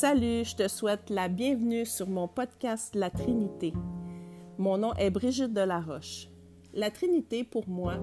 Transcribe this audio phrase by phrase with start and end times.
[0.00, 3.72] Salut, je te souhaite la bienvenue sur mon podcast La Trinité.
[4.56, 6.28] Mon nom est Brigitte Delaroche.
[6.72, 7.94] La Trinité, pour moi,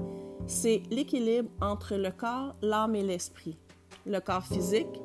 [0.45, 3.57] c'est l'équilibre entre le corps, l'âme et l'esprit.
[4.05, 5.00] Le corps physique,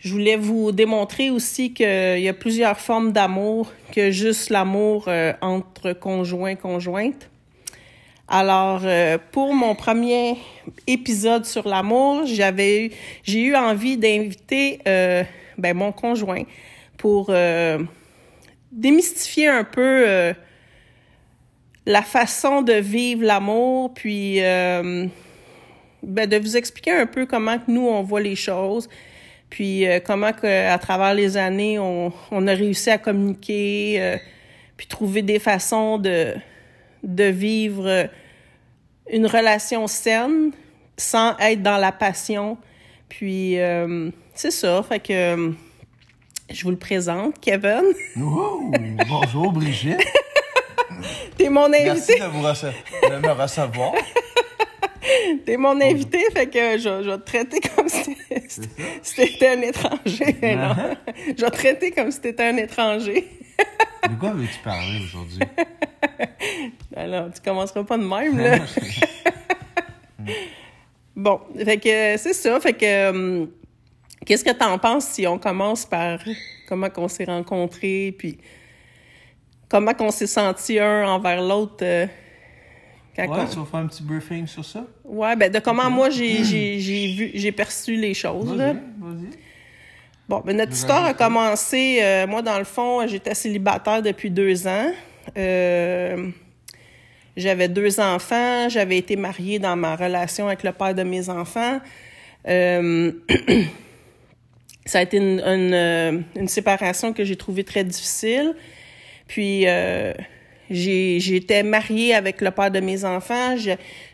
[0.00, 5.08] je voulais vous démontrer aussi qu'il y a plusieurs formes d'amour que juste l'amour
[5.40, 7.30] entre conjoints conjointes.
[8.36, 8.82] Alors,
[9.30, 10.38] pour mon premier
[10.88, 12.90] épisode sur l'amour, j'avais
[13.22, 16.42] j'ai eu envie d'inviter ben, mon conjoint
[16.96, 17.78] pour euh,
[18.72, 20.34] démystifier un peu euh,
[21.86, 25.06] la façon de vivre l'amour, puis euh,
[26.02, 28.88] ben, de vous expliquer un peu comment que nous, on voit les choses,
[29.48, 34.18] puis comment que, à travers les années, on, on a réussi à communiquer,
[34.76, 36.34] puis trouver des façons de,
[37.04, 38.08] de vivre
[39.10, 40.52] une relation saine
[40.96, 42.56] sans être dans la passion.
[43.08, 43.56] Puis
[44.34, 45.54] c'est ça, fait que
[46.50, 47.84] je vous le présente, Kevin.
[48.16, 50.04] Bonjour Brigitte.
[51.36, 51.84] T'es mon invité.
[51.86, 53.92] Merci de, vous de me recevoir.
[55.46, 58.16] T'es mon invité, fait que je, je, vais te traiter comme si
[59.02, 60.36] c'était un étranger.
[60.42, 60.96] Uh-huh.
[61.36, 63.28] Je vais te traiter comme si t'étais un étranger.
[64.08, 65.40] de quoi veux-tu parler aujourd'hui?
[66.96, 68.58] Alors, tu commenceras pas de même, là.
[71.16, 73.10] bon, fait que c'est ça, fait que...
[73.10, 73.48] Hum,
[74.24, 76.18] Qu'est-ce que tu en penses si on commence par
[76.66, 78.38] comment qu'on s'est rencontrés, puis
[79.68, 81.82] comment qu'on s'est senti un envers l'autre?
[81.82, 82.06] Euh,
[83.18, 84.86] ouais, tu vas faire un petit briefing sur ça?
[85.04, 88.56] Ouais, ben de comment moi j'ai vu, j'ai perçu les choses.
[88.56, 89.30] Vas-y, vas-y.
[90.26, 94.66] Bon, ben notre histoire a commencé, euh, moi dans le fond, j'étais célibataire depuis deux
[94.66, 94.90] ans.
[95.36, 96.30] Euh,
[97.36, 101.80] j'avais deux enfants, j'avais été mariée dans ma relation avec le père de mes enfants.
[104.86, 108.54] ça a été une, une, euh, une séparation que j'ai trouvée très difficile.
[109.26, 110.12] Puis euh,
[110.70, 113.56] j'étais mariée avec le père de mes enfants.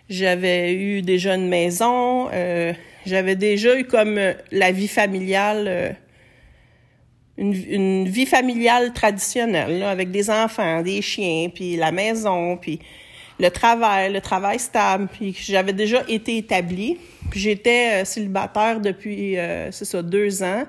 [0.09, 2.29] J'avais eu déjà une maison.
[2.33, 2.73] Euh,
[3.07, 5.91] j'avais déjà eu comme euh, la vie familiale, euh,
[7.39, 12.81] une, une, vie familiale traditionnelle, là, avec des enfants, des chiens, puis la maison, puis
[13.41, 15.09] le travail, le travail stable.
[15.11, 16.99] Puis j'avais déjà été établie.
[17.31, 20.65] Puis j'étais euh, célibataire depuis, euh, c'est ça, deux ans.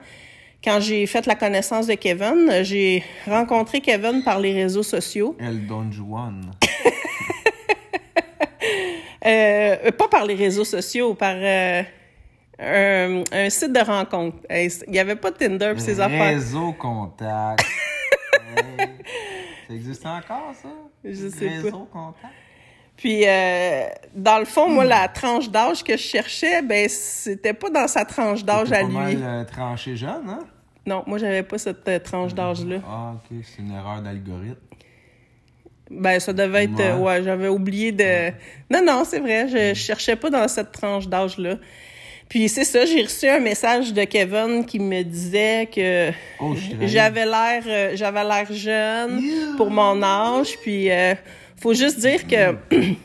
[0.64, 5.36] Quand j'ai fait la connaissance de Kevin, j'ai rencontré Kevin par les réseaux sociaux.
[5.40, 6.52] El Don Juan.
[9.26, 11.82] euh, pas par les réseaux sociaux, par euh,
[12.60, 14.38] un, un, site de rencontre.
[14.52, 16.28] Il n'y avait pas de Tinder pour ces affaires.
[16.28, 17.66] Réseau contact.
[19.68, 20.70] Ça existe encore, ça?
[21.04, 21.66] Je sais réseau pas.
[21.66, 22.34] Réseau contact?
[23.02, 27.72] Puis, euh, dans le fond, moi, la tranche d'âge que je cherchais, ben, c'était pas
[27.72, 28.94] dans sa tranche d'âge à pas lui.
[28.94, 30.40] mal euh, tranché jeune, hein?
[30.86, 32.78] Non, moi, j'avais pas cette euh, tranche d'âge-là.
[32.88, 33.38] Ah, OK.
[33.44, 34.56] C'est une erreur d'algorithme.
[35.90, 36.80] Ben, ça devait être...
[36.80, 37.04] euh, Ouais.
[37.18, 38.30] ouais, j'avais oublié de...
[38.70, 41.56] Non, non, c'est vrai, je, je cherchais pas dans cette tranche d'âge-là.
[42.30, 47.26] Puis c'est ça, j'ai reçu un message de Kevin qui me disait que Oh, j'avais
[47.26, 49.22] l'air euh, j'avais l'air jeune
[49.58, 51.14] pour mon âge puis euh,
[51.62, 52.56] faut juste dire que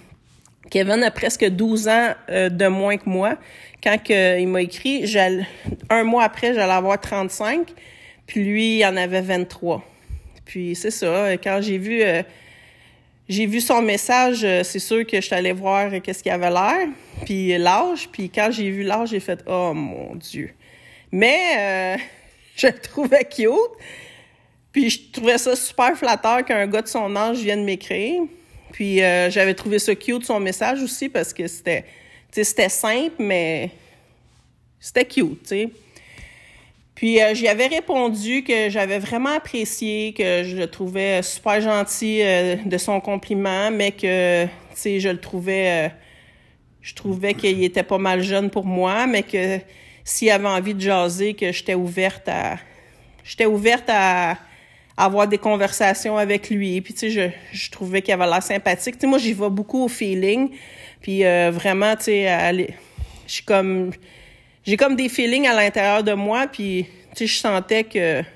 [0.71, 3.37] Kevin a presque 12 ans euh, de moins que moi
[3.83, 5.05] quand que, il m'a écrit
[5.91, 7.69] un mois après j'allais avoir 35
[8.27, 9.85] Puis lui, il en avait 23.
[10.45, 12.23] Puis c'est ça, quand j'ai vu euh,
[13.29, 16.51] j'ai vu son message, euh, c'est sûr que je suis allée voir qu'est-ce qu'il avait
[16.51, 16.87] l'air,
[17.25, 20.51] puis l'âge, puis quand j'ai vu l'âge, j'ai fait oh mon dieu.
[21.11, 21.97] Mais euh,
[22.57, 23.51] je le trouvais cute.
[24.71, 28.23] Puis je trouvais ça super flatteur qu'un gars de son âge vienne m'écrire.
[28.77, 31.87] Puis euh, j'avais trouvé ça cute son message aussi parce que c'était
[32.31, 33.71] c'était simple mais
[34.79, 35.51] c'était cute.
[36.95, 42.21] Puis euh, j'y avais répondu que j'avais vraiment apprécié, que je le trouvais super gentil
[42.21, 45.91] euh, de son compliment, mais que, tu sais, je le trouvais,
[46.83, 49.59] je trouvais qu'il était pas mal jeune pour moi, mais que
[50.05, 52.59] s'il avait envie de jaser, que j'étais ouverte à,
[53.25, 54.37] j'étais ouverte à,
[54.97, 56.81] avoir des conversations avec lui.
[56.81, 58.95] Puis tu sais, je, je trouvais qu'il avait l'air sympathique.
[58.95, 60.51] Tu sais, moi j'y vais beaucoup au feeling,
[61.01, 62.67] puis vraiment, tu sais,
[63.27, 63.93] je suis comme
[64.67, 68.27] j'ai comme des feelings à l'intérieur de moi, puis tu sais, je sentais que, tu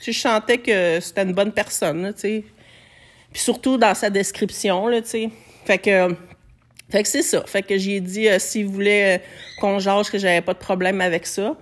[0.00, 2.44] sais, je sentais que c'était une bonne personne, tu sais.
[3.32, 5.30] Puis surtout dans sa description, là, tu sais.
[5.64, 6.14] Fait que,
[6.90, 7.42] fait que c'est ça.
[7.44, 9.22] Fait que j'ai dit euh, s'il voulait euh,
[9.60, 11.56] qu'on jase, que j'avais pas de problème avec ça.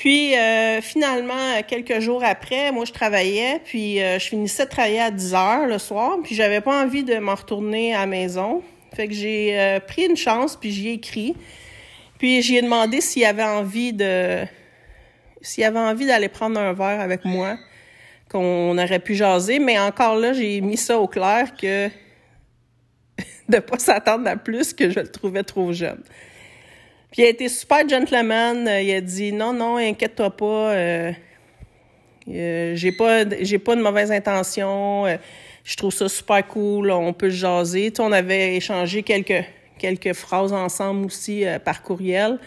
[0.00, 5.10] Puis euh, finalement, quelques jours après, moi je travaillais, puis je finissais de travailler à
[5.10, 8.62] 10 heures le soir, puis j'avais pas envie de m'en retourner à la maison.
[8.94, 11.36] Fait que j'ai pris une chance, puis j'y ai écrit.
[12.16, 14.46] Puis j'ai demandé s'il avait envie de
[15.42, 17.58] s'il avait envie d'aller prendre un verre avec moi,
[18.30, 21.88] qu'on aurait pu jaser, mais encore là, j'ai mis ça au clair que
[23.48, 26.02] de pas s'attendre à plus que je le trouvais trop jeune.
[27.10, 31.12] Puis il a été super gentleman, il a dit non non, inquiète-toi pas euh,
[32.28, 35.16] euh, j'ai pas j'ai pas de mauvaises intentions, euh,
[35.64, 37.90] je trouve ça super cool, on peut jaser.
[37.90, 39.44] Tu on avait échangé quelques
[39.80, 42.38] quelques phrases ensemble aussi euh, par courriel.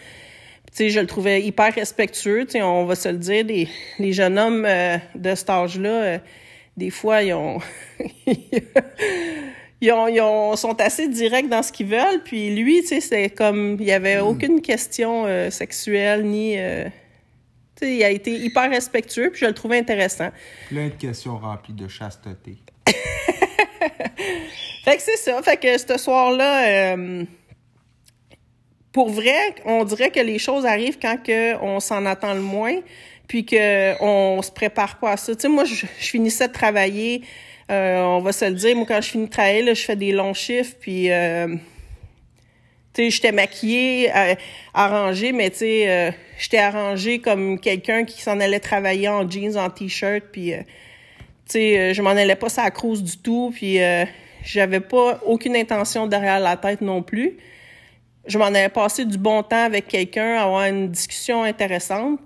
[0.70, 2.46] Tu sais, je le trouvais hyper respectueux.
[2.46, 3.68] Tu sais, on va se le dire, les,
[3.98, 6.18] les jeunes hommes euh, de cet âge-là, euh,
[6.76, 7.60] des fois, ils ont,
[9.80, 12.22] ils ont, ils ont, sont assez directs dans ce qu'ils veulent.
[12.24, 14.26] Puis lui, tu sais, c'est comme, il y avait mm.
[14.26, 16.52] aucune question sexuelle ni.
[16.52, 20.30] tu sais, il a été hyper respectueux, puis je le trouvais intéressant.
[20.68, 22.58] Plein de questions remplies de chasteté.
[24.84, 25.42] Fait que c'est ça.
[25.42, 27.24] Fait que ce soir-là, euh,
[28.92, 32.80] pour vrai, on dirait que les choses arrivent quand que on s'en attend le moins,
[33.26, 35.34] puis que on se prépare pas à ça.
[35.34, 37.22] Tu sais, moi, je, finissais de travailler.
[37.70, 39.96] Euh, on va se le dire, moi, quand je finis de travailler, là, je fais
[39.96, 41.10] des longs chiffres, puis...
[41.10, 41.48] Euh,
[42.92, 44.08] tu sais, j'étais maquillée,
[44.72, 49.68] arrangée, mais tu sais, j'étais arrangée comme quelqu'un qui s'en allait travailler en jeans, en
[49.68, 50.64] t-shirt, puis tu
[51.46, 53.80] sais, je m'en allais pas ça cruise du tout, puis
[54.44, 57.36] j'avais pas aucune intention derrière la tête non plus.
[58.26, 62.20] Je m'en avais passé du bon temps avec quelqu'un, avoir une discussion intéressante.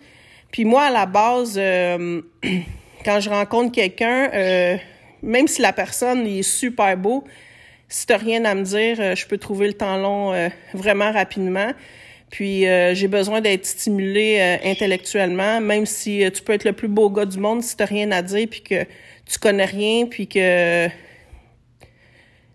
[0.52, 2.22] Puis moi, à la base, euh,
[3.04, 4.76] quand je rencontre quelqu'un, euh,
[5.22, 7.24] même si la personne est super beau,
[7.88, 11.72] si t'as rien à me dire, euh, je peux trouver le temps long vraiment rapidement.
[12.30, 17.24] Puis j'ai besoin d'être stimulé intellectuellement, même si tu peux être le plus beau gars
[17.24, 18.84] du monde, si t'as rien à dire, puis que
[19.24, 20.90] tu connais rien, puis que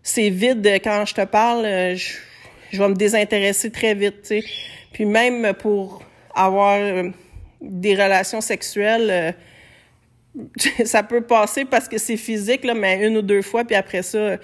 [0.03, 2.13] c'est vide quand je te parle, euh, je,
[2.71, 4.33] je, vais me désintéresser très vite.
[4.91, 6.03] Puis même pour
[6.35, 7.09] avoir euh,
[7.61, 9.31] des relations sexuelles, euh,
[10.85, 14.01] ça peut passer parce que c'est physique, là, mais une ou deux fois, puis après
[14.01, 14.37] ça,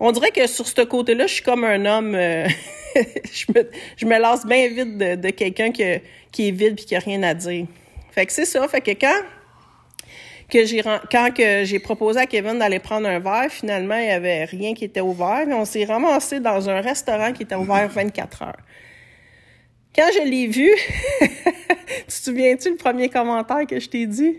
[0.00, 2.12] on dirait que sur ce côté-là, je suis comme un homme.
[2.96, 5.84] je, me, je me lasse bien vite de, de quelqu'un qui,
[6.32, 7.66] qui est vide puis qui a rien à dire.
[8.10, 8.66] Fait que c'est ça.
[8.68, 9.22] Fait que quand
[10.48, 14.10] que j'ai quand que j'ai proposé à Kevin d'aller prendre un verre, finalement, il y
[14.10, 15.46] avait rien qui était ouvert.
[15.48, 18.56] on s'est ramassé dans un restaurant qui était ouvert 24 heures.
[19.94, 20.70] Quand je l'ai vu,
[21.20, 24.38] tu te souviens-tu le premier commentaire que je t'ai dit?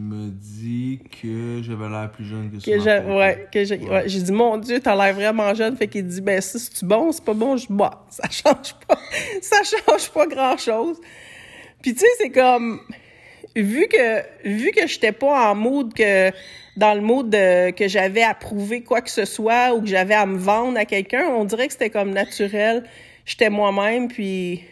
[0.00, 4.06] Me dis que j'avais l'air plus jeune que, que je, ouais, que j'ai ouais.
[4.06, 7.12] dit mon dieu t'as l'air vraiment jeune fait qu'il dit ben si c'est bon?
[7.12, 7.56] C'est pas bon?
[7.56, 8.98] Je bois ça change pas
[9.42, 10.98] ça change pas grand chose
[11.82, 12.80] puis tu sais c'est comme
[13.54, 16.32] vu que vu que j'étais pas en mood que
[16.76, 20.14] dans le mood de, que j'avais à prouver quoi que ce soit ou que j'avais
[20.14, 22.84] à me vendre à quelqu'un, on dirait que c'était comme naturel.
[23.26, 24.62] J'étais moi-même puis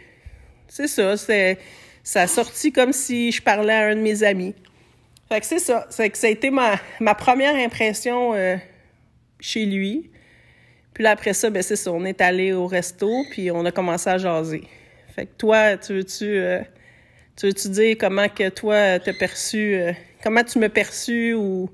[0.69, 1.59] c'est ça, c'est
[2.03, 4.55] ça a sorti comme si je parlais à un de mes amis.
[5.29, 8.57] Fait que c'est ça, c'est que ça a été ma, ma première impression euh,
[9.41, 10.11] chez lui.
[10.95, 13.71] Puis là après ça, ben c'est ça, on est allé au resto puis on a
[13.71, 14.65] commencé à jaser.
[15.15, 16.61] Fait que toi, tu veux-tu euh,
[17.37, 19.93] tu veux-tu dire comment que toi t'as perçu, euh,
[20.23, 21.69] comment tu m'as perçu ou...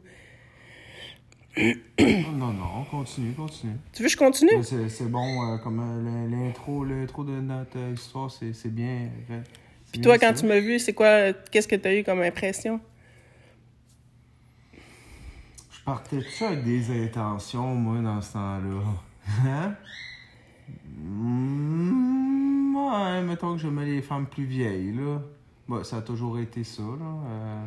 [1.57, 3.75] non, non, continue, continue.
[3.93, 4.65] Tu veux que je continue?
[4.89, 5.95] C'est bon, euh, comment
[6.29, 9.09] l'intro, l'intro de notre histoire, c'est bien,
[9.93, 12.81] Puis toi, quand tu m'as vu, c'est quoi, qu'est-ce que tu as eu comme impression?
[15.87, 18.81] Je partais-tu avec des intentions, moi, dans ce temps-là?
[19.47, 19.75] Hein?
[20.97, 25.21] Mm, ouais, mettons que j'aimais les femmes plus vieilles, là.
[25.69, 27.67] Bon, ça a toujours été ça, là.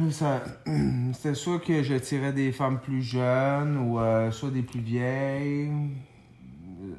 [0.00, 0.42] Euh, ça-
[1.12, 5.68] C'était soit que je tirais des femmes plus jeunes ou euh, soit des plus vieilles.
[5.70, 6.94] Euh,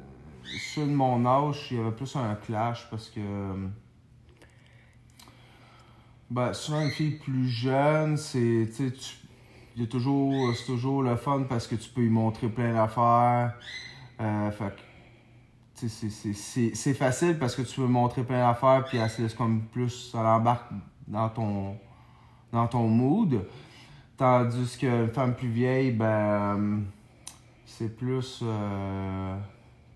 [0.74, 3.20] Ceux de mon âge, il y avait plus un clash parce que.
[6.30, 8.68] Ben, souvent, une fille plus jeune, c'est.
[8.76, 9.23] Tu-
[9.88, 13.54] toujours, c'est toujours le fun parce que tu peux y montrer plein d'affaires.
[14.20, 14.74] Euh, fait
[15.76, 20.20] tu c'est- facile parce que tu peux montrer plein d'affaires puis laisse comme plus, elle
[20.26, 20.70] embarque
[21.08, 21.76] dans ton,
[22.52, 23.44] dans ton mood.
[24.16, 26.78] Tandis qu'une femme plus vieille, ben, euh,
[27.66, 29.36] c'est plus, euh,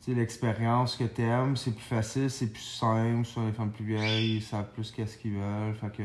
[0.04, 3.24] tu l'expérience que t'aimes, c'est plus facile, c'est plus simple.
[3.24, 5.74] Sur les femmes plus vieilles, ils savent plus qu'est-ce qu'ils veulent.
[5.80, 6.02] Fait que,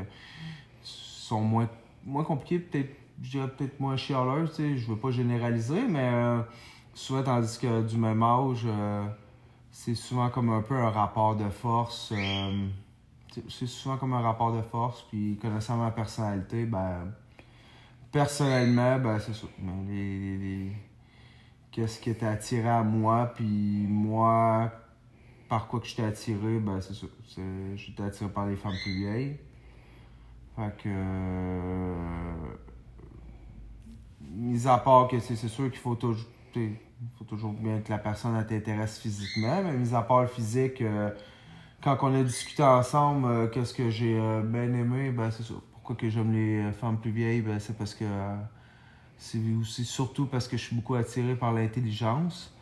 [0.83, 1.67] sont moins,
[2.05, 4.77] moins compliqués, peut-être, je dirais peut-être moins chialeuses, tu sais.
[4.77, 6.41] Je veux pas généraliser, mais euh,
[6.93, 9.05] souvent, tandis que du même âge, euh,
[9.71, 12.11] c'est souvent comme un peu un rapport de force.
[12.15, 12.67] euh,
[13.49, 17.11] c'est- souvent comme un rapport de force, puis connaissant ma personnalité, ben,
[18.11, 19.47] personnellement, ben, c'est ça.
[19.87, 20.71] Les, les-
[21.71, 24.71] Qu'est-ce qui était attiré à moi, puis moi,
[25.49, 27.07] par quoi que j'étais attiré, ben, c'est ça.
[27.75, 29.37] J'étais attiré par les femmes plus vieilles.
[30.55, 30.89] Fait que.
[34.31, 36.27] Mis à part que c'est sûr qu'il faut toujours.
[37.17, 41.09] faut toujours bien que la personne t'intéresse physiquement, mais mis à part le physique, euh,
[41.81, 45.53] quand on a discuté ensemble, euh, qu'est-ce que j'ai euh, bien aimé, ben c'est ça.
[45.71, 48.05] Pourquoi que j'aime les femmes plus vieilles, ben c'est parce que
[49.17, 52.53] c'est aussi surtout parce que je suis beaucoup attiré par l'intelligence.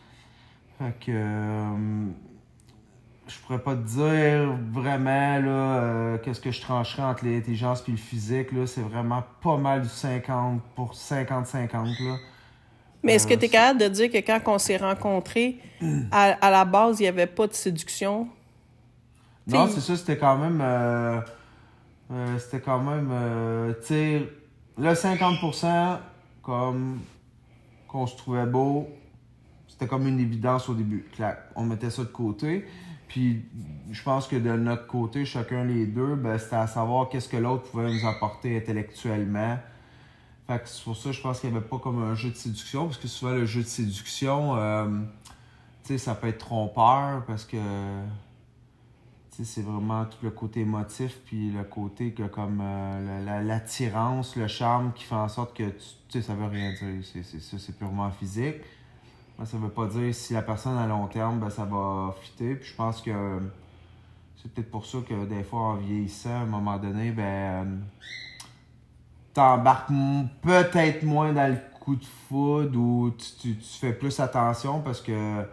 [0.79, 1.11] Fait que
[3.33, 7.93] je pourrais pas te dire vraiment là euh, qu'est-ce que je trancherais entre l'intelligence puis
[7.93, 12.17] le physique là, c'est vraiment pas mal du 50 pour 50 50 là.
[13.03, 15.57] Mais est-ce que Euh, tu es capable de dire que quand on s'est rencontrés,
[16.11, 18.27] à, à la base, il n'y avait pas de séduction?
[19.47, 20.61] Non, c'est ça, c'était quand même.
[20.61, 21.19] euh,
[22.39, 23.09] c'était quand même.
[23.81, 24.29] tu sais,
[24.77, 25.99] le 50%,
[26.41, 26.99] comme.
[27.87, 28.89] qu'on se trouvait beau,
[29.67, 31.05] c'était comme une évidence au début.
[31.15, 32.65] Clac, on mettait ça de côté.
[33.11, 33.43] Puis,
[33.91, 37.35] je pense que de notre côté, chacun les deux, ben, c'était à savoir qu'est-ce que
[37.35, 39.57] l'autre pouvait nous apporter intellectuellement.
[40.47, 42.35] Fait que c'est pour ça, je pense qu'il n'y avait pas comme un jeu de
[42.35, 44.87] séduction, parce que souvent, le jeu de séduction, euh,
[45.83, 47.57] tu sais, ça peut être trompeur, parce que
[49.43, 54.35] c'est vraiment tout le côté émotif, puis le côté que comme euh, la- la- l'attirance,
[54.35, 55.73] le charme qui fait en sorte que tu
[56.09, 57.03] sais, ça veut rien dire.
[57.03, 58.57] C'est, ça, c'est purement physique.
[59.41, 62.53] Mais ça veut pas dire si la personne à long terme, ben, ça va fitter.
[62.53, 63.39] Puis je pense que euh,
[64.37, 67.65] c'est peut-être pour ça que des fois, en vieillissant, à un moment donné, ben euh,
[69.33, 69.89] t'embarques
[70.43, 75.43] peut-être moins dans le coup de foudre ou tu, tu fais plus attention parce que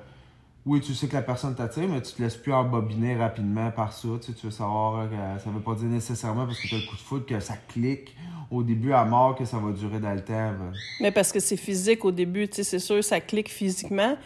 [0.69, 3.91] oui, tu sais que la personne t'attire, mais tu te laisses plus embobiner rapidement par
[3.91, 4.09] ça.
[4.21, 6.79] Tu, sais, tu veux savoir que ça veut pas dire nécessairement parce que tu as
[6.79, 8.15] le coup de foudre que ça clique
[8.51, 10.53] au début à mort que ça va durer dans le temps.
[11.01, 14.17] Mais parce que c'est physique au début, tu sais, c'est sûr, ça clique physiquement.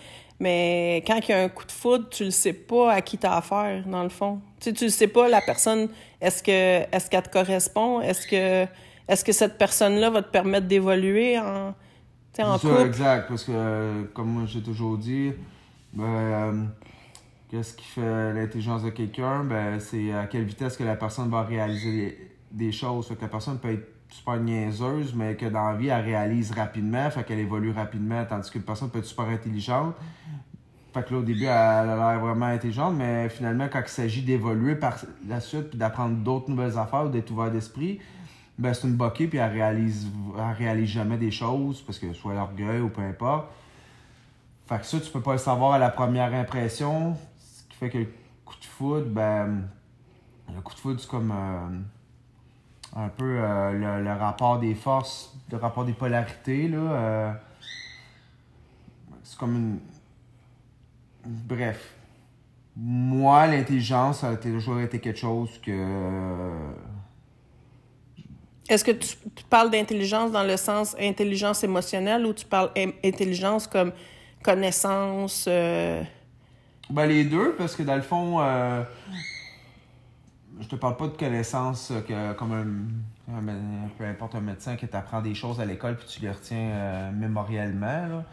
[0.40, 3.18] Mais quand il y a un coup de foudre, tu le sais pas à qui
[3.18, 4.40] t'as affaire, dans le fond.
[4.58, 5.88] Tu sais, tu le sais pas, la personne,
[6.20, 8.00] est-ce que est-ce qu'elle te correspond?
[8.00, 8.66] Est-ce que
[9.06, 11.68] est-ce que cette personne-là va te permettre d'évoluer en,
[12.40, 12.82] en ça, couple?
[12.82, 15.32] exact, parce que comme moi j'ai toujours dit,
[15.92, 16.64] ben, euh,
[17.50, 19.44] qu'est-ce qui fait l'intelligence de quelqu'un?
[19.44, 23.08] Ben, c'est à quelle vitesse que la personne va réaliser des, choses.
[23.08, 26.52] Fait que la personne peut être super niaiseuse, mais que dans la vie, elle réalise
[26.52, 29.94] rapidement, fait qu'elle évolue rapidement, tandis qu'une personne peut être super intelligente.
[30.92, 34.22] Fait que là, au début, elle a l'air vraiment intelligente, mais finalement, quand il s'agit
[34.22, 34.96] d'évoluer par
[35.26, 37.98] la suite, puis d'apprendre d'autres nouvelles affaires d'être ouvert d'esprit,
[38.58, 42.34] ben c'est une bokeh, puis elle réalise, elle réalise jamais des choses, parce que soit
[42.34, 43.48] l'orgueil ou peu importe.
[44.72, 47.90] Fait que ça, tu peux pas le savoir à la première impression, ce qui fait
[47.90, 48.08] que le
[48.42, 49.68] coup de foudre, ben,
[50.54, 55.58] le coup de foudre, c'est comme euh, un peu euh, le, rapport des forces, le
[55.58, 56.78] rapport des polarités, là.
[56.78, 57.32] euh,
[59.22, 59.78] c'est comme une.
[61.26, 61.94] Bref.
[62.74, 66.50] Moi, l'intelligence, a toujours été quelque chose que.
[68.70, 72.92] Est-ce que tu, tu parles d'intelligence dans le sens intelligence émotionnelle ou tu parles in-
[73.04, 73.92] intelligence comme
[74.42, 75.46] connaissance?
[75.48, 76.02] euh,
[76.90, 78.82] Ben, les deux, parce que dans le fond, euh,
[80.60, 84.76] je te parle pas de connaissances euh, que, comme un, un peu importe un médecin
[84.76, 88.24] qui t'apprend des choses à l'école puis tu les retiens euh, mémoriellement.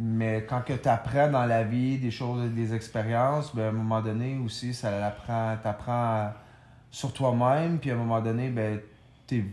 [0.00, 4.00] Mais quand tu apprends dans la vie des choses, des expériences, ben, à un moment
[4.00, 6.32] donné aussi, ça l'apprend, t'apprends
[6.90, 8.78] sur toi-même, puis à un moment donné, ben,
[9.26, 9.44] tu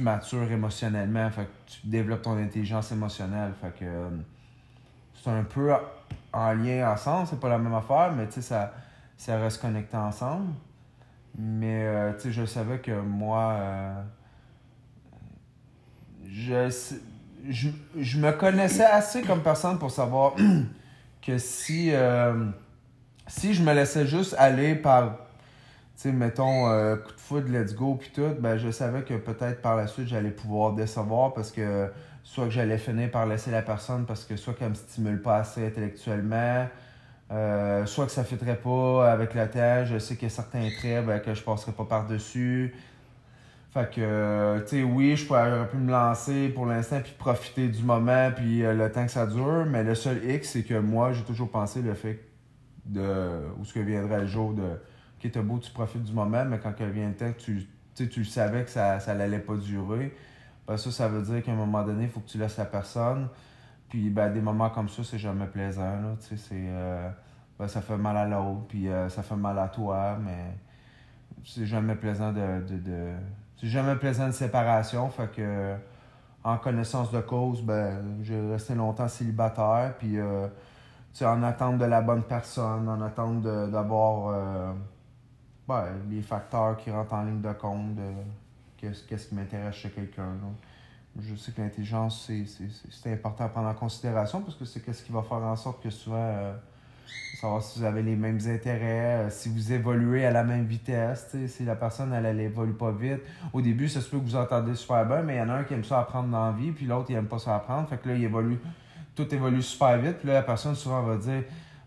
[0.00, 3.52] matures émotionnellement, fait que tu développes ton intelligence émotionnelle.
[3.60, 4.08] Fait que euh,
[5.22, 5.72] c'est un peu
[6.32, 8.72] en lien ensemble, c'est pas la même affaire, mais tu sais, ça,
[9.16, 10.52] ça reste connecté ensemble.
[11.38, 14.02] Mais euh, tu sais, je savais que moi, euh,
[16.26, 16.94] je,
[17.48, 20.34] je, je me connaissais assez comme personne pour savoir
[21.22, 22.46] que si, euh,
[23.26, 25.16] si je me laissais juste aller par,
[25.96, 26.64] tu sais, mettons,
[26.96, 30.08] coup de foot, let's go, puis tout, ben je savais que peut-être par la suite,
[30.08, 31.90] j'allais pouvoir décevoir parce que
[32.30, 35.38] soit que j'allais finir par laisser la personne parce que soit qu'elle me stimule pas
[35.38, 36.68] assez intellectuellement,
[37.32, 40.68] euh, soit que ça ne pas avec le temps, je sais qu'il y a certains
[40.78, 42.72] traits ben, que je passerai pas par-dessus.
[43.74, 47.66] Fait que, euh, tu sais, oui, je pourrais pu me lancer pour l'instant puis profiter
[47.66, 50.78] du moment puis euh, le temps que ça dure, mais le seul X, c'est que
[50.78, 52.20] moi, j'ai toujours pensé le fait
[52.84, 53.40] de.
[53.58, 54.62] où ce que viendrait le jour de.
[54.62, 57.68] Ok, t'as beau, tu profites du moment, mais quand que vient le temps tu,
[58.08, 60.14] tu savais que ça, ça pas durer,
[60.66, 62.64] ben ça, ça veut dire qu'à un moment donné, il faut que tu laisses la
[62.66, 63.28] personne.
[63.88, 66.16] Puis, ben, des moments comme ça, c'est jamais plaisant, là.
[66.28, 67.10] Tu sais, euh,
[67.58, 70.56] ben, ça fait mal à l'autre, puis euh, ça fait mal à toi, mais
[71.44, 72.60] c'est jamais plaisant de.
[72.66, 73.12] de,
[73.60, 75.76] c'est jamais plaisant de séparation, fait que.
[76.42, 80.18] En connaissance de cause, ben, j'ai resté longtemps célibataire, puis.
[80.18, 80.48] euh,
[81.22, 84.72] en attente de la bonne personne, en attente d'avoir euh,
[85.68, 87.96] ben, les facteurs qui rentrent en ligne de compte
[88.80, 90.32] qu'est-ce qui m'intéresse chez quelqu'un.
[91.20, 94.64] Je sais que l'intelligence, c'est- c'est c'est- c'est important à prendre en considération parce que
[94.64, 96.52] c'est qu'est-ce qui va faire en sorte que souvent, euh,
[97.40, 101.34] savoir si vous avez les mêmes intérêts, euh, si vous évoluez à la même vitesse,
[101.48, 103.20] si la personne, elle, elle évolue pas vite.
[103.52, 105.54] Au début, ça se peut que vous entendez super bien, mais il y en a
[105.54, 107.88] un qui aime ça apprendre dans la vie, puis l'autre, il aime pas ça apprendre.
[107.88, 108.58] Fait que là, il évolue,
[109.16, 111.42] tout évolue super vite, puis là, la personne, souvent, va dire,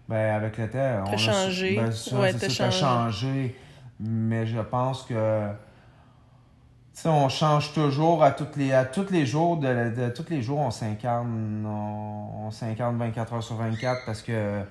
[0.10, 1.76] ben, avec le temps, on a changé.
[1.78, 2.80] Ben, ça, Ouais, ça, changé.
[2.80, 3.56] changé.
[4.02, 5.48] Mais je pense que
[6.94, 9.58] sais, on change toujours à tous les, à tous les jours.
[9.58, 11.66] De, de- tous les jours, on s'incarne.
[11.66, 14.62] On, on s'incarne 24 heures sur 24 parce que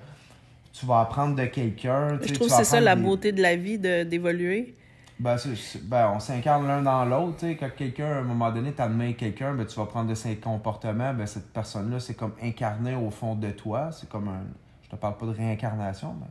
[0.73, 2.17] tu vas apprendre de quelqu'un.
[2.21, 4.75] tu Je trouve que c'est ça la des- beauté de la vie, de- d'évoluer.
[5.19, 5.35] Ben,
[5.83, 7.45] ben, on s'incarne l'un dans l'autre.
[7.59, 11.13] Quand quelqu'un, à un moment donné, t'admires quelqu'un, ben, tu vas prendre de ses comportements.
[11.13, 13.89] Ben, cette personne-là, c'est comme incarné au fond de toi.
[13.91, 14.41] C'est comme un.
[14.83, 16.27] Je te parle pas de réincarnation, mais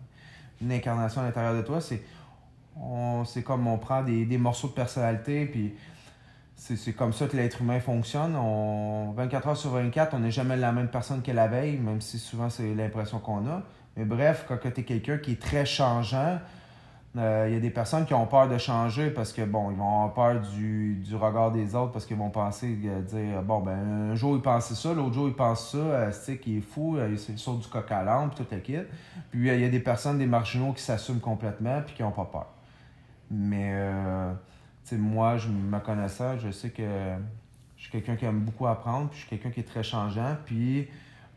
[0.66, 1.80] une incarnation à l'intérieur de toi.
[1.80, 2.02] C'est
[3.24, 5.74] c'est comme on prend des, des morceaux de personnalité, puis
[6.56, 8.36] c'est, comme ça que l'être humain fonctionne.
[8.36, 12.00] On, 24 heures sur 24, on n'est jamais la même personne que la veille, même
[12.00, 13.62] si souvent c'est l'impression qu'on a.
[13.96, 16.38] Mais bref, quand tu es quelqu'un qui est très changeant,
[17.18, 19.76] euh, il y a des personnes qui ont peur de changer parce que, bon, ils
[19.76, 23.60] vont avoir peur du, du regard des autres parce qu'ils vont penser, euh, dire, bon,
[23.60, 26.62] ben, un jour ils pensent ça, l'autre jour ils pensent ça, euh, c'est qui est
[26.62, 28.78] fou, euh, il sort du coq à puis tout le kit.
[29.30, 32.12] Puis euh, il y a des personnes, des marginaux qui s'assument complètement puis qui n'ont
[32.12, 32.46] pas peur.
[33.32, 34.32] Mais, euh,
[34.84, 36.82] tu sais, moi, je me connaissant, je sais que
[37.76, 40.36] je suis quelqu'un qui aime beaucoup apprendre, puis je suis quelqu'un qui est très changeant,
[40.44, 40.86] puis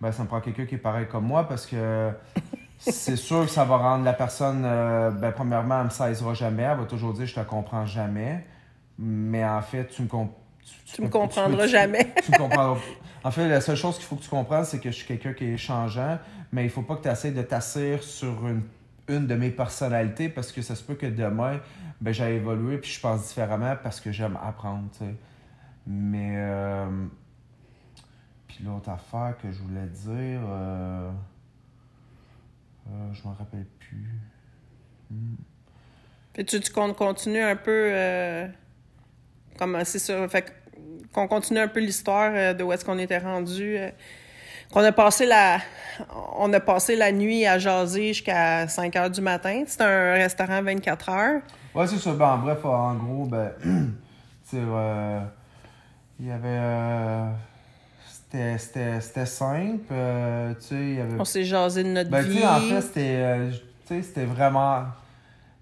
[0.01, 2.12] ben, ça me prend quelqu'un qui est pareil comme moi parce que
[2.77, 6.63] c'est sûr que ça va rendre la personne, euh, ben, premièrement, elle me saisira jamais,
[6.63, 8.45] elle va toujours dire je te comprends jamais,
[8.99, 10.38] mais en fait, tu me comprends.
[10.86, 12.13] Tu me comprendras jamais.
[12.23, 12.77] tu me comprendras.
[13.23, 15.34] En fait, la seule chose qu'il faut que tu comprennes, c'est que je suis quelqu'un
[15.34, 16.19] qui est changeant,
[16.51, 18.63] mais il faut pas que tu essaies de t'asseoir sur une,
[19.07, 21.59] une de mes personnalités parce que ça se peut que demain,
[22.01, 24.89] ben, j'ai évolué puis je pense différemment parce que j'aime apprendre.
[25.87, 26.33] Mais.
[26.37, 27.05] euh,
[28.47, 30.39] Puis l'autre affaire que je voulais dire.
[30.47, 31.11] euh,
[32.89, 34.09] euh, je m'en rappelle plus.
[35.11, 35.35] Hmm.
[36.33, 37.91] Puis tu, tu comptes continuer un peu
[39.57, 40.53] comme c'est ça fait
[41.13, 43.77] qu'on continue un peu l'histoire de où est-ce qu'on était rendu
[44.75, 45.59] qu'on a passé la
[46.38, 50.61] on a passé la nuit à jaser jusqu'à 5 heures du matin c'était un restaurant
[50.61, 51.41] 24 heures
[51.73, 52.13] Ouais, c'est ça.
[52.13, 53.51] Ben, en bref, en gros, ben,
[54.45, 55.19] sais, euh,
[56.19, 56.47] il y avait.
[56.47, 57.25] euh,
[58.07, 59.83] c'était- simple.
[59.91, 61.19] euh, tu sais, il y avait.
[61.19, 63.15] on s'est jasé de notre Ben, vie en fait, c'était.
[63.17, 63.51] euh,
[63.88, 64.83] tu sais, c'était vraiment.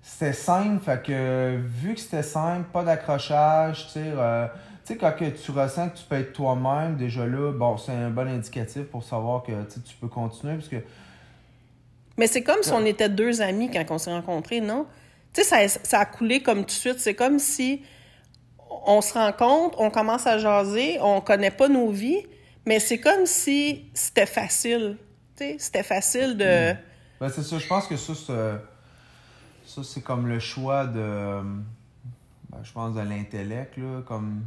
[0.03, 4.13] C'était simple, fait que vu que c'était simple, pas d'accrochage, tu sais.
[4.85, 7.93] Tu sais, quand que tu ressens que tu peux être toi-même, déjà là, bon, c'est
[7.93, 10.77] un bon indicatif pour savoir que tu peux continuer, parce que
[12.17, 14.85] mais c'est comme si on était deux amis quand on s'est rencontrés non?
[15.33, 16.99] Tu sais ça, ça a coulé comme tout de suite.
[16.99, 17.81] C'est comme si
[18.85, 22.23] on se rencontre on commence à jaser on connaît pas nos vies
[22.65, 24.97] mais c'est comme si c'était facile.
[25.35, 26.75] Tu sais c'était facile de
[27.19, 31.41] Ben, c'est ça, je pense que ça, c'est, ça, c'est comme le choix de,
[32.49, 34.43] ben, je pense, de l'intellect, là, comme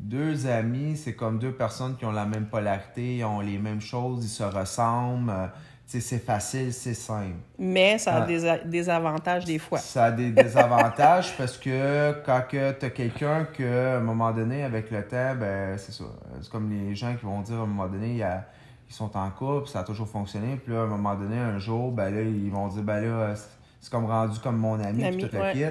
[0.00, 3.80] deux amis, c'est comme deux personnes qui ont la même polarité, ils ont les mêmes
[3.82, 5.46] choses, ils se ressemblent, euh,
[5.86, 7.34] c'est facile, c'est simple.
[7.58, 8.26] Mais ça a Ah.
[8.26, 9.78] des, a- des avantages des fois.
[9.78, 14.62] Ça a des désavantages parce que quand tu as quelqu'un que, à un moment donné,
[14.64, 16.04] avec le temps, ben, c'est ça.
[16.40, 18.46] C'est comme les gens qui vont dire à un moment donné, il y a-
[18.88, 20.56] ils sont en couple, ça a toujours fonctionné.
[20.64, 23.34] Puis là, à un moment donné, un jour, ben là, ils vont dire, ben là,
[23.36, 25.52] c'est- comme rendu comme mon ami, puis tout le ouais.
[25.52, 25.64] kit.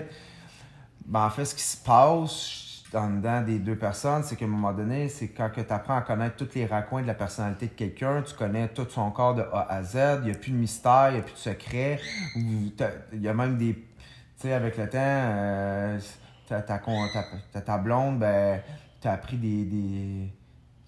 [1.06, 4.50] Ben, en fait, ce qui se passe en dedans des deux personnes, c'est qu'à un
[4.50, 7.74] moment donné, c'est quand tu apprends à connaître tous les raccoins de la personnalité de
[7.74, 10.58] quelqu'un, tu connais tout son corps de A à Z, il n'y a plus de
[10.58, 12.00] mystère, il n'y a plus de secret.
[12.36, 13.74] Il y a même des.
[13.76, 13.84] Tu
[14.48, 16.00] sais, avec le temps, euh,
[16.48, 18.62] ta, blonde, ben,
[19.02, 19.66] tu as appris des.
[19.66, 20.34] des-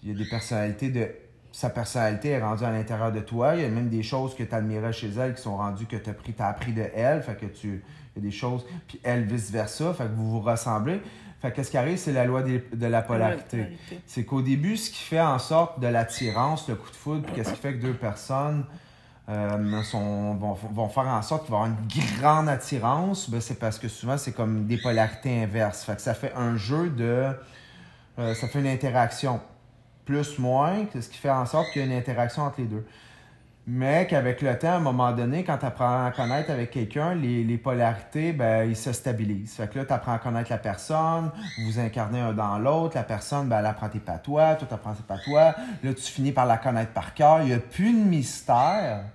[0.04, 1.08] Il y a des personnalités de.
[1.52, 3.56] Sa personnalité est rendue à l'intérieur de toi.
[3.56, 5.98] Il y a même des choses que tu admirais chez elle qui sont rendues que
[5.98, 7.22] tu as, t'as appris de elle.
[7.22, 7.84] Fait que tu.
[8.16, 8.66] Il y a des choses.
[8.88, 9.94] Puis elle, vice-versa.
[9.94, 11.02] Fait que vous vous ressemblez.
[11.42, 13.58] Fait que qu'est-ce qui arrive, c'est la loi des- de la polarité.
[14.06, 17.34] C'est qu'au début, ce qui fait en sorte de l'attirance, le coup de foudre, puis
[17.36, 18.66] qu'est-ce qui fait que deux personnes
[19.30, 23.40] euh, sont, vont, vont faire en sorte qu'il va y avoir une grande attirance, ben,
[23.40, 25.84] c'est parce que souvent, c'est comme des polarités inverses.
[25.84, 27.30] Fait que ça fait un jeu de...
[28.20, 29.40] euh, ça fait une interaction.
[30.06, 32.66] Plus, moins, c'est ce qui fait en sorte qu'il y a une interaction entre les
[32.68, 32.86] deux.
[33.74, 37.16] Mais qu'avec le temps, à un moment donné, quand tu apprends à connaître avec quelqu'un,
[37.16, 39.54] les, les polarités, ben, ils se stabilisent.
[39.54, 41.32] Fait que là, tu apprends à connaître la personne,
[41.64, 44.94] vous incarnez un dans l'autre, la personne, ben, elle apprend tes patois, toi, tu apprends
[44.94, 45.56] tes patois.
[45.84, 47.44] Là, tu finis par la connaître par cœur.
[47.44, 49.06] Il n'y a plus de mystère.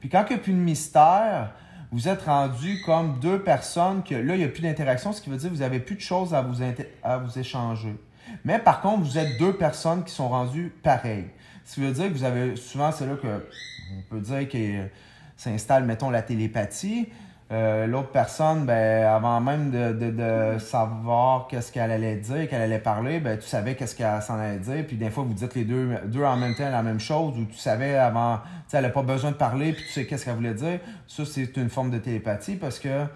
[0.00, 1.50] Puis quand il n'y a plus de mystère,
[1.92, 5.28] vous êtes rendu comme deux personnes que là, il n'y a plus d'interaction, ce qui
[5.28, 6.62] veut dire que vous n'avez plus de choses à vous,
[7.02, 7.94] à vous échanger.
[8.42, 11.28] Mais par contre, vous êtes deux personnes qui sont rendues pareilles.
[11.66, 13.46] Ce qui veut dire que vous avez souvent, c'est là que
[13.96, 14.88] on peut dire que
[15.36, 17.08] s'installe, mettons, la télépathie.
[17.50, 22.60] Euh, L'autre personne, ben, avant même de, de, de savoir qu'est-ce qu'elle allait dire, qu'elle
[22.60, 24.84] allait parler, ben, tu savais qu'est-ce qu'elle s'en allait dire.
[24.86, 27.46] Puis des fois, vous dites les deux, deux en même temps la même chose, ou
[27.46, 30.26] tu savais avant, tu sais, elle n'a pas besoin de parler, puis tu sais qu'est-ce
[30.26, 30.78] qu'elle voulait dire.
[31.06, 33.06] Ça, c'est une forme de télépathie parce que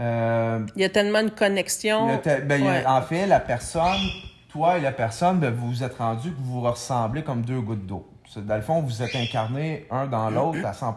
[0.00, 2.16] euh, Il y a tellement de connexions.
[2.18, 2.86] te- ben, Ouais.
[2.86, 3.98] En fait, la personne,
[4.48, 7.60] toi et la personne, ben, vous vous êtes rendu que vous vous ressemblez comme deux
[7.60, 8.08] gouttes d'eau.
[8.36, 10.96] Dans le fond, vous êtes incarnés un dans l'autre à 100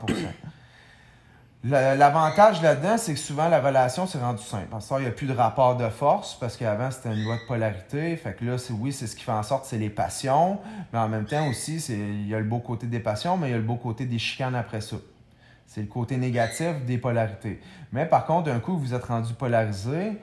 [1.63, 4.67] Le- L'avantage là-dedans, c'est que souvent la relation s'est rendue simple.
[4.71, 7.47] Parce qu'il n'y a plus de rapport de force, parce qu'avant c'était une loi de
[7.47, 8.15] polarité.
[8.17, 10.59] Fait que là, c'est oui, c'est ce qui fait en sorte, c'est les passions.
[10.91, 13.49] Mais en même temps aussi, c'est il y a le beau côté des passions, mais
[13.49, 14.97] il y a le beau côté des chicanes après ça.
[15.67, 17.61] C'est le côté négatif des polarités.
[17.93, 20.19] Mais par contre, d'un coup, vous êtes rendu polarisé,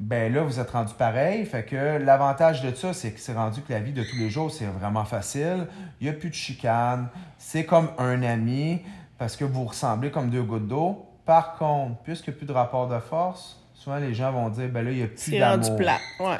[0.00, 1.44] ben là, vous êtes rendu pareil.
[1.44, 4.30] Fait que l'avantage de ça, c'est que c'est rendu que la vie de tous les
[4.30, 5.66] jours, c'est vraiment facile.
[6.00, 7.08] Il n'y a plus de chicane.
[7.38, 8.80] C'est comme un ami
[9.18, 11.06] parce que vous ressemblez comme deux gouttes d'eau.
[11.26, 14.68] Par contre, puisqu'il n'y a plus de rapport de force, souvent les gens vont dire,
[14.70, 15.76] ben là, il n'y a plus C'est rendu d'amour.
[15.76, 15.98] plat.
[16.18, 16.36] Ouais.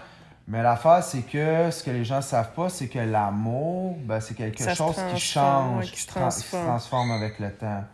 [0.49, 4.18] Mais l'affaire, c'est que ce que les gens ne savent pas, c'est que l'amour, ben,
[4.20, 6.64] c'est quelque Ça chose qui transforme, change, ouais, qui se tra- qui se transforme.
[6.66, 7.85] transforme avec le temps.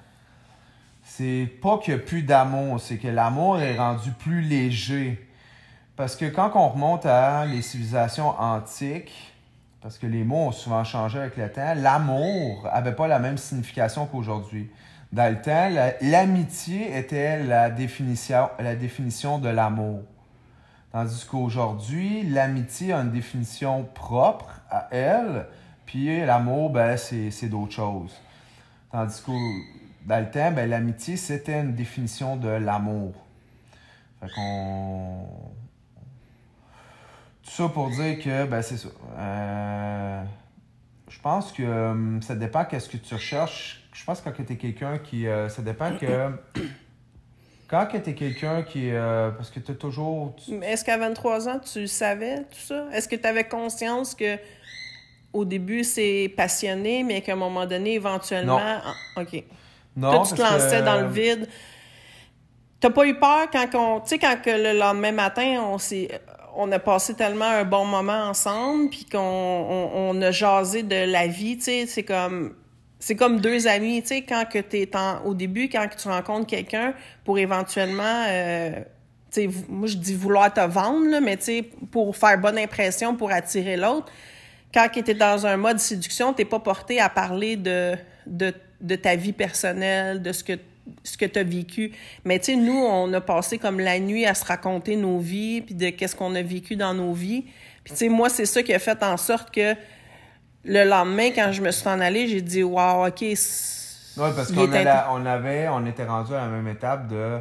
[1.02, 5.25] C'est pas qu'il n'y a plus d'amour, c'est que l'amour est rendu plus léger.
[5.96, 9.32] Parce que quand on remonte à les civilisations antiques,
[9.80, 13.38] parce que les mots ont souvent changé avec le temps, l'amour n'avait pas la même
[13.38, 14.70] signification qu'aujourd'hui.
[15.12, 20.02] Dans le temps, la- l'amitié était la définition, la définition de l'amour.
[20.92, 25.46] Tandis qu'aujourd'hui, l'amitié a une définition propre à elle,
[25.86, 28.14] puis l'amour, ben, c'est c'est d'autres choses.
[28.90, 29.30] Tandis que
[30.06, 33.12] dans le temps, ben, l'amitié, c'était une définition de l'amour.
[34.20, 35.26] Fait qu'on.
[37.46, 38.88] Tout ça pour dire que, ben, c'est ça.
[39.18, 40.22] Euh,
[41.08, 43.82] Je pense que hum, ça dépend qu'est-ce que tu recherches.
[43.92, 45.26] Je pense que quand tu es quelqu'un qui.
[45.26, 46.30] euh, ça dépend que.
[47.68, 48.90] Quand tu es quelqu'un qui.
[48.92, 50.36] euh, parce que tu as toujours.
[50.36, 52.86] tu- Est-ce qu'à 23 ans, tu savais tout ça?
[52.92, 54.38] Est-ce que tu avais conscience que
[55.32, 58.58] au début, c'est passionné, mais qu'à un moment donné, éventuellement.
[58.58, 58.80] Non.
[59.16, 59.42] Ah, OK.
[59.96, 61.48] Non, Toi, tu te que- lançais dans le vide.
[62.78, 64.00] T'as pas eu peur quand on.
[64.00, 66.20] Tu sais, quand que le lendemain matin, on s'est.
[66.58, 71.10] On a passé tellement un bon moment ensemble, puis qu'on on, on a jasé de
[71.10, 72.54] la vie, tu sais, c'est comme.
[72.98, 74.90] C'est comme deux amis, tu sais, quand que t'es
[75.26, 78.70] au début, quand que tu rencontres quelqu'un pour éventuellement, euh,
[79.30, 83.14] tu sais, moi je dis vouloir te vendre, mais tu sais, pour faire bonne impression,
[83.14, 84.10] pour attirer l'autre.
[84.72, 88.96] Quand tu es dans un mode séduction, t'es pas porté à parler de, de, de
[88.96, 90.54] ta vie personnelle, de ce que
[91.02, 91.92] ce que tu as vécu.
[92.24, 95.60] Mais tu sais, nous, on a passé comme la nuit à se raconter nos vies,
[95.62, 97.42] puis de qu'est-ce qu'on a vécu dans nos vies.
[97.84, 99.74] Puis tu sais, moi, c'est ça qui a fait en sorte que
[100.64, 103.18] le lendemain, quand je me suis en allée, j'ai dit, wow, OK.
[103.34, 107.38] c'est- Oui, parce qu'on on avait, on était rendu à la même étape de.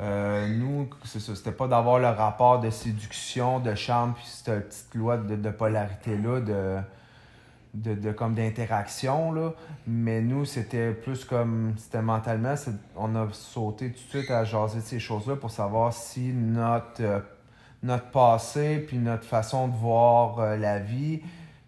[0.00, 4.68] euh, nous, c'est ça, c'était pas d'avoir le rapport de séduction, de charme, puis cette
[4.68, 6.76] petite loi de, de polarité-là, de.
[7.74, 9.52] De, de comme d'interaction, là.
[9.86, 14.44] Mais nous, c'était plus comme, c'était mentalement, c'est- on a sauté tout de suite à
[14.44, 17.18] jaser de ces choses-là pour savoir si notre, euh,
[17.82, 21.20] notre passé puis notre façon de voir euh, la vie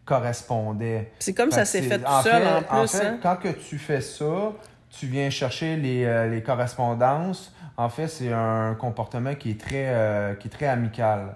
[0.04, 1.10] correspondait.
[1.18, 2.88] C'est comme ça Fait s'est fait tout seul en plus.
[2.96, 3.18] fait, hein.
[3.22, 4.52] quand que tu fais ça,
[4.90, 7.52] tu viens chercher les, euh, les correspondances.
[7.76, 11.34] En fait, c'est un comportement qui est très, qui est très amical.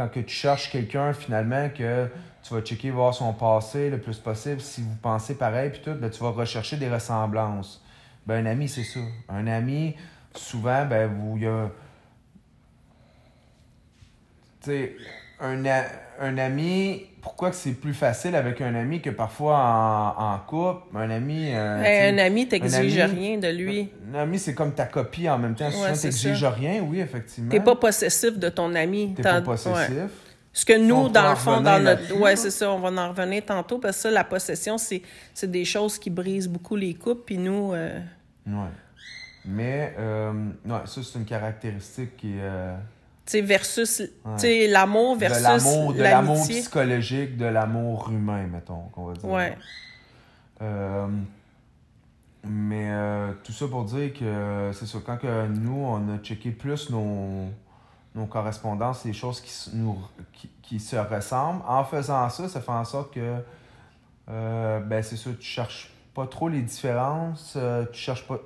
[0.00, 2.08] Quand que tu cherches quelqu'un, finalement, que
[2.42, 5.92] tu vas checker, voir son passé le plus possible, si vous pensez pareil, puis tout,
[5.92, 7.84] ben, tu vas rechercher des ressemblances.
[8.26, 9.00] Ben, un ami, c'est ça.
[9.28, 9.94] Un ami,
[10.34, 11.70] souvent, ben, vous, il y a...
[14.62, 14.96] Tu sais,
[15.40, 15.84] un, a-
[16.20, 19.56] un ami, pourquoi que c'est plus facile avec un ami que parfois
[20.18, 20.96] en, en couple?
[20.96, 21.50] Un ami.
[21.52, 23.88] euh, Hey, un ami t'exige un ami- rien de lui.
[24.14, 25.70] un ami, c'est comme ta copie en même temps.
[25.70, 26.50] T'exiges ça.
[26.50, 27.50] rien, oui, effectivement.
[27.50, 29.14] T'es pas possessif de ton ami.
[29.14, 29.74] T'es pas possessif.
[29.90, 30.06] ouais.
[30.52, 32.12] Ce que nous, dans le fond, dans notre.
[32.16, 32.36] Ouais, là.
[32.36, 35.02] c'est ça, on va en revenir tantôt, parce que ça, la possession, c'est
[35.44, 37.72] des choses qui brisent beaucoup les couples, puis nous.
[37.72, 38.00] euh,
[38.46, 38.54] Ouais.
[39.44, 40.32] Mais, euh,
[40.66, 42.40] ouais, ça, c'est une caractéristique qui est.
[43.36, 43.96] versus.
[43.98, 45.42] Tu sais, l'amour versus.
[45.42, 49.28] l'amour, de l'amour psychologique, de l'amour humain, mettons, qu'on va dire.
[49.28, 49.56] Ouais.
[50.62, 51.06] Euh,
[52.44, 56.50] mais euh, tout ça pour dire que c'est ça, quand que nous, on a checké
[56.50, 57.48] plus nos,
[58.14, 59.98] nos correspondances, les choses qui, nous,
[60.32, 63.36] qui, qui se ressemblent, en faisant ça, ça fait en sorte que,
[64.28, 68.38] euh, ben c'est ça, tu cherches pas trop les différences, euh, tu cherches pas,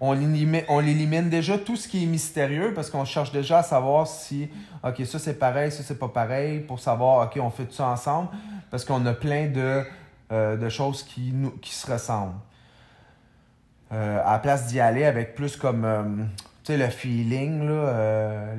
[0.00, 3.62] on élimine, on élimine déjà tout ce qui est mystérieux parce qu'on cherche déjà à
[3.62, 4.48] savoir si,
[4.82, 7.88] ok, ça c'est pareil, ça c'est pas pareil, pour savoir, ok, on fait tout ça
[7.88, 8.28] ensemble,
[8.70, 9.84] parce qu'on a plein de,
[10.32, 12.34] euh, choses qui, nous, se ressemblent.
[13.92, 16.28] Euh, à la place d'y aller avec plus comme
[16.64, 17.68] tu sais le feeling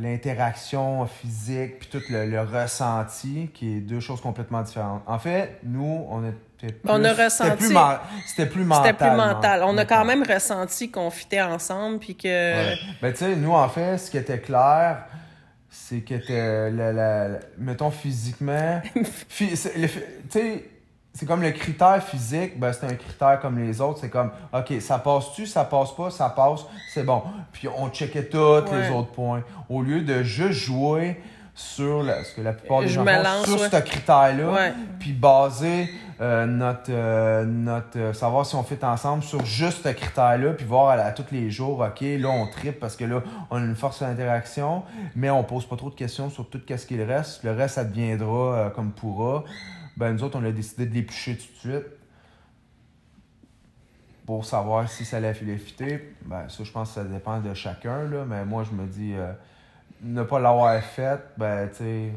[0.02, 5.60] l'interaction physique puis tout le, le ressenti qui est deux choses complètement différentes en fait
[5.66, 7.78] nous on était plus, On a c'était ressenti- plus,
[8.26, 9.64] c'était plus mental C'était plus mental.
[9.64, 12.28] On a quand même ressenti qu'on fitait ensemble, puis que.
[12.28, 12.76] Ouais.
[13.02, 15.04] Ben, tu sais, nous, en fait, ce qui était clair,
[15.70, 18.82] c'est que, t'es- la, la- la- mettons, physiquement,
[19.30, 20.70] tu sais,
[21.14, 24.00] c'est comme le critère physique, ben, c'est un critère comme les autres.
[24.02, 26.62] C'est comme, OK, ça passe-tu, ça passe pas, ça passe,
[26.94, 27.24] c'est bon.
[27.52, 29.44] Puis on checkait tous les autres points.
[29.70, 31.20] Au lieu de juste jouer
[31.58, 33.70] sur, la, ce que la plupart des Je gens font, sur ouais.
[33.70, 34.74] ce critère-là, Ouais.
[35.00, 35.90] puis baser
[36.22, 40.68] euh, notre, euh, notre euh, savoir si on fait ensemble sur juste ce critère-là, puis
[40.68, 43.76] voir à, tous les jours, OK, là, on tripe parce que là, on a une
[43.76, 44.84] force d'interaction,
[45.16, 47.44] mais on pose pas trop de questions sur tout ce qu'il reste.
[47.44, 49.44] Le reste, ça deviendra comme pourra.
[49.98, 51.88] Ben, nous autres, on a décidé de l'éplucher tout de suite
[54.28, 56.16] pour savoir si ça allait fitter.
[56.24, 59.16] Ben, ça, je pense que ça dépend de chacun, là, mais moi, je me dis,
[60.02, 62.12] ne pas l'avoir fait, ben, tu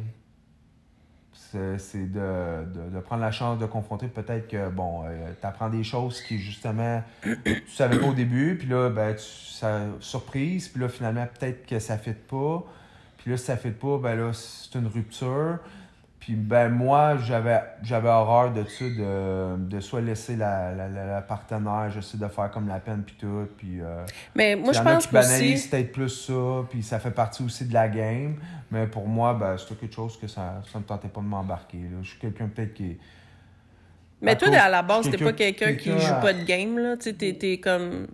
[1.32, 5.02] sais, c'est de, de, de prendre la chance de confronter peut-être que, bon,
[5.40, 9.80] tu apprends des choses qui, justement, tu savais pas au début, puis là, ben, ça,
[10.00, 12.64] surprise, puis là, finalement, peut-être que ça fit pas,
[13.18, 15.58] puis là, si ça fit pas, ben là, c'est une rupture.
[16.20, 21.06] Puis ben moi, j'avais j'avais horreur de ça, de, de soit laisser la, la, la,
[21.06, 23.80] la partenaire, j'essaie de faire comme la peine, puis tout, puis...
[23.80, 24.04] euh,
[24.35, 27.72] Mais moi, je pense que banalisent peut-être plus ça, puis ça fait partie aussi de
[27.72, 28.37] la game.
[28.70, 31.80] Mais pour moi, ben, c'est quelque chose que ça ne me tentait pas de m'embarquer.
[32.02, 32.98] Je suis quelqu'un peut-être qui est.
[34.20, 36.33] Mais à toi, cause- à la base, t'es pas quelqu'un qui quelqu'un joue à- pas
[36.35, 36.96] de game, là.
[36.98, 38.06] Tu sais, t'es- comme.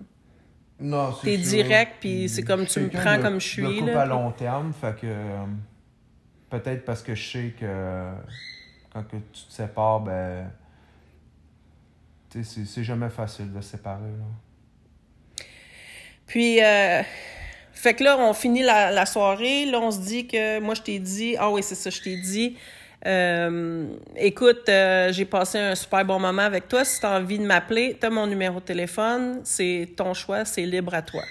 [0.78, 4.00] Non, c'est T'es direct, puis c'est comme tu me prends de- comme je suis, là,
[4.02, 5.06] à long terme, fait que.
[6.60, 8.10] Peut-être parce que je sais que
[8.92, 10.50] quand que tu te sépares, ben.
[12.42, 14.02] C'est- jamais facile de se séparer.
[14.02, 15.44] Là.
[16.26, 17.02] Puis, euh,
[17.72, 19.64] fait que là, on finit la, la soirée.
[19.64, 22.16] Là, on se dit que moi, je t'ai dit, ah oui, c'est ça, je t'ai
[22.20, 22.58] dit,
[23.06, 26.84] euh, écoute, euh, j'ai passé un super bon moment avec toi.
[26.84, 29.40] Si tu as envie de m'appeler, tu as mon numéro de téléphone.
[29.44, 31.22] C'est ton choix, c'est libre à toi.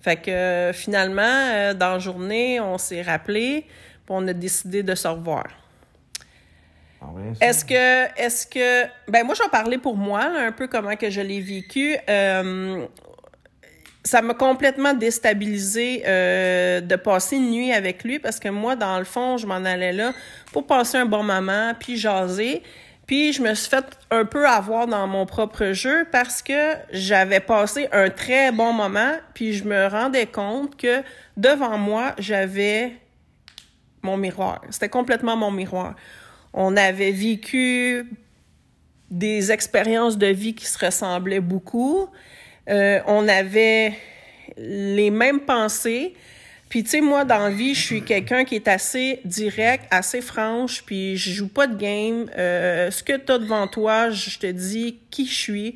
[0.00, 3.66] Fait que finalement, dans la journée, on s'est rappelé,
[4.06, 5.44] puis on a décidé de se revoir.
[7.38, 10.66] Ça- Est-ce que, est-ce que, ben moi je vais parler pour moi là, un peu
[10.66, 11.96] comment que je l'ai vécu.
[12.08, 12.86] Euh,
[14.02, 18.98] ça m'a complètement déstabilisé euh, de passer une nuit avec lui parce que moi dans
[18.98, 20.12] le fond je m'en allais là
[20.52, 22.62] pour passer un bon moment puis jaser.
[23.06, 27.38] Puis je me suis fait un peu avoir dans mon propre jeu parce que j'avais
[27.40, 31.02] passé un très bon moment puis je me rendais compte que
[31.36, 32.94] devant moi j'avais
[34.06, 34.62] mon miroir.
[34.70, 35.94] C'était complètement mon miroir.
[36.54, 38.06] On avait vécu
[39.10, 42.08] des expériences de vie qui se ressemblaient beaucoup.
[42.68, 43.92] Euh, on avait
[44.56, 46.14] les mêmes pensées.
[46.68, 50.20] Puis, tu sais, moi, dans la vie, je suis quelqu'un qui est assez direct, assez
[50.20, 52.28] franche, puis je joue pas de game.
[52.36, 55.74] Euh, ce que tu as devant toi, je te dis qui je suis.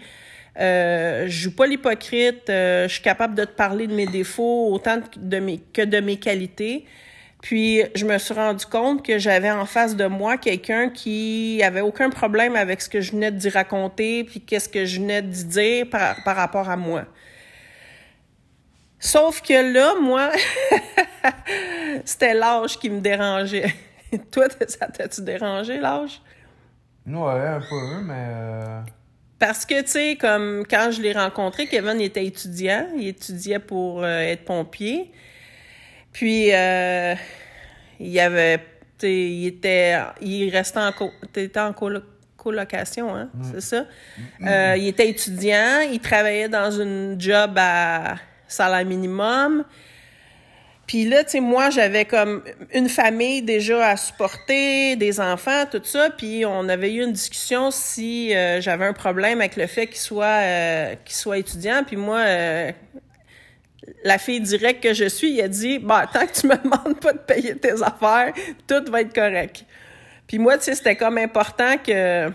[0.58, 2.44] Euh, je joue pas l'hypocrite.
[2.48, 6.86] Je suis capable de te parler de mes défauts autant que de mes qualités.
[7.42, 11.80] Puis, je me suis rendu compte que j'avais en face de moi quelqu'un qui avait
[11.80, 15.22] aucun problème avec ce que je venais de dire raconter, puis qu'est-ce que je venais
[15.22, 17.06] de dire par, par rapport à moi.
[18.98, 20.30] Sauf que là, moi,
[22.04, 23.74] c'était l'âge qui me dérangeait.
[24.30, 26.20] Toi, ça t'a-tu dérangé, l'âge?
[27.06, 28.26] Ouais, un peu, mais.
[28.28, 28.80] Euh,
[29.38, 32.88] Parce que, tu sais, comme quand je l'ai rencontré, Kevin était étudiant.
[32.94, 35.10] Il étudiait pour euh, être pompier.
[36.12, 37.14] Puis, euh,
[37.98, 38.60] il avait.
[39.02, 39.98] Il était.
[40.20, 41.72] Il restait en, en
[42.36, 43.30] colocation, hein?
[43.52, 43.84] C'est ça?
[44.76, 45.80] il était étudiant.
[45.90, 49.64] Il travaillait dans une job à salaire minimum.
[50.90, 52.42] Puis là, tu sais, moi, j'avais comme
[52.74, 56.10] une famille déjà à supporter, des enfants, tout ça.
[56.10, 60.00] Puis on avait eu une discussion si euh, j'avais un problème avec le fait qu'il
[60.00, 61.84] soit, euh, qu'il soit étudiant.
[61.86, 62.72] Puis moi, euh,
[64.04, 67.00] la fille directe que je suis, il a dit, bah, tant que tu me demandes
[67.00, 68.32] pas de payer tes affaires,
[68.66, 69.64] tout va être correct.
[70.26, 72.30] Puis moi, tu sais, c'était comme important que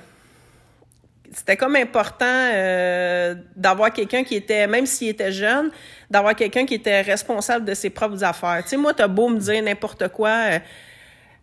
[1.36, 5.70] c'était comme important euh, d'avoir quelqu'un qui était, même s'il était jeune,
[6.10, 8.62] d'avoir quelqu'un qui était responsable de ses propres affaires.
[8.64, 10.30] Tu sais, moi, t'as beau me dire n'importe quoi.
[10.30, 10.60] Euh,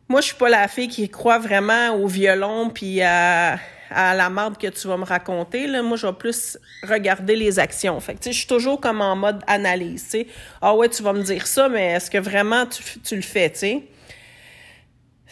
[0.08, 3.58] moi, je suis pas la fille qui croit vraiment au violon puis à,
[3.94, 5.66] à la marde que tu vas me raconter.
[5.66, 5.82] Là.
[5.82, 7.98] Moi, je vais plus regarder les actions.
[8.00, 10.16] Fait que, je suis toujours comme en mode analyse.
[10.60, 13.50] Ah ouais, tu vas me dire ça, mais est-ce que vraiment tu, tu le fais,
[13.50, 13.82] tu sais?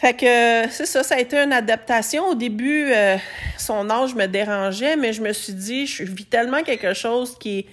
[0.01, 2.29] Fait que c'est ça, ça a été une adaptation.
[2.29, 3.17] Au début, euh,
[3.59, 7.67] son âge me dérangeait, mais je me suis dit, je vis tellement quelque chose qui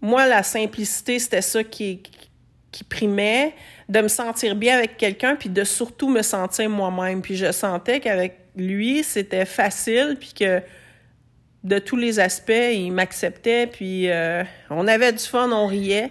[0.00, 2.02] Moi, la simplicité, c'était ça qui,
[2.72, 3.52] qui primait,
[3.90, 7.20] de me sentir bien avec quelqu'un, puis de surtout me sentir moi-même.
[7.20, 10.62] Puis je sentais qu'avec lui, c'était facile, puis que
[11.64, 16.10] de tous les aspects, il m'acceptait, puis euh, on avait du fun, on riait.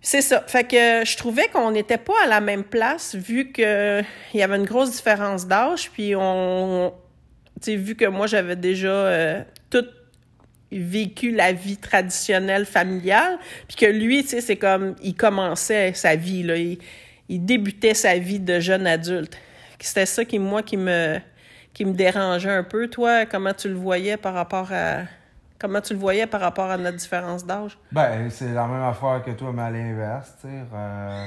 [0.00, 0.44] C'est ça.
[0.46, 4.56] Fait que je trouvais qu'on n'était pas à la même place vu qu'il y avait
[4.56, 5.90] une grosse différence d'âge.
[5.90, 6.92] Puis on,
[7.62, 9.86] tu vu que moi j'avais déjà euh, tout
[10.72, 16.16] vécu la vie traditionnelle familiale, puis que lui, tu sais, c'est comme il commençait sa
[16.16, 16.78] vie il,
[17.28, 19.38] il débutait sa vie de jeune adulte.
[19.84, 21.18] C'était ça qui moi qui me
[21.72, 22.88] qui me dérangeait un peu.
[22.88, 25.04] Toi, comment tu le voyais par rapport à
[25.62, 27.78] Comment tu le voyais par rapport à notre différence d'âge?
[27.92, 30.64] Ben, c'est la même affaire que toi, mais à l'inverse, tu sais.
[30.74, 31.26] Euh,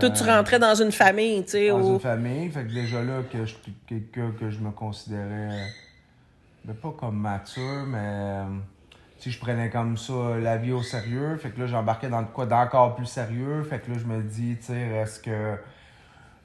[0.00, 1.68] toi, tu rentrais dans une famille, tu sais.
[1.68, 3.54] Dans une famille, fait que déjà là, que je
[3.86, 5.68] quelqu'un que je me considérais,
[6.64, 8.40] ben, pas comme mature, mais
[9.20, 12.46] si je prenais comme ça la vie au sérieux, fait que là, j'embarquais dans quoi
[12.46, 15.54] d'encore plus sérieux, fait que là, je me dis, tu sais, est-ce que,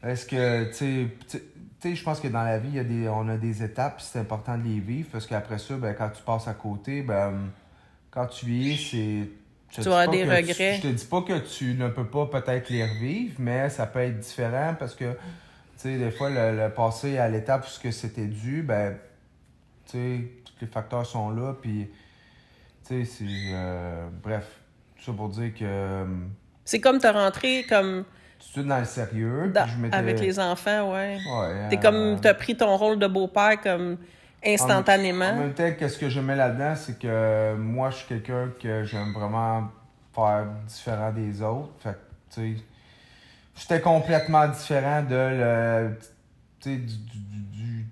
[0.03, 1.09] est-ce que, tu
[1.79, 4.19] sais, je pense que dans la vie, y a des, on a des étapes, c'est
[4.19, 7.51] important de les vivre, parce qu'après ça, ben, quand tu passes à côté, ben,
[8.11, 9.81] quand tu y es, c'est...
[9.81, 10.75] Tu auras des regrets.
[10.75, 13.99] je te dis pas que tu ne peux pas peut-être les revivre, mais ça peut
[13.99, 15.17] être différent parce que, tu
[15.77, 18.95] sais, des fois, le, passé à l'étape où ce que c'était dû, ben,
[19.85, 21.89] tu sais, tous les facteurs sont là, puis,
[22.87, 23.25] tu sais, c'est...
[23.53, 24.45] Euh, bref,
[24.97, 25.63] tout ça pour dire que...
[25.63, 26.05] Euh,
[26.65, 28.05] c'est comme te rentrer comme
[28.53, 29.53] tout dans le sérieux.
[29.91, 31.17] avec les enfants, ouais.
[31.17, 33.97] ouais T'es comme, euh, t'as pris ton rôle de beau-père comme
[34.45, 35.29] instantanément.
[35.29, 38.83] En, même temps, qu'est-ce que je mets là-dedans, c'est que moi, je suis quelqu'un que
[38.83, 39.69] j'aime vraiment
[40.13, 41.73] faire différent des autres.
[41.79, 41.97] Fait
[42.29, 42.63] tu sais,
[43.55, 45.97] j'étais complètement différent de le,
[46.59, 47.85] tu sais, du, du,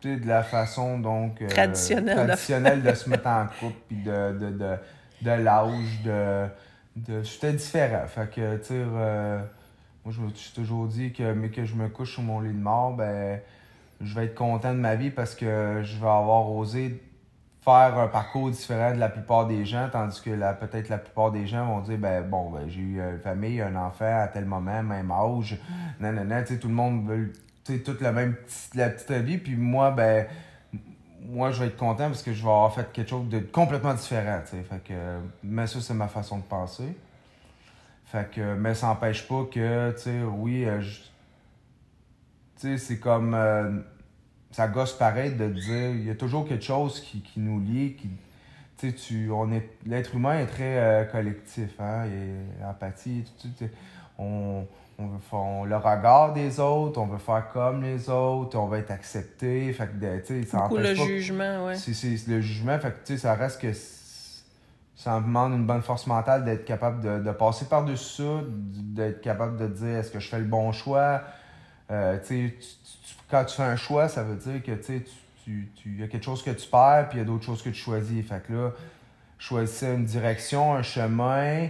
[0.00, 2.94] du de la façon donc euh, traditionnelle, traditionnelle de...
[2.94, 4.76] se mettre en couple puis de, de, de,
[5.22, 6.46] de l'âge de
[7.06, 8.06] J'étais différent.
[8.06, 9.40] Fait que, tu sais, euh,
[10.04, 12.52] moi, je me suis toujours dit que, mais que je me couche sur mon lit
[12.52, 13.40] de mort, ben,
[14.00, 17.02] je vais être content de ma vie parce que je vais avoir osé
[17.60, 21.30] faire un parcours différent de la plupart des gens, tandis que la, peut-être la plupart
[21.30, 24.44] des gens vont dire, ben, bon, ben, j'ai eu une famille, un enfant à tel
[24.44, 25.58] moment, même âge,
[26.00, 27.32] non, non, tu sais, tout le monde veut,
[27.64, 30.26] tu sais, toute la même petite, la petite vie, puis moi, ben,
[31.28, 33.92] moi, je vais être content parce que je vais avoir fait quelque chose de complètement
[33.92, 34.40] différent.
[34.44, 36.96] Fait que, mais ça, c'est ma façon de penser.
[38.06, 40.88] Fait que, mais ça n'empêche pas que, tu sais, oui, euh, tu
[42.56, 43.78] sais, c'est comme, euh,
[44.50, 47.96] ça gosse pareil de dire, il y a toujours quelque chose qui, qui nous lie,
[47.96, 48.08] qui,
[48.78, 49.30] tu sais, tu,
[49.84, 53.70] l'être humain est très euh, collectif, hein, et empathie, tu sais,
[54.18, 54.66] on
[54.98, 58.78] on veut faire le regard des autres, on veut faire comme les autres, on veut
[58.78, 59.72] être accepté.
[59.72, 61.76] Fait que, tu sais, ça Beaucoup le jugement, ouais.
[61.76, 63.72] C'est le jugement, fait que, tu sais, ça reste que
[64.96, 69.20] ça me demande une bonne force mentale d'être capable de, de passer par-dessus ça, d'être
[69.20, 71.22] capable de dire est-ce que je fais le bon choix?
[71.90, 72.66] Euh, tu sais, tu-
[73.06, 75.12] tu- quand tu fais un choix, ça veut dire que tu sais, tu-
[75.44, 77.44] tu- tu- il y a quelque chose que tu perds, puis il y a d'autres
[77.44, 78.26] choses que tu choisis.
[78.26, 78.70] Fait que là,
[79.38, 81.68] choisir une direction, un chemin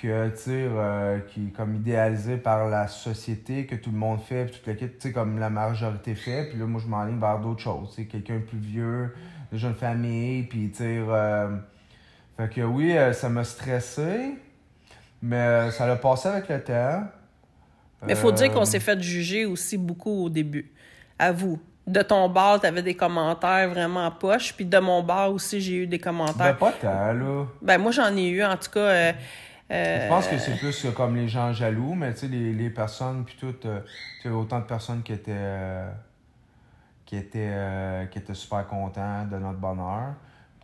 [0.00, 4.20] que, tu sais, euh, qui est comme idéalisé par la société, que tout le monde
[4.20, 6.50] fait, puis toute l'équipe, tu sais, comme la majorité fait.
[6.50, 7.94] Puis là, moi, je m'enligne vers d'autres choses.
[7.94, 9.14] Sais, quelqu'un de plus vieux,
[9.50, 11.56] déjà une famille, puis, tu sais, euh,
[12.36, 14.34] fait que oui, euh, ça m'a stressé,
[15.22, 17.04] mais euh, ça l'a passé avec le temps.
[18.06, 20.70] Mais il faut dire qu'on s'est fait juger aussi beaucoup au début.
[21.18, 21.58] À vous.
[21.86, 24.52] De ton bar, tu avais des commentaires vraiment poches.
[24.52, 26.56] Puis de mon bar aussi, j'ai eu des Ben, commentaires.
[26.58, 27.46] pas tant, là.
[27.62, 28.80] Ben, moi, j'en ai eu, en tout cas.
[28.80, 29.12] euh,
[29.70, 32.70] euh, Je pense que c'est plus comme les gens jaloux, mais tu sais, les, les
[32.70, 33.80] personnes, puis tout, euh,
[34.22, 35.90] tu autant de personnes qui étaient, euh,
[37.04, 40.14] qui étaient, qui étaient super contents de notre bonheur.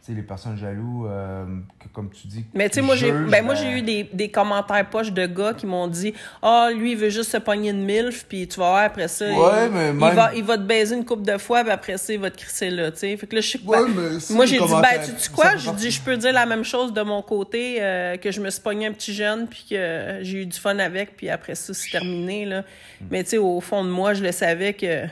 [0.03, 1.45] Sais, les personnes jaloux, euh,
[1.79, 3.83] que, comme tu dis, Mais tu sais, qui moi, j'ai ben, moi, ben, j'ai eu
[3.83, 7.37] des, des commentaires poches de gars qui m'ont dit Ah, lui, il veut juste se
[7.37, 9.27] pogner une MILF, puis tu vas voir après ça.
[9.27, 11.99] Ouais, il, mais il va, il va te baiser une couple de fois, puis après
[11.99, 13.17] ça, il va te crisser là, tu sais.
[13.17, 13.65] Fait que là, je sais que.
[13.65, 16.65] Ouais, ben, moi, j'ai dit Ben, tu dis ça quoi Je peux dire la même
[16.65, 20.19] chose de mon côté, euh, que je me suis pogné un petit jeune, puis que
[20.23, 22.63] j'ai eu du fun avec, puis après ça, c'est terminé, là.
[22.63, 23.07] Hmm.
[23.13, 25.05] Mais tu sais, au fond de moi, je le savais que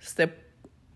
[0.00, 0.28] c'était.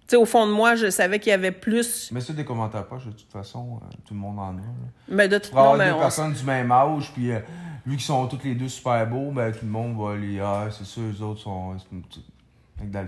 [0.09, 2.11] Tu sais, au fond de moi, je savais qu'il y avait plus.
[2.13, 4.61] Mais c'est des commentaires pas, de toute façon, euh, tout le monde en a.
[4.61, 4.67] là.
[5.09, 7.41] Mais de toute mais deux on- personnes du même âge, puis euh,
[7.85, 10.39] vu qu'ils sont tous les deux super beaux, ben tout le monde va les.
[10.39, 11.75] Ah, c'est sûr, les autres sont.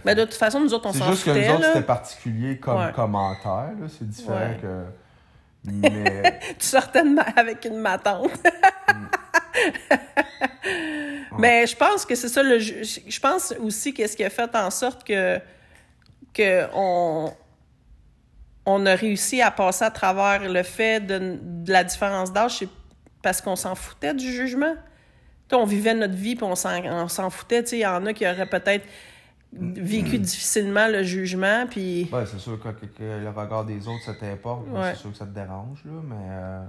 [0.04, 1.72] Mais de toute façon, nous autres, on C'est s'en juste que nous autres, là.
[1.74, 2.92] c'était particulier comme Ouais.
[2.92, 3.86] commentaire, là.
[3.88, 4.58] C'est différent Ouais.
[4.60, 4.84] que.
[5.70, 6.40] Mais.
[6.58, 8.30] tu sortais de ma- avec une matante.
[11.38, 14.70] Mais je pense que c'est ça le je pense aussi qu'est-ce qui a fait en
[14.70, 15.38] sorte que
[16.34, 17.32] que on
[18.66, 22.68] on a réussi à passer à travers le fait de, de la différence d'âge c'est
[23.22, 24.74] parce qu'on s'en foutait du jugement.
[25.48, 28.26] Tu on vivait notre vie puis on s'en foutait, tu il y en a qui
[28.26, 28.86] auraient peut-être
[29.52, 34.04] vécu difficilement le jugement puis Ouais, c'est sûr que, que- que le regard des autres,
[34.04, 34.66] ça t'importe.
[34.68, 34.90] Ouais.
[34.92, 35.92] C'est sûr que ça te dérange, là.
[36.04, 36.14] Mais.
[36.28, 36.64] euh,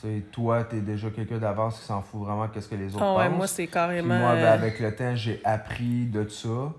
[0.00, 3.16] tu toi, t'es déjà quelqu'un d'avance qui s'en fout vraiment qu'est-ce que les autres Ah
[3.16, 3.36] ouais, pensent.
[3.36, 6.72] moi c'est Puis carrément moi, ben, euh, avec le temps, j'ai appris de ça.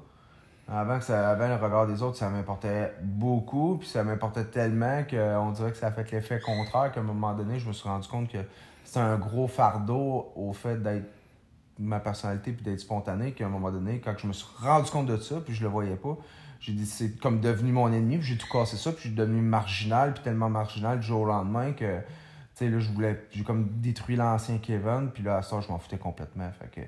[0.68, 5.51] Avant, ça, avant le regard des autres, ça m'importait beaucoup, puis ça m'importait tellement qu'on
[5.51, 8.07] dirait que ça a fait l'effet contraire qu'à un moment donné, je me suis rendu
[8.07, 8.38] compte que
[8.86, 11.05] c'était un gros fardeau au fait d'être
[11.80, 15.07] ma personnalité puis d'être spontané qu'à un moment donné, quand je me suis rendu compte
[15.07, 16.18] de ça, puis je le voyais pas,
[16.59, 19.16] j'ai dit c'est comme devenu mon ennemi, puis j'ai tout cassé ça, puis je suis
[19.16, 22.03] devenu marginal, puis tellement marginal du jour au lendemain que tu
[22.53, 25.80] sais là je voulais j'ai comme détruit l'ancien Kevin, puis là à ça je m'en
[25.80, 26.88] foutais complètement, fait que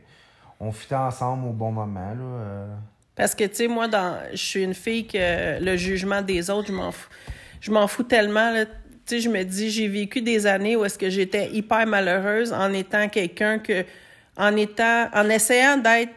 [0.61, 2.21] on fitait ensemble au bon moment là.
[2.21, 2.75] euh.
[3.15, 6.67] Parce que, tu sais, moi, dans, je suis une fille que le jugement des autres,
[6.67, 7.09] je m'en fous.
[7.61, 8.65] Je m'en fous tellement, là.
[8.65, 8.71] Tu
[9.05, 12.73] sais, je me dis, j'ai vécu des années où est-ce que j'étais hyper malheureuse en
[12.73, 13.85] étant quelqu'un que,
[14.35, 16.11] en étant, en essayant d'être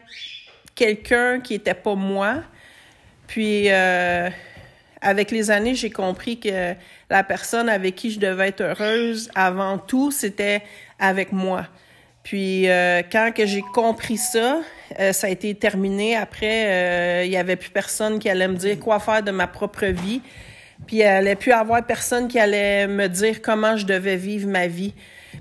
[0.75, 2.43] quelqu'un qui était pas moi.
[3.27, 4.29] Puis, euh,
[5.01, 6.73] avec les années, j'ai compris que
[7.09, 10.63] la personne avec qui je devais être heureuse, avant tout, c'était
[10.99, 11.67] avec moi.
[12.23, 14.61] Puis euh, quand que j'ai compris ça,
[14.99, 16.15] euh, ça a été terminé.
[16.15, 19.47] Après, euh, il y avait plus personne qui allait me dire quoi faire de ma
[19.47, 20.21] propre vie.
[20.87, 24.67] Puis il allait plus avoir personne qui allait me dire comment je devais vivre ma
[24.67, 24.93] vie.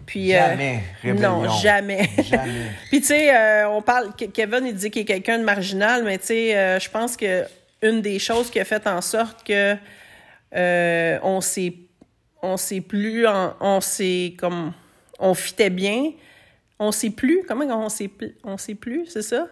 [0.05, 1.43] Puis euh, Jamais rébellion.
[1.43, 2.09] non, jamais.
[2.23, 2.67] Jamais.
[2.91, 4.11] Puis tu sais, euh, on parle.
[4.19, 7.17] Ke- Kevin, il dit qu'il est quelqu'un de marginal, mais tu sais, euh, je pense
[7.17, 7.45] que
[7.83, 9.77] une des choses qui a fait en sorte que
[10.55, 11.75] euh, on s'est,
[12.43, 14.73] on s'est plus, en- on s'est comme,
[15.19, 16.13] on fitait bien.
[16.79, 17.43] On sait plus.
[17.47, 18.11] Comment on sait,
[18.45, 19.49] on sait plus, c'est ça?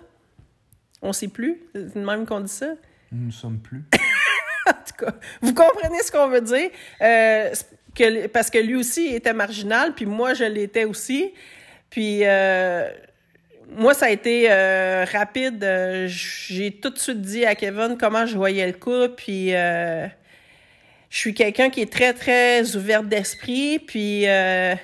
[1.03, 1.61] On sait plus?
[1.74, 2.74] C'est de même qu'on dit ça?
[3.12, 3.85] Nous ne sommes plus.
[4.66, 6.70] en tout cas, vous comprenez ce qu'on veut dire.
[7.01, 7.53] Euh,
[7.95, 11.33] que, parce que lui aussi il était marginal, puis moi, je l'étais aussi.
[11.91, 12.89] Puis euh,
[13.70, 15.64] moi, ça a été euh, rapide.
[16.07, 19.53] J'ai tout de suite dit à Kevin comment je voyais le coup, puis
[21.16, 24.74] je suis quelqu'un qui est très, très ouverte d'esprit, puis euh,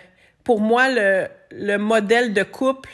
[0.44, 2.90] pour moi, le, le modèle de couple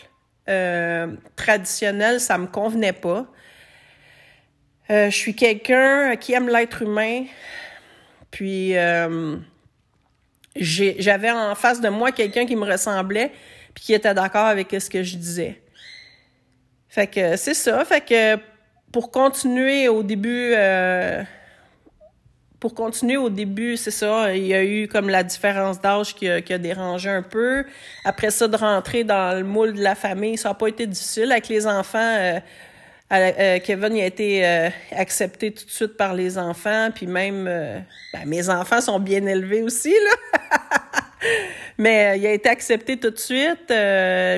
[0.49, 3.27] euh, traditionnel, ça me convenait pas.
[4.91, 7.25] Euh, je suis quelqu'un qui aime l'être humain.
[8.31, 9.37] Puis euh,
[10.57, 13.33] j'avais en face de moi quelqu'un qui me ressemblait
[13.75, 15.61] puis qui était d'accord avec ce que je disais.
[16.89, 17.85] Fait que c'est ça.
[17.85, 18.41] Fait que
[18.93, 21.23] pour continuer au début, euh,
[22.61, 26.29] pour continuer au début, c'est ça, il y a eu comme la différence d'âge qui
[26.29, 27.65] a, qui a dérangé un peu.
[28.05, 31.31] Après ça, de rentrer dans le moule de la famille, ça n'a pas été difficile.
[31.31, 32.41] Avec les enfants, euh,
[33.11, 37.47] euh, Kevin il a été euh, accepté tout de suite par les enfants, puis même
[37.49, 37.79] euh,
[38.13, 40.39] ben, mes enfants sont bien élevés aussi là.
[41.79, 43.73] Mais euh, il a été accepté tout de suite.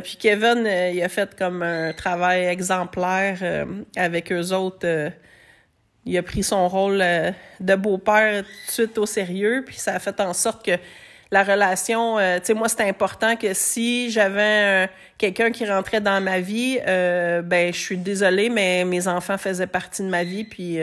[0.05, 3.67] puis Kevin, il a fait comme un travail exemplaire
[3.97, 5.11] avec eux autres.
[6.07, 7.31] Il a pris son rôle euh,
[7.61, 9.63] de beau-père tout de suite au sérieux.
[9.67, 10.73] Puis ça a fait en sorte que
[11.31, 16.21] la relation, euh, tu sais, moi, c'était important que si j'avais quelqu'un qui rentrait dans
[16.21, 20.45] ma vie, euh, ben, je suis désolée, mais mes enfants faisaient partie de ma vie.
[20.45, 20.79] Puis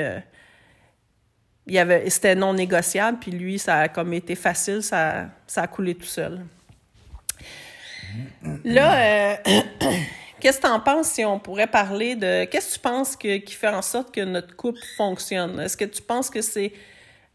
[1.69, 5.63] il y avait c'était non négociable puis lui ça a comme été facile ça ça
[5.63, 6.39] a coulé tout seul
[8.63, 9.37] là
[10.47, 13.35] qu'est-ce que tu en penses si on pourrait parler de qu'est-ce que tu penses que,
[13.39, 15.59] qui fait en sorte que notre couple fonctionne?
[15.59, 16.71] Est-ce que tu penses que c'est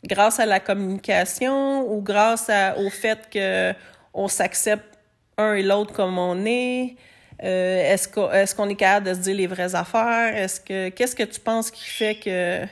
[0.02, 3.74] grâce à la communication ou grâce à- au fait que
[4.14, 4.98] on s'accepte
[5.36, 6.96] un et l'autre comme on est?
[7.44, 8.30] Euh, est-ce qu'on
[8.68, 10.34] est, est capable de se dire les vraies affaires?
[10.34, 12.64] Est-ce que qu'est-ce que tu penses qui fait que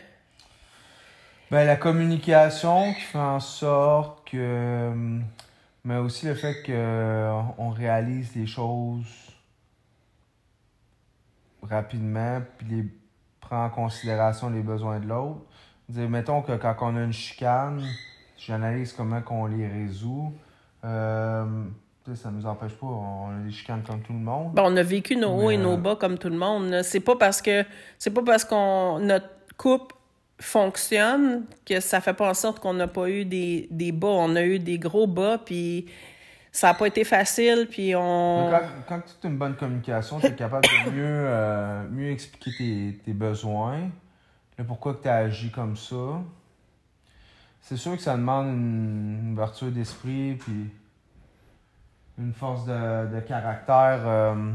[1.50, 4.90] Ben, la communication qui fait en sorte que.
[5.84, 9.29] Mais aussi le fait qu'on réalise les choses
[11.62, 12.84] rapidement, puis les
[13.40, 15.40] prend en considération les besoins de l'autre.
[15.88, 17.82] Mettons que quand on a une chicane,
[18.36, 20.32] j'analyse comment qu'on les résout.
[20.84, 21.64] Euh,
[22.14, 24.54] ça nous empêche pas, on a des chicanes comme tout le monde.
[24.54, 26.82] Bon, on a vécu nos hauts et nos euh, bas comme tout le monde.
[26.82, 27.64] C'est pas parce que
[27.98, 29.94] c'est pas parce qu'on notre couple
[30.38, 34.08] fonctionne que ça fait pas en sorte qu'on n'a pas eu des, des bas.
[34.08, 35.86] On a eu des gros bas, puis
[36.52, 38.50] ça a pas été facile, puis on...
[38.88, 43.00] Quand, tu as une bonne communication, tu es capable de mieux, euh, mieux expliquer tes,
[43.04, 43.88] tes besoins,
[44.58, 46.20] le pourquoi tu as agi comme ça?
[47.62, 50.70] C'est sûr que ça demande une, ouverture d'esprit puis
[52.18, 54.00] une force de, de caractère.
[54.06, 54.52] euh,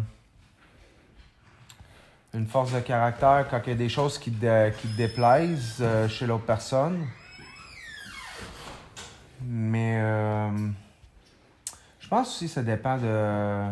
[2.33, 5.77] une force de caractère quand il y a des choses qui te, qui te déplaisent
[5.79, 7.07] euh, chez l'autre personne.
[9.41, 10.01] Mais
[12.05, 13.71] je pense aussi que ça dépend de.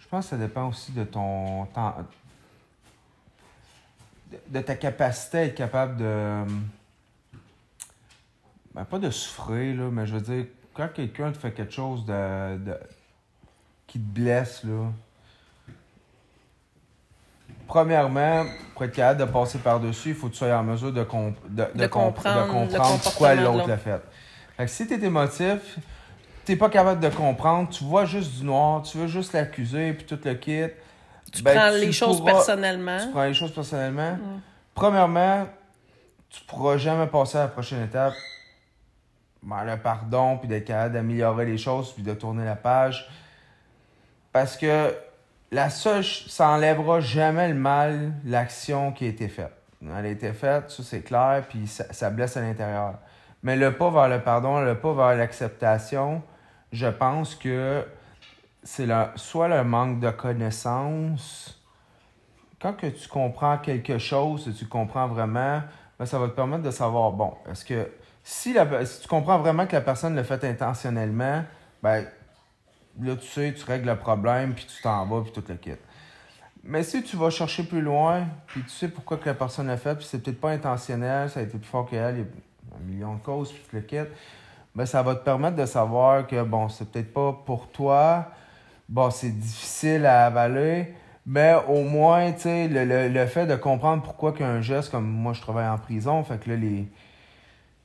[0.00, 1.94] Je pense que ça dépend aussi de ton temps.
[4.48, 6.42] De, ta capacité à être capable de.
[8.74, 12.04] Ben, pas de souffrir, là, mais je veux dire, quand quelqu'un te fait quelque chose
[12.04, 12.80] de, de-
[13.86, 14.90] qui te blesse, là.
[17.68, 18.44] Premièrement,
[18.74, 21.36] pour être capable de passer par-dessus, il faut que tu sois en mesure de, comp-
[21.48, 24.02] de, De comp- comprendre de comprendre pourquoi l'autre l'a fait.
[24.56, 25.78] Fait que si t'es émotif,
[26.48, 30.06] t'es pas capable de comprendre, tu vois juste du noir, tu veux juste l'accuser, puis
[30.06, 30.64] tout le kit.
[31.30, 32.96] tu ben, prends tu les choses pourras- personnellement.
[32.98, 34.18] Tu prends les choses personnellement.
[34.74, 35.46] Premièrement,
[36.30, 38.14] tu pourras jamais passer à la prochaine étape.
[39.42, 43.10] Ben, le pardon, puis d'être capable d'améliorer les choses, puis de tourner la page.
[44.32, 44.94] Parce que
[45.52, 49.52] la seule, ça enlèvera jamais le mal, l'action qui a été faite.
[49.82, 52.94] Elle a été faite, ça c'est clair, puis ça, ça blesse à l'intérieur.
[53.42, 56.22] Mais le pas vers le pardon, le pas vers l'acceptation,
[56.72, 57.84] je pense que
[58.62, 61.54] c'est soit le manque de connaissances.
[62.60, 65.62] Quand que tu comprends quelque chose, et tu comprends vraiment,
[65.98, 67.88] ben, ça va te permettre de savoir, bon, est-ce que
[68.22, 71.44] si, la- si tu comprends vraiment que la personne le fait intentionnellement,
[71.82, 72.04] ben
[73.00, 75.70] là, tu sais, tu règles le problème, puis tu t'en vas, puis tout le kit.
[76.64, 79.76] Mais si tu vas chercher plus loin, puis tu sais pourquoi que la personne l'a
[79.76, 82.76] fait, puis c'est peut-être pas intentionnel, ça a été plus fort qu'elle, il y a
[82.76, 84.10] un million de causes, puis tout le kit,
[84.78, 88.28] ben ça va te permettre de savoir que, bon, c'est peut-être pas pour toi,
[88.88, 90.94] bon, c'est difficile à avaler,
[91.26, 95.04] mais au moins, tu sais, le, le, le fait de comprendre pourquoi qu'un geste, comme
[95.04, 96.86] moi, je travaille en prison, fait que là, les,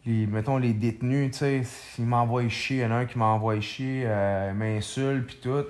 [0.06, 3.18] les mettons, les détenus, tu sais, s'ils m'envoient chier, il y en a un qui
[3.18, 5.66] m'envoie chier, euh, m'insulte, puis tout,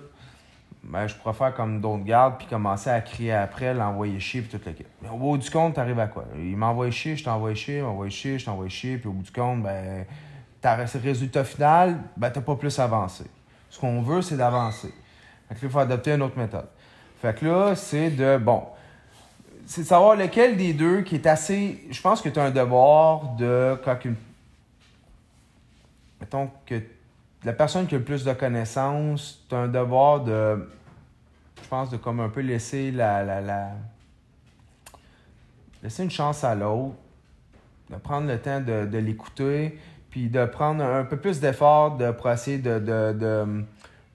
[0.83, 4.59] ben, je pourrais faire comme d'autres gardes, puis commencer à crier après, l'envoyer chier, puis
[4.59, 4.83] tout le kit.
[5.01, 6.25] Mais au bout du compte, t'arrives à quoi?
[6.35, 9.31] Il m'envoie chier, je t'envoie chier, m'envoie chier, je t'envoie chier, puis au bout du
[9.31, 10.05] compte, ben,
[10.63, 13.25] le résultat final, ben, t'as pas plus avancé.
[13.69, 14.93] Ce qu'on veut, c'est d'avancer.
[15.49, 16.67] Fait que là, il faut adopter une autre méthode.
[17.21, 18.63] Fait que là, c'est de, bon,
[19.65, 21.85] c'est de savoir lequel des deux qui est assez.
[21.89, 23.79] Je pense que tu as un devoir de.
[23.83, 24.15] Quand une.
[26.19, 26.81] Mettons que
[27.43, 30.69] la personne qui a le plus de connaissances, tu as un devoir de.
[31.61, 33.23] Je pense de comme un peu laisser la.
[33.23, 33.71] la, la-
[35.81, 36.95] laisser une chance à l'autre,
[37.89, 39.77] de prendre le temps de, de l'écouter,
[40.13, 43.65] puis de prendre un peu plus d'effort de, pour essayer de, de, de,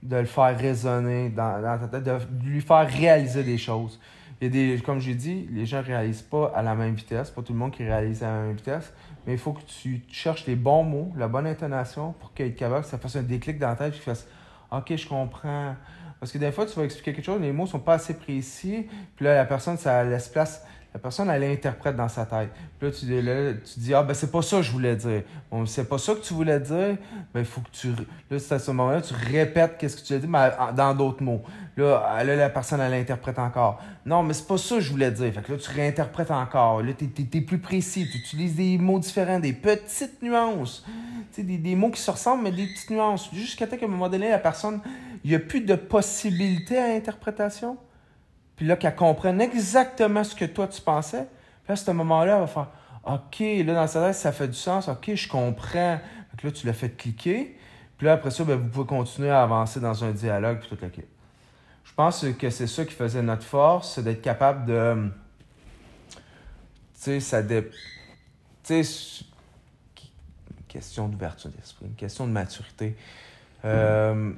[0.04, 3.98] de le faire résonner dans, dans ta tête, de lui faire réaliser des choses.
[4.40, 6.94] Il y a des, comme j'ai dit, les gens ne réalisent pas à la même
[6.94, 7.30] vitesse.
[7.30, 8.92] Pas tout le monde qui réalise à la même vitesse.
[9.26, 12.84] Mais il faut que tu cherches les bons mots, la bonne intonation pour qu'il capable,
[12.84, 14.28] que ça fasse un déclic dans la tête, qu'il fasse
[14.70, 15.74] OK, je comprends.
[16.20, 18.86] Parce que des fois, tu vas expliquer quelque chose, les mots sont pas assez précis.
[19.16, 20.64] Puis là, la personne, ça laisse place.
[20.94, 22.48] La personne, elle interprète dans sa tête.
[22.78, 25.22] Puis là, tu, là, tu dis, ah, ben, c'est pas ça que je voulais dire.
[25.50, 26.96] Bon, c'est pas ça que tu voulais dire,
[27.34, 27.88] ben, faut que tu.
[28.30, 31.22] Là, c'est à ce moment-là, tu répètes qu'est-ce que tu as dit, mais dans d'autres
[31.22, 31.42] mots.
[31.76, 33.82] Là, là, la personne, elle interprète encore.
[34.06, 35.32] Non, mais c'est pas ça que je voulais dire.
[35.32, 36.82] Fait que là, tu réinterprètes encore.
[36.82, 38.08] Là, t'es, es, plus précis.
[38.10, 40.84] Tu utilises des mots différents, des petites nuances.
[40.86, 40.92] Tu
[41.32, 43.28] sais, des, des mots qui se ressemblent, mais des petites nuances.
[43.34, 44.80] Jusqu'à temps qu'à un moment donné, la personne,
[45.22, 47.76] il n'y a plus de possibilité à interprétation.
[48.58, 51.28] Puis là, qu'elle comprenne exactement ce que toi tu pensais.
[51.62, 52.66] Puis à ce moment-là, elle va faire
[53.06, 54.88] OK, là, dans sa tête, ça fait du sens.
[54.88, 56.00] OK, je comprends.
[56.36, 57.56] Fait là, tu l'as fait cliquer.
[57.96, 60.78] Puis là, après ça, ben, vous pouvez continuer à avancer dans un dialogue, puis tout
[60.82, 60.90] le
[61.84, 65.08] Je pense que c'est ça qui faisait notre force, c'est d'être capable de.
[66.10, 66.20] Tu
[66.94, 67.70] sais, ça dé...
[68.64, 69.24] Tu sais,
[70.50, 72.96] une question d'ouverture d'esprit, une question de maturité.
[73.64, 74.32] Euh,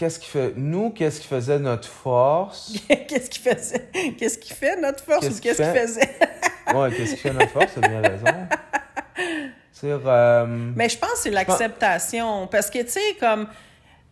[0.00, 2.72] qu'est-ce qui fait nous qu'est-ce qui faisait notre force?
[2.88, 6.16] Qu'est-ce qui faisait qu'est-ce qui fait notre force ou qu'est-ce qui faisait?
[6.74, 8.24] Ouais qu'est-ce qui fait notre force c'est bien raison
[9.82, 10.46] euh,
[10.76, 13.46] mais je pense que c'est l'acceptation parce que tu sais comme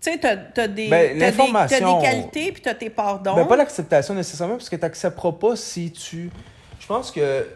[0.00, 3.34] tu sais, tu as, des, ben, des, des qualités puis tu as tes pardons.
[3.34, 6.30] Ben, pas l'acceptation nécessairement, parce que tu n'accepteras pas si tu.
[6.78, 7.48] Je pense que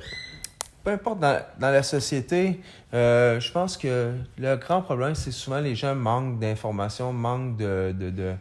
[0.84, 2.60] peu importe dans, dans la société,
[2.92, 7.94] euh, je pense que le grand problème, c'est souvent les gens manquent d'informations, manquent de,
[7.98, 8.34] de, de,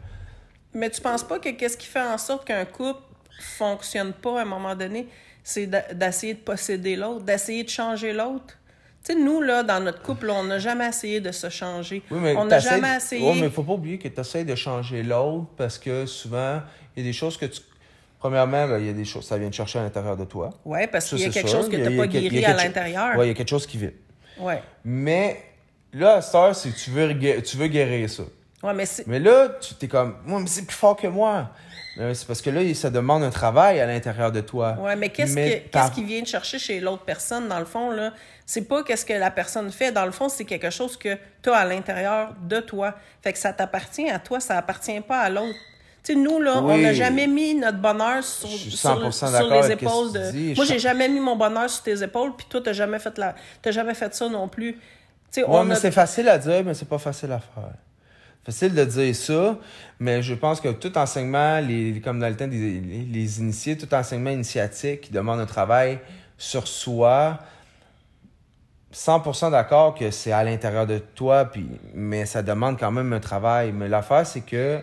[0.74, 3.02] Mais tu penses pas que qu'est-ce qui fait en sorte qu'un couple
[3.40, 5.08] fonctionne pas à un moment donné,
[5.44, 8.58] c'est d'essayer de posséder l'autre, d'essayer de changer l'autre?
[9.04, 12.04] Tu sais, nous, là, dans notre couple, on n'a jamais essayé de se changer.
[12.12, 13.28] Oui, mais on n'a jamais essayé.
[13.28, 16.62] Oui, mais il faut pas oublier que tu essaies de changer l'autre parce que souvent,
[16.96, 17.62] il y a des choses que tu
[18.22, 20.52] Premièrement, ben, il y a des choses, ça vient de chercher à l'intérieur de toi.
[20.64, 23.14] Oui, parce qu'il y a quelque chose que tu n'as pas guéri à l'intérieur.
[23.18, 23.90] Oui, il y a quelque chose qui vit.
[24.38, 24.54] Oui.
[24.86, 25.42] Mais
[25.92, 28.22] là, cette c'est tu veux, tu veux guérir ça.
[28.62, 31.50] Ouais, mais Mais là, tu es comme, moi, mais c'est plus fort que moi.
[31.98, 34.78] C'est parce que là, ça demande un travail à l'intérieur de toi.
[34.80, 38.14] Oui, mais qu'est-ce qu'est-ce qui vient de chercher chez l'autre personne, dans le fond, là?
[38.46, 39.92] C'est pas qu'est-ce que la personne fait.
[39.92, 42.94] Dans le fond, c'est quelque chose que tu as à l'intérieur de toi.
[43.24, 45.58] Fait que ça t'appartient à toi, ça appartient pas à l'autre.
[46.04, 50.12] Tu sais, nous, là, on n'a jamais mis notre bonheur sur, sur, sur les épaules
[50.12, 50.56] de.
[50.56, 53.36] Moi, j'ai jamais mis mon bonheur sur tes épaules, puis toi, t'as jamais fait la...
[53.68, 54.80] jamais fait ça non plus.
[55.38, 57.72] Oui, on mais c'est facile à dire, mais c'est pas facile à faire.
[58.44, 59.58] Facile de dire ça,
[60.00, 63.94] mais je pense que tout enseignement, les, comme dans le temps des les initiés, tout
[63.94, 66.00] enseignement initiatique qui demande un travail
[66.40, 67.38] sur soi,
[68.92, 73.20] 100% d'accord que c'est à l'intérieur de toi, puis, mais ça demande quand même un
[73.20, 73.72] travail.
[73.72, 74.82] Mais l'affaire, c'est que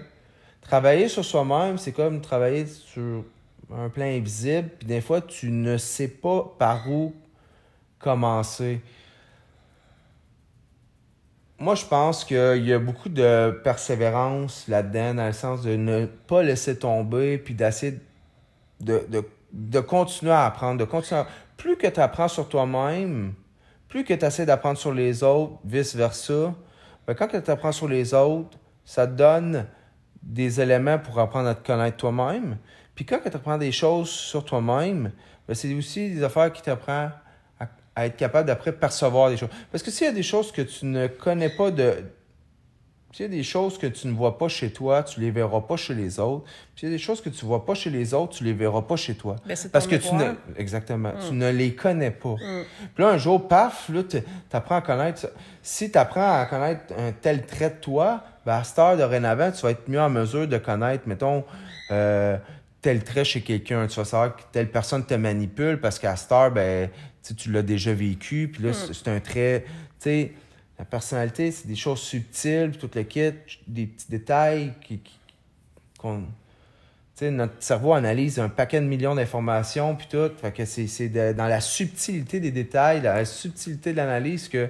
[0.68, 3.24] travailler sur soi-même, c'est comme travailler sur
[3.74, 7.14] un plan invisible, puis des fois, tu ne sais pas par où
[7.98, 8.82] commencer.
[11.58, 16.04] Moi, je pense qu'il y a beaucoup de persévérance là-dedans, dans le sens de ne
[16.04, 17.98] pas laisser tomber, puis d'essayer
[18.80, 19.06] de,
[19.52, 21.22] de, continuer à apprendre, de continuer
[21.56, 23.32] Plus que tu apprends sur toi-même,
[23.88, 26.54] plus que tu essaies d'apprendre sur les autres, vice-versa,
[27.06, 29.66] ben, quand tu apprends sur les autres, ça te donne
[30.22, 32.56] des éléments pour apprendre à te connaître toi-même.
[32.94, 35.12] Puis quand tu apprends des choses sur toi-même,
[35.46, 37.12] ben c'est aussi des affaires qui t'apprennent
[37.94, 39.48] à, être capable d'après percevoir des choses.
[39.72, 41.94] Parce que s'il y a des choses que tu ne connais pas de.
[43.12, 45.62] S'il y a des choses que tu ne vois pas chez toi, tu les verras
[45.62, 46.44] pas chez les autres.
[46.74, 48.52] Puis il y a des choses que tu vois pas chez les autres, tu les
[48.52, 49.36] verras pas chez toi.
[49.46, 51.38] Ben, Parce que tu ne exactement, tu mm.
[51.38, 52.34] ne les connais pas.
[52.34, 52.64] Mm.
[52.94, 54.18] Puis là un jour paf, là tu
[54.52, 55.26] apprends à connaître
[55.62, 58.22] si tu apprends à connaître un tel trait de toi,
[58.56, 61.44] à cette heure dorénavant, tu vas être mieux en mesure de connaître, mettons,
[61.90, 62.36] euh,
[62.80, 63.86] tel trait chez quelqu'un.
[63.86, 66.88] Tu vas savoir que telle personne te manipule parce qu'à cette heure, ben,
[67.36, 68.48] tu l'as déjà vécu.
[68.52, 68.92] Puis là, hmm.
[68.92, 69.64] c'est un trait.
[69.66, 70.32] Tu sais,
[70.78, 73.32] la personnalité, c'est des choses subtiles, puis tout le kit,
[73.66, 75.00] des petits détails qui,
[75.98, 76.22] qu'on.
[77.16, 80.30] sais, notre cerveau analyse un paquet de millions d'informations, puis tout.
[80.40, 84.68] Fait que c'est dans la subtilité des détails, dans la subtilité de l'analyse que,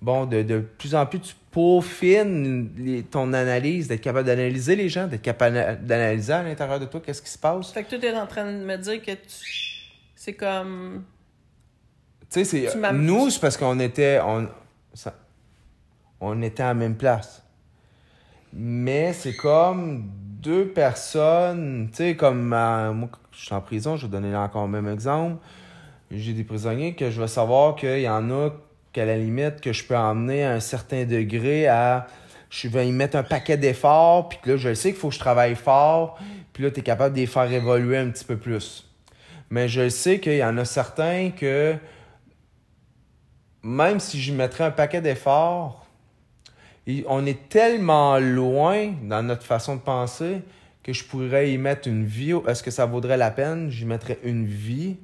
[0.00, 5.06] bon, de, de plus en plus, tu peaufines ton analyse, d'être capable d'analyser les gens,
[5.06, 7.70] d'être capable d'analyser à l'intérieur de toi qu'est-ce qui se passe?
[7.70, 9.12] Fait que tu es en train de me dire que
[10.16, 11.04] c'est comme.
[12.30, 12.92] Tu sais, c'est.
[12.92, 14.18] Nous, c'est parce qu'on était.
[14.24, 14.48] On,
[16.20, 17.44] on était à la même place.
[18.54, 20.10] Mais c'est comme
[20.42, 22.94] deux personnes, tu sais, comme moi,
[23.30, 25.36] je suis en prison, je vais donner encore le même exemple.
[26.10, 28.50] J'ai des prisonniers que je vais savoir qu'il y en a
[28.92, 32.06] qu'à la limite, que je peux emmener à un certain degré à.
[32.50, 35.14] Je vais y mettre un paquet d'efforts, puis que là, je sais qu'il faut que
[35.14, 36.18] je travaille fort,
[36.52, 38.86] puis là, tu es capable de les faire évoluer un petit peu plus.
[39.48, 41.74] Mais je sais qu'il y en a certains que,
[43.62, 45.86] même si je mettrais un paquet d'efforts,
[47.06, 50.42] on est tellement loin dans notre façon de penser
[50.82, 52.34] que je pourrais y mettre une vie?
[52.46, 53.70] Est-ce que ça vaudrait la peine?
[53.70, 54.96] J'y mettrais une vie,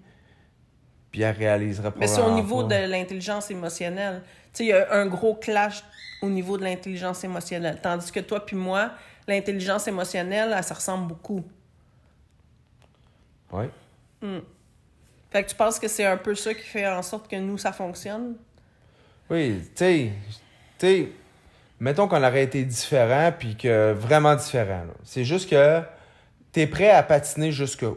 [1.18, 2.76] puis elle réaliserait Mais c'est au niveau pas.
[2.78, 4.22] de l'intelligence émotionnelle.
[4.52, 5.82] Tu sais, il y a un gros clash
[6.22, 7.80] au niveau de l'intelligence émotionnelle.
[7.82, 8.92] Tandis que toi puis moi,
[9.26, 11.44] l'intelligence émotionnelle, elle se ressemble beaucoup.
[13.50, 13.64] Oui.
[15.32, 17.58] Fait que tu penses que c'est un peu ça qui fait en sorte que nous,
[17.58, 18.36] ça fonctionne?
[19.28, 20.12] Oui, tu sais,
[20.78, 21.08] tu sais,
[21.80, 24.84] mettons qu'on aurait été différent, puis que vraiment différent.
[25.02, 25.82] C'est juste que
[26.52, 27.96] t'es prêt à patiner jusqu'où?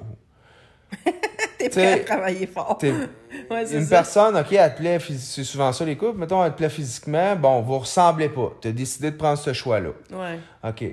[1.64, 2.78] T'es prêt à travailler fort.
[3.49, 3.89] Ouais, Une ça.
[3.97, 7.36] personne, OK, elle te plaît, c'est souvent ça les couples, mettons, elle te plaît physiquement,
[7.38, 8.51] bon, vous ressemblez pas.
[8.62, 9.89] T'as décidé de prendre ce choix-là.
[10.12, 10.39] Ouais.
[10.68, 10.84] OK.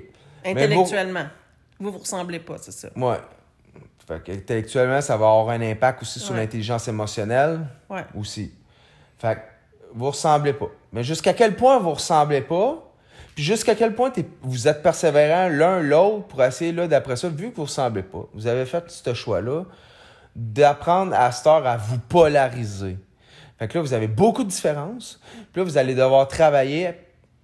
[0.45, 1.25] Intellectuellement.
[1.79, 2.89] Vous, vous ressemblez pas, c'est ça.
[2.95, 3.17] Ouais.
[4.07, 7.59] Fait que, intellectuellement, ça va avoir un impact aussi sur l'intelligence émotionnelle
[7.89, 8.05] Ouais.
[8.17, 8.51] aussi.
[9.17, 9.39] Fait que
[9.93, 10.69] vous ressemblez pas.
[10.91, 12.89] Mais jusqu'à quel point vous ressemblez pas,
[13.35, 14.11] puis jusqu'à quel point
[14.41, 18.25] vous êtes persévérants l'un l'autre pour essayer, là, d'après ça, vu que vous ressemblez pas,
[18.33, 19.63] vous avez fait ce choix-là,
[20.35, 22.97] d'apprendre à cette heure à vous polariser.
[23.57, 25.19] Fait que là, vous avez beaucoup de différences.
[25.51, 26.91] Puis là, vous allez devoir travailler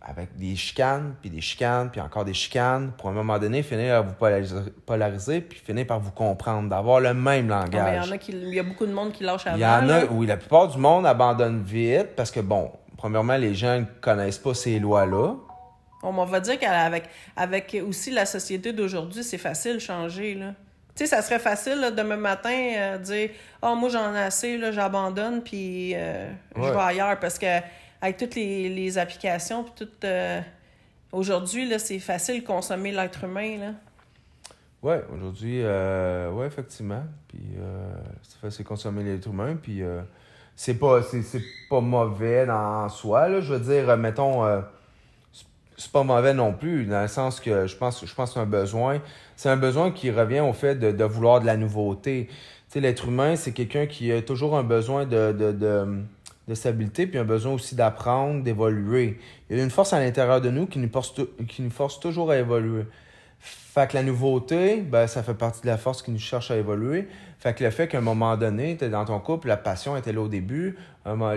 [0.07, 3.63] avec des chicanes, puis des chicanes, puis encore des chicanes, pour à un moment donné,
[3.63, 4.55] finir à vous polariser,
[4.85, 8.05] polariser puis finir par vous comprendre, d'avoir le même Ah, Il langage.
[8.05, 9.57] y en a qui, il y a beaucoup de monde qui lâche avant.
[9.57, 10.03] Il y en a, là.
[10.11, 14.37] oui, la plupart du monde abandonne vite parce que, bon, premièrement, les gens ne connaissent
[14.37, 15.33] pas ces lois-là.
[16.03, 17.05] On, on va dire qu'avec
[17.35, 20.35] avec aussi la société d'aujourd'hui, c'est facile de changer.
[20.35, 20.53] Là.
[20.95, 23.29] Tu sais, ça serait facile là, demain matin euh, dire
[23.61, 27.19] Ah, moi j'en ai assez, là, j'abandonne, puis euh, je vais ailleurs.
[27.19, 27.59] Parce que
[28.01, 29.91] avec toutes les, les applications, puis tout.
[30.05, 30.39] euh,
[31.11, 33.57] Aujourd'hui, là, c'est facile de consommer l'être humain.
[33.57, 33.71] Là.
[34.81, 37.03] Ouais, aujourd'hui, euh, ouais, effectivement.
[37.29, 37.39] Puis,
[38.21, 39.55] c'est facile de consommer l'être humain.
[39.55, 39.81] Puis,
[40.57, 43.39] c'est pas, c'est, pas mauvais dans soi, là.
[43.39, 44.43] Je veux dire, mettons,
[45.77, 48.39] c'est- pas mauvais non plus, dans le sens que je pense, je pense que c'est
[48.39, 49.01] un besoin.
[49.35, 52.27] C'est un besoin qui revient au fait de, de vouloir de la nouveauté.
[52.29, 52.35] Tu
[52.69, 55.85] sais, l'être humain, c'est quelqu'un qui a toujours un besoin de, de, de,
[56.47, 59.19] de stabilité, puis un besoin aussi d'apprendre, d'évoluer.
[59.49, 61.13] Il y a une force à l'intérieur de nous qui nous force,
[61.47, 62.85] qui nous force toujours à évoluer.
[63.45, 66.55] Fait que la nouveauté, ben, ça fait partie de la force qui nous cherche à
[66.55, 67.07] évoluer.
[67.39, 70.13] Fait que le fait qu'à un moment donné, t'es dans ton couple, la passion était
[70.13, 70.77] là au début,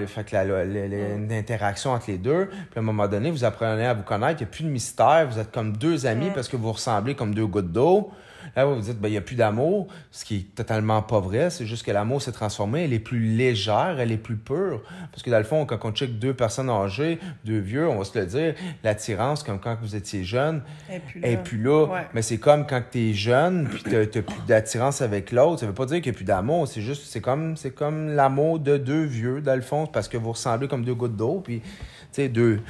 [0.07, 3.95] fait que la- l'interaction entre les deux, puis à un moment donné, vous apprenez à
[3.95, 6.57] vous connaître, il n'y a plus de mystère, vous êtes comme deux amis parce que
[6.57, 8.11] vous ressemblez comme deux gouttes d'eau.
[8.57, 11.21] Là, vous vous dites, ben, il n'y a plus d'amour, ce qui est totalement pas
[11.21, 11.51] vrai.
[11.51, 12.85] C'est juste que l'amour s'est transformé.
[12.85, 14.83] Elle est plus légère, elle est plus pure.
[15.11, 18.05] Parce que dans le fond, quand on check deux personnes âgées, deux vieux, on va
[18.05, 22.07] se le dire, l'attirance, comme quand vous étiez jeune, Et puis et là, Ouais.
[22.15, 25.61] mais c'est comme quand tu es jeune, puis t'as t'as plus d'attirance avec l'autre.
[25.61, 26.67] Ça veut pas dire qu'il n'y a plus d'amour.
[26.69, 30.17] C'est juste, c'est comme, c'est comme l'amour de deux vieux, dans le fond, parce que
[30.17, 31.67] vous ressemblez comme deux gouttes d'eau, puis, tu
[32.13, 32.61] sais, deux.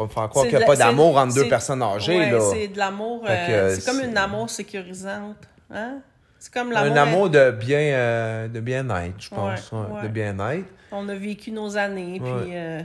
[0.00, 2.30] Va me faire croire qu'il n'y a la- pas d'amour entre deux personnes âgées, ouais,
[2.30, 2.40] là.
[2.50, 3.22] c'est de l'amour.
[3.28, 5.36] Euh, c'est comme une amour sécurisante.
[5.70, 5.98] Hein?
[6.38, 6.92] C'est comme l'amour.
[6.92, 9.70] Un amour de bien, euh, de bien-être, je pense.
[9.72, 10.02] Ouais, ouais, ouais.
[10.04, 10.64] De bien-être.
[10.90, 12.54] On a vécu nos années, puis.
[12.54, 12.80] Euh,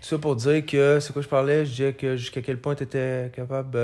[0.00, 1.66] Tout ça pour dire que, c'est quoi je parlais?
[1.66, 3.76] Je disais que jusqu'à quel point tu étais capable.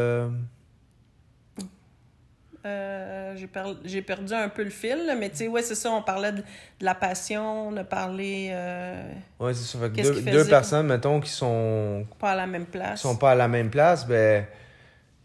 [2.66, 5.90] Euh, j'ai, per- j'ai perdu un peu le fil, mais tu sais, ouais, c'est ça,
[5.90, 9.78] on parlait de, de la passion, on a parlé euh, Ouais, c'est ça.
[9.78, 13.00] Fait que deux, personnes, mettons, qui sont pas à la même place.
[13.02, 14.44] qui sont pas à la même place, ben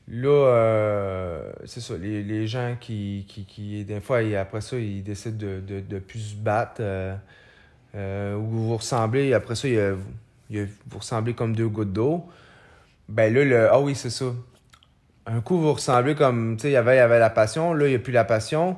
[0.07, 4.77] là, euh, c'est ça, les, les gens qui, qui, qui, des fois, ils- après ça,
[4.77, 6.81] ils décident de, de, de plus se battre,
[7.95, 9.95] euh, ou vous ressemblez, après ça, il y a-
[10.49, 12.25] il y a- vous ressemblez comme deux gouttes d'eau,
[13.09, 14.25] ben là, le, ah oui, c'est ça.
[15.25, 17.73] Un coup, vous ressemblez comme, tu sais, il y avait, il y avait la passion,
[17.73, 18.77] là, il n'y a plus la passion.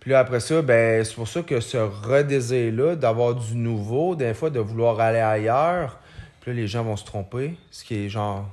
[0.00, 4.34] Puis là, après ça, ben, c'est pour ça que ce redésir-là, d'avoir du nouveau, des
[4.34, 5.98] fois, de vouloir aller ailleurs,
[6.40, 8.48] puis là, les gens vont se tromper, ce qui est genre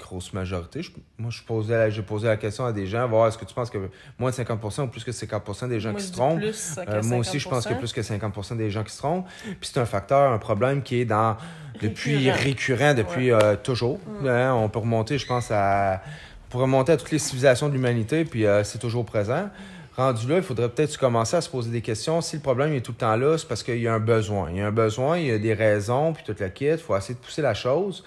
[0.00, 0.82] grosse majorité.
[0.82, 3.44] Je- moi, je posais, la- j'ai posé la question à des gens, voir est-ce que
[3.44, 3.78] tu penses que
[4.18, 6.38] moins de 50% ou plus que 50% des gens Moi, qui se trompent?
[6.40, 7.78] plus que Euh, moi aussi, je pense 50%.
[7.78, 9.26] plus que 50% des gens qui se trompent.
[9.44, 11.36] Puis c'est un facteur, un problème qui est dans
[11.80, 12.38] depuis Récurrent.
[12.44, 13.98] récurrent, depuis euh, toujours.
[14.26, 16.02] Hein, on peut remonter, je pense, à
[16.48, 19.48] on peut remonter à toutes les civilisations de l'humanité, puis euh, c'est toujours présent.
[19.96, 22.20] Rendu là, il faudrait peut-être commencer à se poser des questions.
[22.22, 24.48] Si le problème est tout le temps là, c'est parce qu'il y a un besoin.
[24.50, 26.66] Il y a un besoin, il y a des raisons, puis toute la kit.
[26.66, 28.02] Il faut essayer de pousser la chose.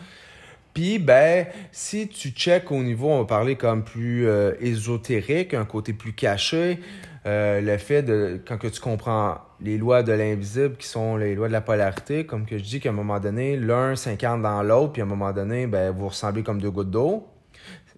[0.74, 5.66] Puis, ben, si tu check au niveau, on va parler comme plus euh, ésotérique, un
[5.66, 6.80] côté plus caché,
[7.26, 11.36] euh, le fait de, quand que tu comprends les lois de l'invisible qui sont les
[11.36, 14.64] lois de la polarité, comme que je dis qu'à un moment donné, l'un s'incarne dans
[14.64, 17.28] l'autre, puis à un moment donné, ben, vous ressemblez comme deux gouttes d'eau.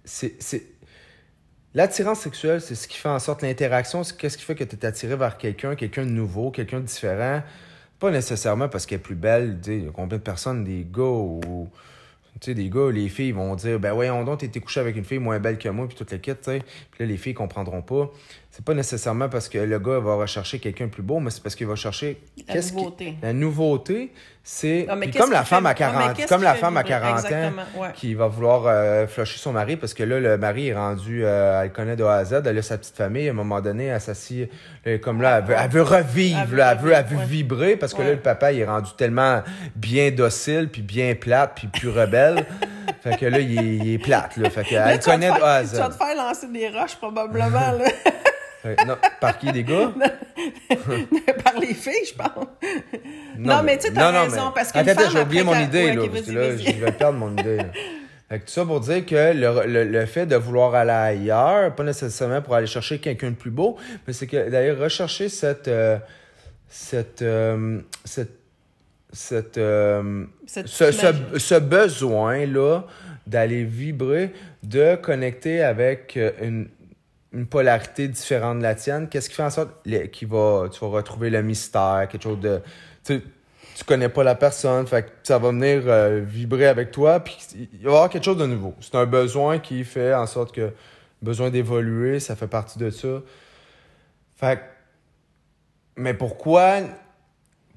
[0.03, 0.35] C'est.
[1.73, 4.77] L'attirance sexuelle, c'est ce qui fait en sorte l'interaction, c'est qu'est-ce qui fait que tu
[4.77, 7.41] es attiré vers quelqu'un, quelqu'un de nouveau, quelqu'un de différent.
[7.99, 11.03] Pas nécessairement parce qu'elle est plus belle, il y a combien de personnes, des gars
[11.03, 11.69] ou
[12.41, 15.05] Tu sais, des gars, les filles vont dire, ben voyons donc, t'étais couché avec une
[15.05, 16.59] fille moins belle que moi, puis toute la kit, tu sais.
[16.91, 18.11] Puis là, les filles comprendront pas.
[18.55, 21.43] C'est pas nécessairement parce que le gars va rechercher quelqu'un de plus beau, mais c'est
[21.43, 23.15] parce qu'il va chercher La qui- nouveauté.
[23.21, 24.13] La nouveauté,
[24.45, 24.87] c'est
[25.17, 26.99] comme la femme fait- à ouais, mais 40, qu'est-ce comme la femme à vibrer?
[27.01, 27.51] 40 ans
[27.81, 27.87] ouais.
[27.95, 31.63] qui va vouloir euh, flusher son mari parce que là le mari est rendu euh,
[31.63, 33.87] elle connaît de A à Z, elle a sa petite famille, à un moment donné
[33.87, 34.49] elle s'assit
[34.87, 37.17] euh, comme là elle veut, elle veut revivre, Elle veut là, elle veut, elle veut
[37.17, 37.25] revivre, ouais.
[37.65, 39.41] vibrer parce que là le papa il est rendu tellement
[39.75, 42.45] bien docile puis bien plate puis plus rebelle.
[43.03, 45.41] fait que là il est, il est plate là, fait que Là, elle connaît de
[45.43, 45.97] A à faire- Tu vas Z.
[45.97, 47.85] te faire lancer des roches, probablement, là.
[48.65, 49.93] Que non, par qui des gars?
[51.43, 52.47] Par les filles, je pense.
[53.37, 55.85] Non, mais tu sais, t'as raison, parce qu'une Attends, femme, j'ai oublié après, mon idée,
[55.85, 57.65] ouais, là, parce que je vais perdre mon idée, là.
[58.27, 61.75] Fait que tout ça pour dire que le, le, le fait de vouloir aller ailleurs,
[61.75, 65.67] pas nécessairement pour aller chercher quelqu'un de plus beau, mais c'est que d'aller rechercher cette,
[65.67, 65.99] euh,
[66.67, 68.39] cette, euh, cette,
[69.13, 72.85] cette, euh, Cette ce, ce, ce besoin-là
[73.27, 76.67] d'aller vibrer, de connecter avec euh, une,
[77.35, 79.69] une polarité différente de la tienne, qu'est-ce qui fait en sorte
[80.25, 82.61] va, tu vas retrouver le mystère, quelque chose de...
[83.03, 83.21] Tu,
[83.75, 87.37] tu connais pas la personne, fait que ça va venir euh, vibrer avec toi, puis
[87.53, 88.73] il va y avoir quelque chose de nouveau.
[88.79, 90.71] C'est un besoin qui fait en sorte que
[91.21, 93.21] besoin d'évoluer, ça fait partie de ça.
[94.37, 94.61] Fait que-
[95.97, 96.79] mais pourquoi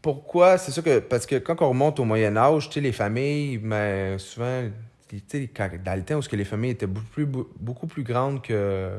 [0.03, 4.19] pourquoi c'est sûr que parce que quand on remonte au Moyen Âge, les familles, mais
[4.19, 4.69] souvent
[5.27, 8.43] sais quand- dans le temps où que les familles étaient beaucoup plus beaucoup plus grandes
[8.43, 8.91] que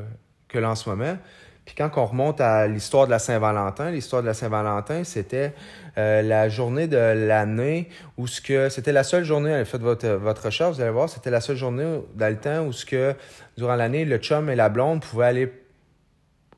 [0.49, 1.17] que là en ce moment.
[1.65, 5.53] Puis quand on remonte à l'histoire de la Saint-Valentin, l'histoire de la Saint-Valentin, c'était
[5.99, 10.45] euh, la journée de l'année où ce que c'était la seule journée, faites votre votre
[10.45, 13.13] recherche, vous allez voir, c'était la seule journée dans le temps où ce que
[13.55, 15.53] durant l'année le chum et la blonde pouvaient aller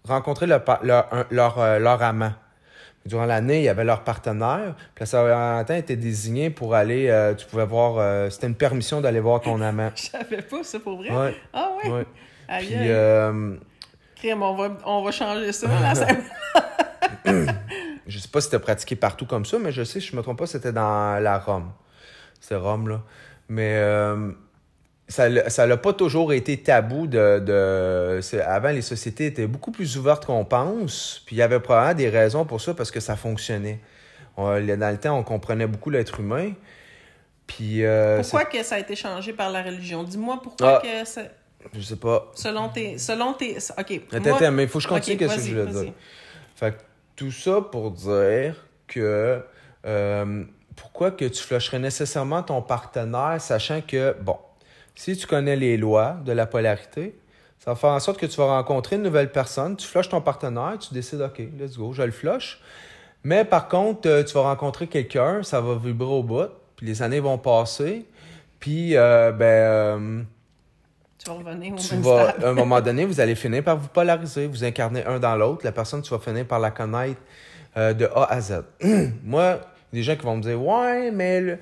[0.07, 0.63] rencontrer leur
[1.29, 2.31] leur euh, leur amant.
[3.05, 4.75] Durant l'année, il y avait leur partenaire.
[4.93, 7.07] Puis la Saint-Valentin était désigné pour aller.
[7.09, 7.95] euh, tu pouvais voir.
[7.97, 9.89] euh, C'était une permission d'aller voir ton amant.
[9.95, 11.09] Je savais pas ça pour vrai?
[11.09, 12.05] Ouais, Ah ouais?
[12.59, 12.75] Puis,
[14.23, 15.67] on va, on va changer ça.
[15.81, 16.17] la Saint-
[18.07, 20.39] je sais pas si c'était pratiqué partout comme ça, mais je sais, je me trompe
[20.39, 21.71] pas, c'était dans la Rome.
[22.39, 23.01] C'est Rome, là.
[23.49, 24.31] Mais euh,
[25.07, 27.39] ça n'a pas toujours été tabou de.
[27.39, 31.21] de avant, les sociétés étaient beaucoup plus ouvertes qu'on pense.
[31.25, 33.79] Puis il y avait probablement des raisons pour ça parce que ça fonctionnait.
[34.37, 36.53] On- dans le temps, on comprenait beaucoup l'être humain.
[37.45, 37.83] Puis.
[37.83, 40.03] euh, Pourquoi que ça a été changé par la religion?
[40.03, 40.81] Dis-moi pourquoi Ah.
[40.81, 41.21] que ça...
[41.73, 42.31] Je sais pas.
[42.35, 42.97] Selon tes...
[42.97, 43.57] Selon tes...
[43.57, 44.01] OK.
[44.11, 45.93] Attends, moi- attends, mais il faut que je continue Ok, qu'est-ce que je voulais dire.
[46.55, 46.81] Fait que
[47.15, 48.55] tout ça pour dire
[48.87, 49.41] que
[49.85, 50.43] euh,
[50.75, 54.37] pourquoi que tu flusherais nécessairement ton partenaire, sachant que, bon,
[54.95, 57.15] si tu connais les lois de la polarité,
[57.59, 60.21] ça va faire en sorte que tu vas rencontrer une nouvelle personne, tu flushes ton
[60.21, 62.59] partenaire, tu décides, OK, let's go, je le flush.
[63.23, 67.01] Mais par contre, euh, tu vas rencontrer quelqu'un, ça va vibrer au bout, puis les
[67.03, 68.05] années vont passer,
[68.59, 69.45] puis, euh, ben...
[69.45, 70.23] euh,
[71.23, 72.43] Tu vas revenir au tu même vas, stade.
[72.43, 75.61] à un moment donné, vous allez finir par vous polariser, vous incarner un dans l'autre.
[75.63, 77.21] La personne, tu vas finir par la connaître
[77.77, 78.63] euh, de A à Z.
[79.23, 79.59] Moi,
[79.93, 81.57] il y a des gens qui vont me dire Ouais, mais le-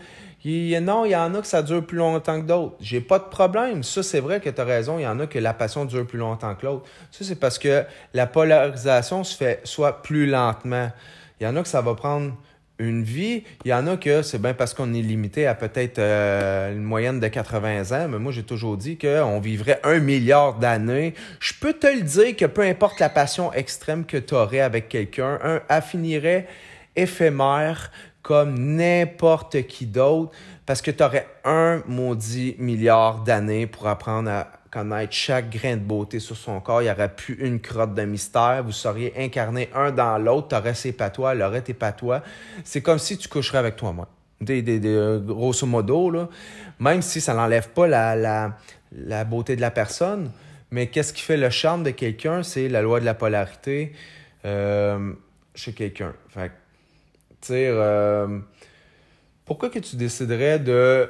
[0.46, 2.76] il non, il y en a que ça dure plus longtemps que d'autres.
[2.80, 3.84] J'ai pas de problème.
[3.84, 4.98] Ça, c'est vrai que tu as raison.
[4.98, 6.86] Il y en a que la passion dure plus longtemps que l'autre.
[7.12, 7.84] Ça, c'est parce que
[8.14, 10.90] la polarisation se fait soit plus lentement.
[11.42, 12.34] Il y en a que ça va prendre
[12.80, 13.44] une vie.
[13.66, 16.84] Il y en a que c'est bien parce qu'on est limité à peut-être euh, une
[16.84, 21.14] moyenne de 80 ans, mais moi j'ai toujours dit qu'on vivrait un milliard d'années.
[21.40, 24.90] Je peux te le dire que peu importe la passion extrême que tu aurais avec
[24.90, 26.48] quelqu'un, un elle finirait
[26.96, 30.32] éphémère comme n'importe qui d'autre
[30.66, 35.82] parce que tu aurais un maudit milliard d'années pour apprendre à connaître chaque grain de
[35.82, 36.82] beauté sur son corps.
[36.82, 38.64] Il n'y aurait plus une crotte de mystère.
[38.64, 40.62] Vous seriez incarnés un dans l'autre.
[40.62, 42.22] Tu ses patois, elle aurait tes patois.
[42.64, 44.06] C'est comme si tu coucherais avec toi-même.
[44.42, 46.30] Des, euh, grosso modo, là.
[46.80, 50.32] même si ça n'enlève pas la, beauté de la personne.
[50.72, 52.44] Mais qu'est-ce qui fait le charme de quelqu'un?
[52.44, 53.94] C'est la loi de la polarité
[54.46, 55.14] euh,
[55.56, 56.14] chez quelqu'un.
[56.30, 56.52] Fait
[57.42, 58.40] tu euh,
[59.46, 61.10] pourquoi que tu déciderais de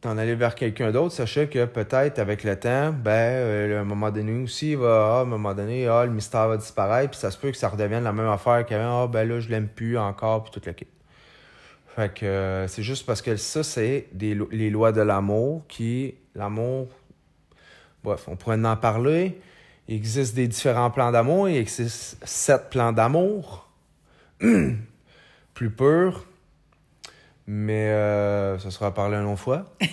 [0.00, 3.84] t'en aller vers quelqu'un d'autre, sachant que peut-être avec le temps, ben, euh, à un
[3.84, 7.10] moment donné aussi, il va, ah, à un moment donné, ah, le mystère va disparaître,
[7.10, 9.48] puis ça se peut que ça redevienne la même affaire qu'avant, ah, ben là, je
[9.48, 10.86] l'aime plus encore, puis tout le kit.
[11.96, 16.88] Fait que euh, c'est juste parce que ça, c'est les lois de l'amour qui, l'amour,
[18.04, 19.40] bref, on pourrait en parler.
[19.88, 23.68] Il existe des différents plans d'amour, il existe sept plans d'amour,
[25.54, 26.24] plus purs,
[27.50, 29.64] mais euh, ça sera parlé une autre fois.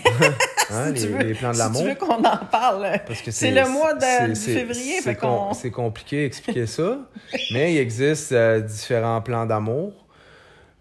[0.71, 1.81] Hein, Si les, veux- les plans de si l'amour.
[1.83, 5.53] tu veux qu'on en parle, Parce que c'est le mois de, du février, C'est com-
[5.69, 6.97] compliqué d'expliquer ça,
[7.53, 9.93] mais il existe euh, différents plans d'amour,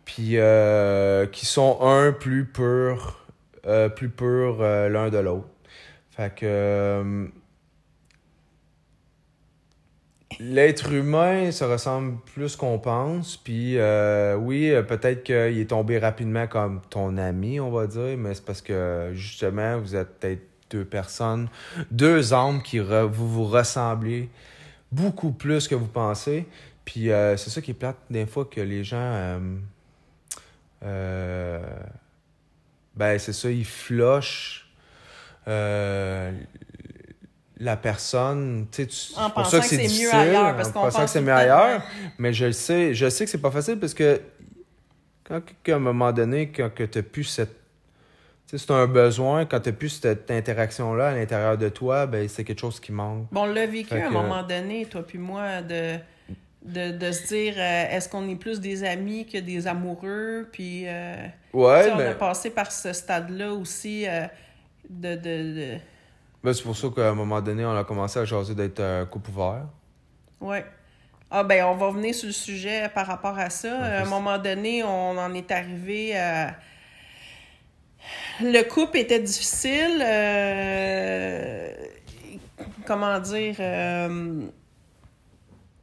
[0.06, 3.26] puis euh, qui sont un plus pur
[3.66, 4.08] euh, plus
[4.62, 5.48] euh, l'un de l'autre.
[6.16, 7.28] Fait que.
[10.40, 15.98] L'être humain se ressemble plus qu'on pense, puis euh, oui, euh, peut-être qu'il est tombé
[15.98, 20.42] rapidement comme ton ami, on va dire, mais c'est parce que justement, vous êtes peut-être
[20.70, 21.48] deux personnes,
[21.90, 24.28] deux âmes qui vous vous ressemblez
[24.90, 26.46] beaucoup plus que vous pensez.
[26.84, 29.40] Puis euh, c'est ça qui est plate des que les gens.
[32.96, 34.68] ben, c'est ça, ils flochent
[37.64, 38.66] la personne.
[38.70, 40.98] Tu sais, tu- En c'est pour ça que c'est mieux difficile, ailleurs, parce en pensant
[40.98, 41.82] pense que c'est mieux ailleurs.
[42.18, 44.20] Mais je le sais, je sais que c'est pas facile parce que
[45.24, 47.54] quand qu'à un moment donné, quand tu n'as plus cette.
[48.46, 52.06] Tu sais, c'est un besoin, quand tu n'as plus cette interaction-là à l'intérieur de toi,
[52.06, 53.26] ben c'est quelque chose qui manque.
[53.32, 55.94] Bon, on l'a vécu à un que- moment donné, toi puis moi, de,
[56.62, 60.46] de, de se dire euh, est-ce qu'on est plus des amis que des amoureux?
[60.52, 61.14] Puis euh,
[61.54, 64.26] Ouais, on a passé par ce stade-là aussi euh,
[64.90, 65.16] de, de,
[65.74, 65.78] de-
[66.44, 69.06] ben, c'est pour ça qu'à un moment donné, on a commencé à jaser d'être un
[69.06, 69.66] couple ouvert.
[70.40, 70.64] Ouais.
[71.30, 73.76] Ah ben on va venir sur le sujet par rapport à ça.
[73.80, 76.54] à un moment donné, on en est arrivé à...
[78.40, 80.02] Le couple était difficile.
[80.04, 81.72] euh,
[82.86, 83.56] Comment dire...
[83.58, 84.42] euh,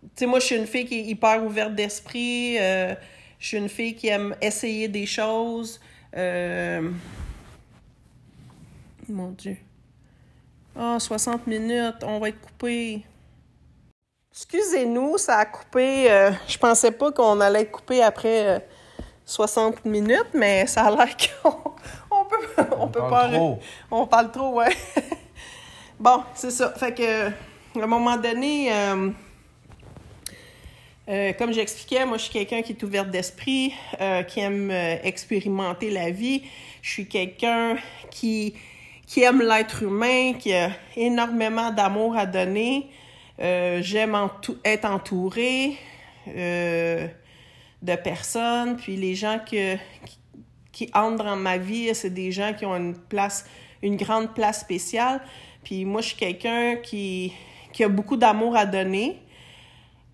[0.04, 2.58] Tu sais, moi, je suis une fille qui est hyper ouverte d'esprit.
[2.60, 2.94] euh,
[3.40, 5.82] Je suis une fille qui aime essayer des choses.
[6.16, 6.92] euh,
[9.10, 9.58] Mon Dieu.
[10.78, 13.04] Ah, 60 minutes, on va être coupé.
[14.32, 16.10] Excusez-nous, ça a coupé.
[16.10, 18.60] euh, je pensais pas qu'on allait être coupé après euh,
[19.26, 21.52] 60 minutes, mais ça a l'air qu'on
[22.12, 23.38] on peut, on peut parle pas.
[23.38, 23.60] trop.
[23.92, 24.76] On parle trop, ouais.
[26.00, 26.74] bon, c'est ça.
[26.78, 29.10] Fait que, à un moment donné, euh,
[31.10, 34.96] euh, comme j'expliquais, moi, je suis quelqu'un qui est ouvert d'esprit, euh, qui aime euh,
[35.04, 36.44] expérimenter la vie.
[36.82, 37.76] Je suis quelqu'un
[38.10, 38.56] qui,
[39.12, 42.90] qui aime l'être humain, qui a énormément d'amour à donner.
[43.42, 44.18] Euh, J'aime
[44.64, 45.76] être entourée
[46.30, 47.10] euh,
[47.82, 48.78] de personnes.
[48.78, 49.60] Puis les gens qui,
[50.94, 53.46] entrent dans ma vie, c'est des gens qui ont une place,
[53.84, 55.20] une grande place spéciale.
[55.62, 57.34] Puis moi, je suis quelqu'un qui,
[57.82, 59.20] a beaucoup d'amour à donner.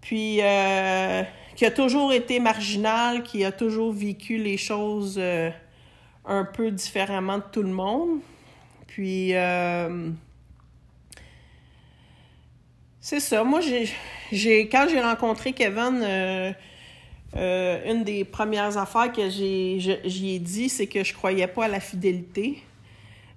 [0.02, 1.22] Puis euh,
[1.56, 5.22] qui a toujours été marginal, qui a toujours vécu les choses
[6.26, 8.22] un peu différemment de tout le monde.
[8.98, 10.10] Puis euh,
[13.00, 13.44] c'est ça.
[13.44, 13.60] Moi,
[14.32, 16.52] j'ai, quand j'ai rencontré Kevin, euh,
[17.36, 21.66] euh, une des premières affaires que j'ai, j'y ai dit, c'est que je croyais pas
[21.66, 22.58] à la fidélité.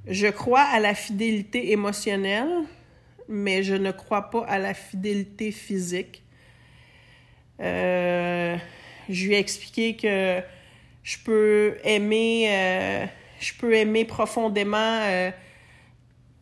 [0.07, 2.49] Je crois à la fidélité émotionnelle,
[3.29, 6.23] mais je ne crois pas à la fidélité physique.
[7.59, 8.57] Je
[9.11, 10.41] lui ai expliqué que
[11.03, 15.03] je peux aimer, je peux aimer profondément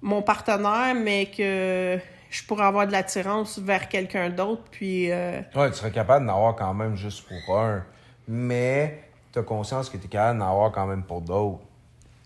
[0.02, 1.98] mon partenaire, mais que
[2.30, 4.62] je pourrais avoir de l'attirance vers quelqu'un d'autre.
[4.70, 7.84] Puis, euh, Ouais, tu serais capable d'en avoir quand même juste pour un.
[8.26, 11.60] Mais tu as conscience que tu es capable d'en avoir quand même pour d'autres.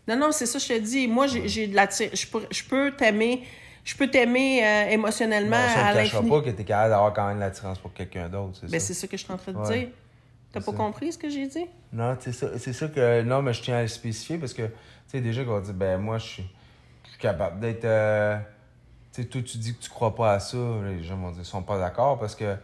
[0.08, 1.06] non, non, c'est ça, je te dis.
[1.08, 2.14] Moi, j'ai de l'attirance.
[2.20, 3.42] Je peux, je peux t'aimer.
[3.84, 6.28] Je peux t'aimer euh, émotionnellement Bon, ça à l'infini.
[6.30, 8.78] pas que tu es capable d'avoir quand même de l'attirance pour quelqu'un d'autre, c'est Ben,
[8.78, 8.86] ça?
[8.86, 9.78] c'est ça que je suis en train de Ouais.
[9.80, 9.88] dire.
[10.52, 10.76] T'as pas ça.
[10.76, 11.66] compris ce que j'ai dit?
[11.92, 13.22] Non, c'est ça, c'est ça que.
[13.22, 14.70] Non, mais je tiens à le spécifier parce que, tu
[15.08, 16.44] sais, déjà, qu'on dit, ben, moi, je suis
[17.22, 17.84] capable d'être.
[17.84, 18.38] euh,
[19.12, 20.58] tu sais, toi, tu dis que tu crois pas à ça.
[20.84, 22.56] Les gens vont dire, sont pas d'accord parce que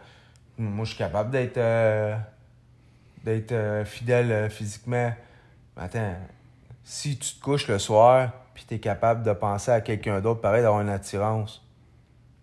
[0.57, 1.57] moi, je suis capable d'être.
[1.57, 2.15] euh,
[3.23, 5.11] d'être euh, fidèle physiquement.
[5.75, 6.15] Mais attends,
[6.83, 10.41] si tu te couches le soir puis tu es capable de penser à quelqu'un d'autre,
[10.41, 11.61] pareil, d'avoir une attirance,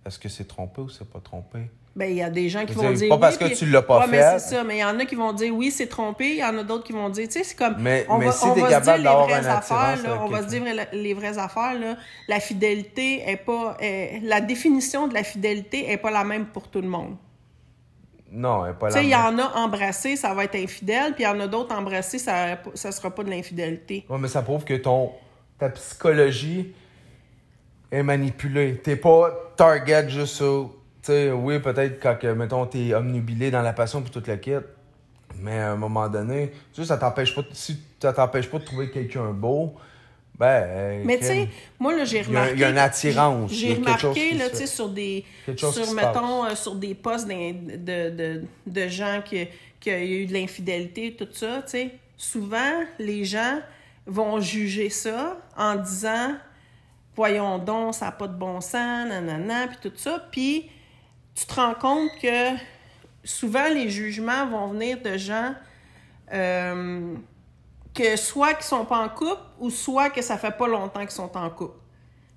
[0.05, 1.71] est-ce que c'est trompé ou c'est pas trompé?
[1.97, 3.09] Ben, il y a des gens qui vont dire.
[3.09, 4.39] pas oui, parce que puis- tu l'as pas Ouais, mais fait.
[4.39, 4.65] c'est ça.
[4.65, 6.29] Mais il y en a qui vont dire oui, c'est trompé.
[6.29, 7.77] Il y en a d'autres qui vont dire, tu sais, c'est comme.
[7.79, 10.21] Mais- on mais va, si on va capable se dire les vraies affaires, là.
[10.23, 11.97] On va se dire les vraies affaires, là.
[12.29, 13.79] La fidélité est pas.
[13.81, 17.17] est- la définition de la fidélité est pas la même pour tout le monde.
[18.31, 19.39] Non, elle est pas Tu la sais, il y même.
[19.39, 22.59] en a embrassé, ça va être infidèle, puis il y en a d'autres embrassés, ça,
[22.75, 24.05] ça sera pas de l'infidélité.
[24.11, 25.13] Ouais, mais ça prouve que ton
[25.59, 26.75] ta psychologie
[27.91, 28.77] est manipulée.
[28.83, 30.73] T'es pas target juste sur.
[31.07, 34.57] Tu sais, oui, peut-être quand, mettons, t'es omnubilé dans la passion puis toute la kit.
[35.39, 37.43] Mais à un moment donné, tu sais, ça t'empêche pas.
[37.53, 39.77] Si ça t'empêche pas de trouver quelqu'un beau,
[40.37, 41.05] ben.
[41.05, 41.49] Mais tu sais,
[41.79, 42.55] moi, là, j'ai remarqué.
[42.55, 45.25] il y a une attirance, J'ai remarqué, là, tu sais, sur des.
[45.57, 49.47] Sur, mettons, euh, sur des postes de, de, de gens qui,
[49.79, 51.91] qui a eu de l'infidélité, tout ça, tu sais.
[52.17, 53.61] Souvent, les gens
[54.07, 56.35] vont juger ça en disant
[57.15, 60.27] Voyons donc, ça n'a pas de bon sens, nanana, puis tout ça.
[60.31, 60.69] Puis,
[61.37, 62.57] tu te rends compte que
[63.23, 65.55] souvent, les jugements vont venir de gens
[66.33, 67.15] euh,
[67.95, 71.11] que soit qu'ils sont pas en couple ou soit que ça fait pas longtemps qu'ils
[71.11, 71.79] sont en couple.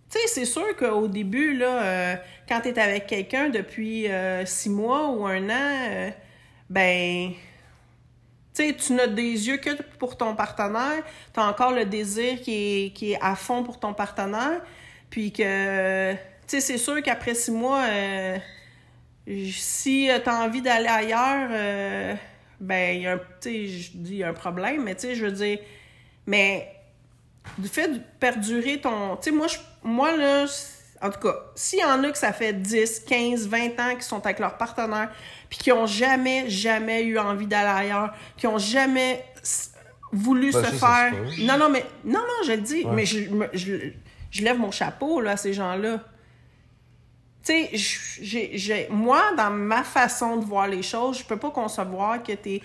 [0.09, 2.15] Tu sais, c'est sûr qu'au début, là, euh,
[2.47, 6.11] quand tu es avec quelqu'un depuis euh, six mois ou un an,
[6.69, 7.31] ben,
[8.53, 11.03] tu tu n'as des yeux que pour ton partenaire.
[11.33, 14.61] Tu as encore le désir qui est, qui est à fond pour ton partenaire.
[15.11, 17.85] Puis que, tu sais, c'est sûr qu'après six mois,
[19.51, 21.49] si tu as envie d'aller ailleurs,
[22.59, 24.95] ben, il y a un, tu sais, je dis, il y a un problème, mais
[24.95, 25.59] tu sais, je veux dire,
[26.25, 26.71] mais
[27.57, 29.15] du fait de perdurer ton.
[29.17, 30.45] Tu sais, moi, je, moi, là,
[31.01, 34.03] en tout cas, s'il y en a que ça fait 10, 15, 20 ans qui
[34.03, 35.09] sont avec leur partenaire,
[35.49, 39.23] puis qui ont jamais, jamais eu envie d'aller ailleurs, qui ont jamais
[40.11, 41.13] voulu Ben, se faire.
[41.39, 41.85] non, non, mais.
[42.03, 42.91] Non, non, je le dis, Ouais.
[42.93, 43.19] mais je,
[43.53, 43.75] je,
[44.31, 46.01] je lève mon chapeau, là, à ces gens-là.
[47.49, 52.33] Tu sais, moi, dans ma façon de voir les choses, je peux pas concevoir que
[52.33, 52.59] tu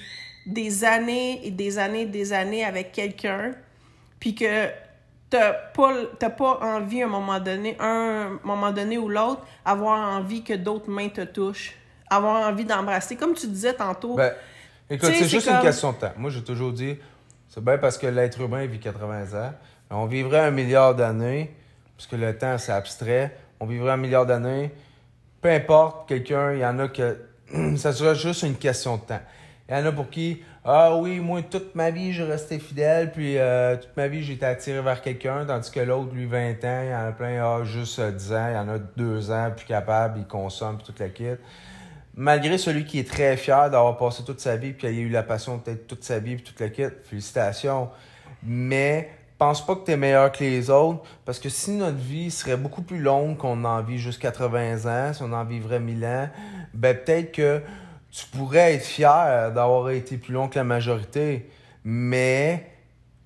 [0.47, 3.53] des années et des années et des années avec quelqu'un,
[4.21, 4.69] puis que
[5.31, 5.95] t'as pas,
[6.29, 10.91] pas envie à un moment donné, un moment donné ou l'autre, avoir envie que d'autres
[10.91, 11.75] mains te touchent,
[12.11, 13.17] avoir envie d'embrasser.
[13.17, 14.35] Comme tu disais tantôt, Ben,
[14.91, 16.13] écoute, c'est juste comme- une question de temps.
[16.19, 16.99] Moi, j'ai toujours dit,
[17.49, 19.53] c'est bien parce que l'être humain vit 80 ans.
[19.91, 21.55] On vivrait un milliard d'années,
[21.97, 23.35] parce que le temps, c'est abstrait.
[23.61, 24.73] On vivrait un milliard d'années.
[25.41, 27.19] Peu importe, quelqu'un, il y en a que
[27.77, 29.21] ça serait juste une question de temps.
[29.69, 33.13] Il y en a pour qui, ah oui, moi, toute ma vie, j'ai resté fidèle,
[33.13, 36.65] puis euh, toute ma vie, j'ai été attiré vers quelqu'un, tandis que l'autre, lui, 20
[36.65, 38.79] ans, il y en a plein, ah, juste euh, 10 ans, il y en a
[38.79, 41.37] 2 ans, plus capable, il consomme, puis toute la kit
[42.17, 45.09] malgré celui qui est très fier d'avoir passé toute sa vie, puis il a eu
[45.09, 47.91] la passion peut-être toute sa vie, puis toute la kit, félicitations.
[48.43, 52.31] Mais pense pas que tu es meilleur que les autres, parce que si notre vie
[52.31, 56.05] serait beaucoup plus longue qu'on en vit juste 80 ans, si on en vivrait 1000
[56.05, 56.29] ans,
[56.73, 57.63] ben peut-être que
[58.11, 61.51] tu pourrais être fier d'avoir été plus long que la majorité,
[61.83, 62.71] mais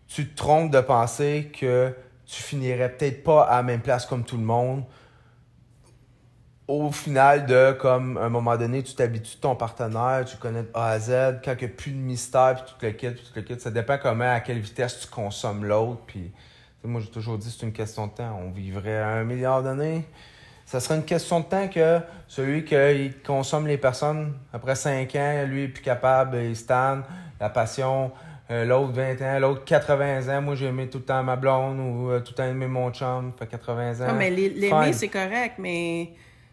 [0.07, 1.95] tu te trompes de penser que
[2.27, 4.85] tu finirais peut-être pas à la même place comme tout le monde
[6.69, 10.63] au final de comme à un moment donné tu t'habitues de ton partenaire tu connais
[10.63, 13.09] de A à Z quand il n'y a plus de mystère puis tout le kit
[13.11, 16.31] puis tout le kit ça dépend comment à quelle vitesse tu consommes l'autre puis
[16.85, 18.41] moi j'ai toujours dit c'est une question de temps.
[18.45, 20.05] On vivrait à un milliard d'années.
[20.65, 22.77] Ça serait une question de temps que celui qui
[23.27, 27.05] consomme les personnes après 5 ans lui est plus capable il stand
[27.41, 28.13] la passion
[28.51, 31.81] euh, l'autre 20 ans l'autre 80 ans moi j'ai aimé tout le temps ma blonde
[31.81, 34.09] ou euh, tout le temps aimé mon chum fait 80 ans.
[34.11, 36.11] Ah, mais l'aimer, c'est correct, mais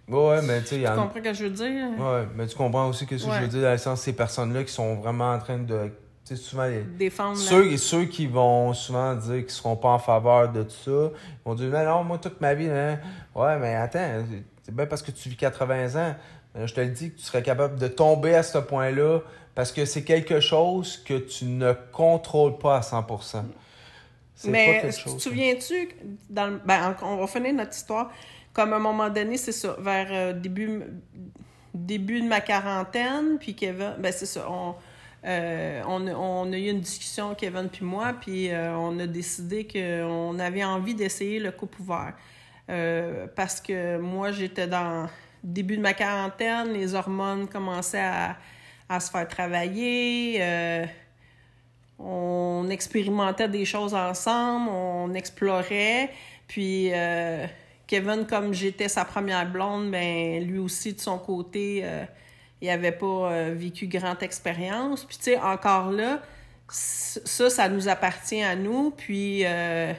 [0.08, 1.88] ouais mais tu sais comprends ce que je veux dire?
[2.00, 3.38] Ouais, mais tu comprends aussi que ce que Ouais.
[3.38, 5.92] je veux dire dans le sens ces personnes-là qui sont vraiment en train de.
[6.28, 7.38] Tu sais, souvent, les- Défendre.
[7.38, 10.92] la- ceux, ceux qui vont souvent dire qu'ils seront pas en faveur de tout ça,
[10.92, 13.00] ils vont dire non, non, moi, toute ma vie, hein.
[13.36, 14.24] ouais, mais attends,
[14.64, 16.16] c'est bien parce que tu vis 80 ans.
[16.58, 19.20] Euh, Je te le dis que tu serais capable de tomber à ce point-là
[19.54, 23.46] parce que c'est quelque chose que tu ne contrôles pas à 100%.
[24.34, 25.94] C'est pas Mais quelque tu te souviens-tu, que
[26.30, 28.10] dans le- ben, on va finir notre histoire,
[28.56, 30.82] comme à un moment donné, c'est ça, vers euh, début,
[31.74, 34.76] début de ma quarantaine, puis Kevin, ben c'est ça, on,
[35.26, 40.40] euh, on, a- eu une discussion, Kevin puis moi, puis euh, on a décidé qu'on
[40.40, 42.14] avait envie d'essayer le coupe ouvert.
[42.70, 45.10] Euh, parce que moi, j'étais dans
[45.44, 48.38] début de ma quarantaine, les hormones commençaient à,
[48.88, 50.42] à se faire travailler.
[52.00, 56.10] on expérimentait des choses ensemble, on explorait.
[56.48, 56.92] Puis
[57.88, 62.04] Kevin, comme j'étais sa première blonde, ben lui aussi de son côté, euh,
[62.62, 65.04] il avait pas euh, vécu grande expérience.
[65.04, 66.22] Puis tu sais, encore là,
[66.68, 68.92] ça, ça nous appartient à nous.
[68.92, 69.94] Puis euh,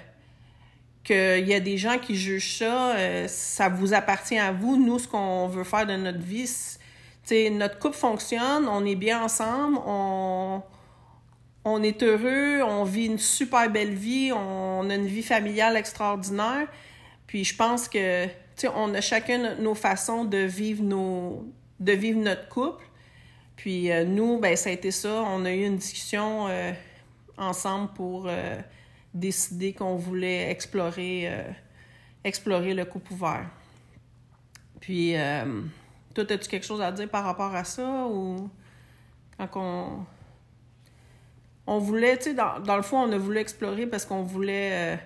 [1.05, 2.97] qu'il y a des gens qui jugent ça,
[3.29, 4.77] ça vous appartient à vous.
[4.77, 6.51] Nous, ce qu'on veut faire de notre vie,
[7.25, 10.63] tu notre couple fonctionne, on est bien ensemble, on
[11.69, 16.69] on est heureux, on vit une super belle vie, on a une vie familiale extraordinaire.
[17.27, 21.47] Puis je pense que, tu sais, on a chacun nos façons de vivre nos,
[21.81, 22.85] de vivre notre couple.
[23.57, 25.23] Puis euh, nous, ben ça a été ça.
[25.27, 26.73] On a eu une discussion euh,
[27.37, 28.57] ensemble pour euh,
[29.15, 31.31] décider qu'on voulait explorer,
[32.23, 33.47] explorer le couple ouvert.
[34.81, 35.15] Puis,
[36.15, 38.49] toi, as-tu quelque chose à dire par rapport à ça ou
[39.39, 40.07] quand on
[41.69, 45.01] on voulait, tu sais, dans, dans le fond, on a voulu explorer parce qu'on voulait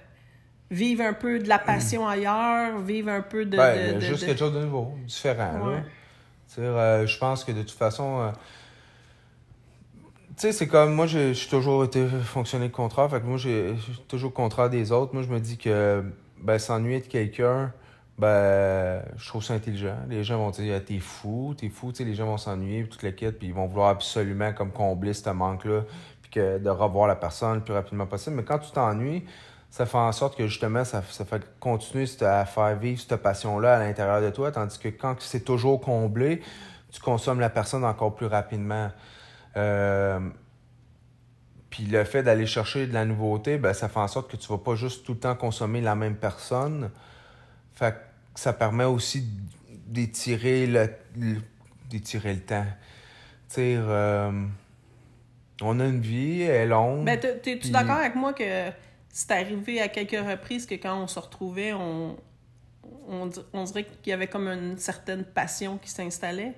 [0.71, 3.57] vivre un peu de la passion ailleurs, vivre un peu de.
[3.57, 5.69] Ben, de- de- juste de- quelque chose de nouveau, différent.
[5.69, 5.83] Ouais.
[6.59, 8.21] euh, je pense que de toute façon.
[8.21, 8.31] euh,
[10.37, 13.11] tu sais, c'est comme moi, j'ai toujours été fonctionné le contraire.
[13.11, 13.75] Fait que moi, j'ai
[14.09, 15.13] toujours le contraire des autres.
[15.13, 16.03] Moi, je me dis que
[16.41, 17.73] ben, s'ennuyer de quelqu'un,
[18.17, 19.97] ben, je trouve ça intelligent.
[20.09, 21.91] Les gens vont dire, Ah, t'es fou, t'es fou.
[21.93, 24.53] Tu sais, les gens vont s'ennuyer, puis toute la quête, puis ils vont vouloir absolument
[24.55, 28.37] comme combler ce manque-là, puis puis que de revoir la personne le plus rapidement possible.
[28.37, 29.25] Mais quand tu t'ennuies,
[29.71, 33.77] ça fait en sorte que justement, ça, ça fait continuer à faire vivre cette passion-là
[33.77, 36.43] à l'intérieur de toi, tandis que quand c'est toujours comblé,
[36.91, 38.91] tu consommes la personne encore plus rapidement.
[39.57, 40.19] Euh,
[41.71, 44.49] puis le fait d'aller chercher de la nouveauté, ben, ça fait en sorte que tu
[44.49, 46.91] vas pas juste tout le temps consommer la même personne.
[47.73, 49.29] Fait que ça permet aussi
[49.87, 50.91] d'étirer le,
[51.89, 52.67] d'étirer le temps.
[53.55, 54.33] Tu euh,
[55.63, 57.05] on a une vie, elle est longue.
[57.05, 58.71] Ben, t'es-tu d'accord avec moi que
[59.12, 62.16] c'est arrivé à quelques reprises que quand on se retrouvait, on,
[63.09, 66.55] on, dirait qu'il y avait comme une certaine passion qui s'installait?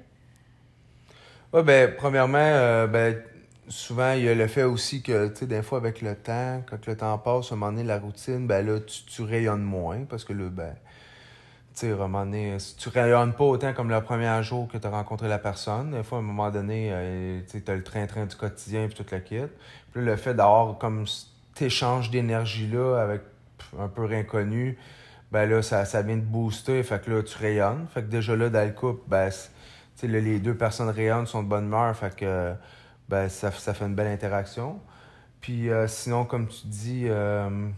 [1.52, 3.22] Oui, ben, premièrement, euh, ben,
[3.68, 6.62] souvent, il y a le fait aussi que, tu sais, des fois, avec le temps,
[6.68, 9.62] quand le temps passe, à un moment donné, la routine, ben là, tu, tu rayonnes
[9.62, 10.74] moins parce que là, ben,
[11.74, 14.76] tu sais, à un moment donné, tu rayonnes pas autant comme le premier jour que
[14.76, 15.92] tu as rencontré la personne.
[15.92, 19.06] Des fois, à un moment donné, euh, tu as le train-train du quotidien puis tout
[19.10, 19.40] le kit.
[19.92, 21.06] Puis le fait d'avoir comme
[21.60, 23.22] échange d'énergie-là avec
[23.78, 24.78] un peu inconnu,
[25.30, 26.82] ben là, ça, ça vient te booster.
[26.82, 27.86] Fait que là, tu rayonnes.
[27.92, 29.30] Fait que déjà là, dans le couple, ben,
[30.02, 31.96] là, les deux personnes rayonnent, sont de bonne humeur.
[31.96, 32.54] Fait que
[33.08, 34.80] ben, ça, ça fait une belle interaction.
[35.40, 37.68] Puis euh, sinon, comme tu dis, euh,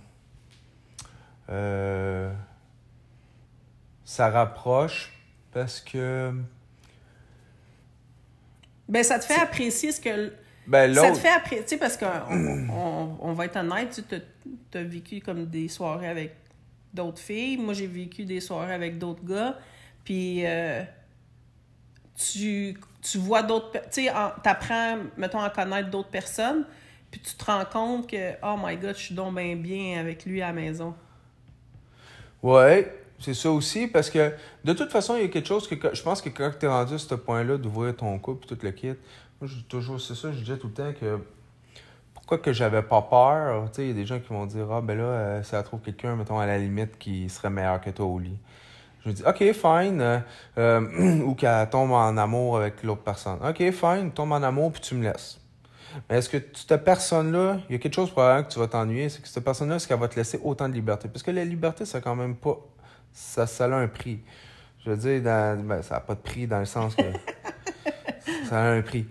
[1.50, 2.32] euh,
[4.04, 5.12] ça rapproche
[5.52, 6.32] parce que.
[8.88, 10.32] Ben, ça te fait apprécier ce que.
[10.66, 12.06] Ben, ça te fait apprécier parce qu'on
[12.70, 14.02] on, on, va être honnête,
[14.70, 16.34] tu as vécu comme des soirées avec
[16.92, 17.58] d'autres filles.
[17.58, 19.58] Moi, j'ai vécu des soirées avec d'autres gars.
[20.04, 20.44] Puis
[22.16, 23.72] tu, tu vois d'autres.
[23.92, 24.12] Tu sais,
[24.42, 26.64] t'apprends, mettons, à connaître d'autres personnes.
[27.10, 30.24] Puis tu te rends compte que, oh my god, je suis donc bien bien avec
[30.24, 30.94] lui à la maison.
[32.42, 34.32] Ouais, c'est ça aussi, parce que
[34.64, 36.68] de toute façon, il y a quelque chose que je pense que quand tu es
[36.68, 38.94] rendu à ce point-là d'ouvrir ton couple et tout le kit,
[39.44, 41.18] moi, je, toujours, c'est ça, je disais tout le temps que
[42.14, 44.70] pourquoi que j'avais pas peur, tu sais, il y a des gens qui vont dire,
[44.72, 47.90] ah ben là, euh, ça trouve quelqu'un, mettons, à la limite, qui serait meilleur que
[47.90, 48.38] toi au lit.
[49.04, 50.00] Je me dis, OK, fine.
[50.00, 50.18] Euh,
[50.56, 53.38] euh, ou qu'elle tombe en amour avec l'autre personne.
[53.46, 55.38] OK, fine, tombe en amour, puis tu me laisses.
[56.08, 59.10] Mais est-ce que cette personne-là, il y a quelque chose probablement que tu vas t'ennuyer,
[59.10, 61.08] c'est que cette personne-là, est-ce qu'elle va te laisser autant de liberté?
[61.08, 62.56] Parce que la liberté, ça quand même pas.
[63.12, 64.20] Ça, ça a un prix.
[64.84, 67.02] Je veux dire, ben, ça n'a pas de prix dans le sens que.
[68.48, 69.06] ça a un prix.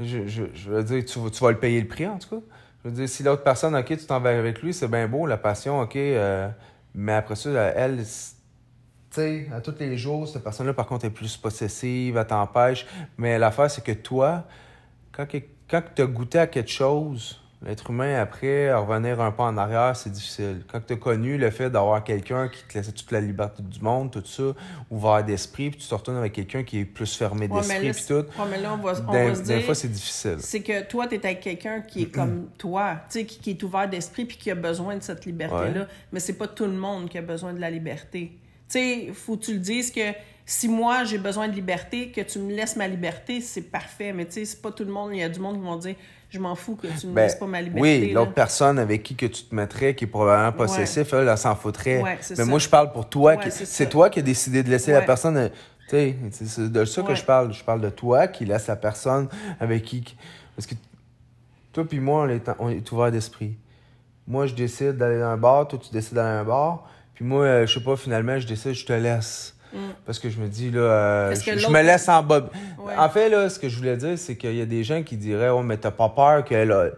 [0.00, 2.42] Je, je, je veux dire, tu, tu, vas le payer le prix, en tout cas.
[2.84, 5.26] Je veux dire, si l'autre personne, OK, tu t'en vas avec lui, c'est bien beau,
[5.26, 6.48] la passion, OK, euh,
[6.94, 8.04] mais après ça, elle, tu
[9.10, 12.86] sais, à tous les jours, cette personne-là, par contre, est plus possessive, elle t'empêche.
[13.16, 14.44] Mais l'affaire, c'est que toi,
[15.10, 15.26] quand,
[15.68, 19.96] quand tu as goûté à quelque chose, l'être humain, après, revenir un peu en arrière,
[19.96, 20.62] c'est difficile.
[20.70, 23.80] Quand tu as connu le fait d'avoir quelqu'un qui te laissait toute la liberté du
[23.80, 24.54] monde, tout ça,
[24.90, 28.14] ouvert d'esprit, puis tu te retournes avec quelqu'un qui est plus fermé d'esprit, puis tout.
[28.14, 30.36] Ouais, mais là, on va, on va se dire, des fois, c'est difficile.
[30.38, 33.50] C'est que toi, tu es avec quelqu'un qui est comme toi, tu sais, qui, qui,
[33.50, 35.88] est ouvert d'esprit, puis qui a besoin de cette liberté-là.
[36.12, 38.38] Mais c'est pas tout le monde qui a besoin de la liberté.
[38.68, 40.12] Tu sais, faut que tu le dises que
[40.44, 44.12] si moi j'ai besoin de liberté, que tu me laisses ma liberté, c'est parfait.
[44.12, 45.10] Mais tu sais, c'est pas tout le monde.
[45.12, 45.96] Il y a du monde qui vont dire
[46.30, 47.80] je m'en fous que tu me ben, laisses pas ma liberté.
[47.80, 51.54] Oui, l'autre personne avec qui que tu te mettrais, qui est probablement possessif, elle, s'en
[51.54, 52.02] foutrait.
[52.36, 53.36] mais moi, je parle pour toi.
[53.50, 55.36] c'est toi qui as décidé de laisser la personne.
[55.36, 55.48] Euh,
[55.88, 57.52] tu sais, c'est de ça que je parle.
[57.54, 59.28] Je parle de toi qui laisse la personne
[59.58, 60.16] avec qui.
[60.54, 60.74] Parce que
[61.72, 63.56] toi puis moi, on est, on est ouvert d'esprit.
[64.26, 66.90] Moi, je décide d'aller dans un bar, toi, tu décides d'aller dans un bar.
[67.14, 69.56] Puis moi, euh, je sais pas, finalement, je décide, je te laisse.
[69.72, 69.78] Mm.
[70.06, 72.50] Parce que je me dis, là, euh, je, me laisse en bob.
[72.96, 75.16] En fait, là, ce que je voulais dire, c'est qu'il y a des gens qui
[75.16, 76.92] diraient, oh, mais t'as pas peur que,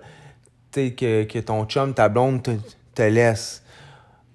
[0.72, 2.50] que, que ton chum, ta blonde, te,
[2.94, 3.62] te, laisse.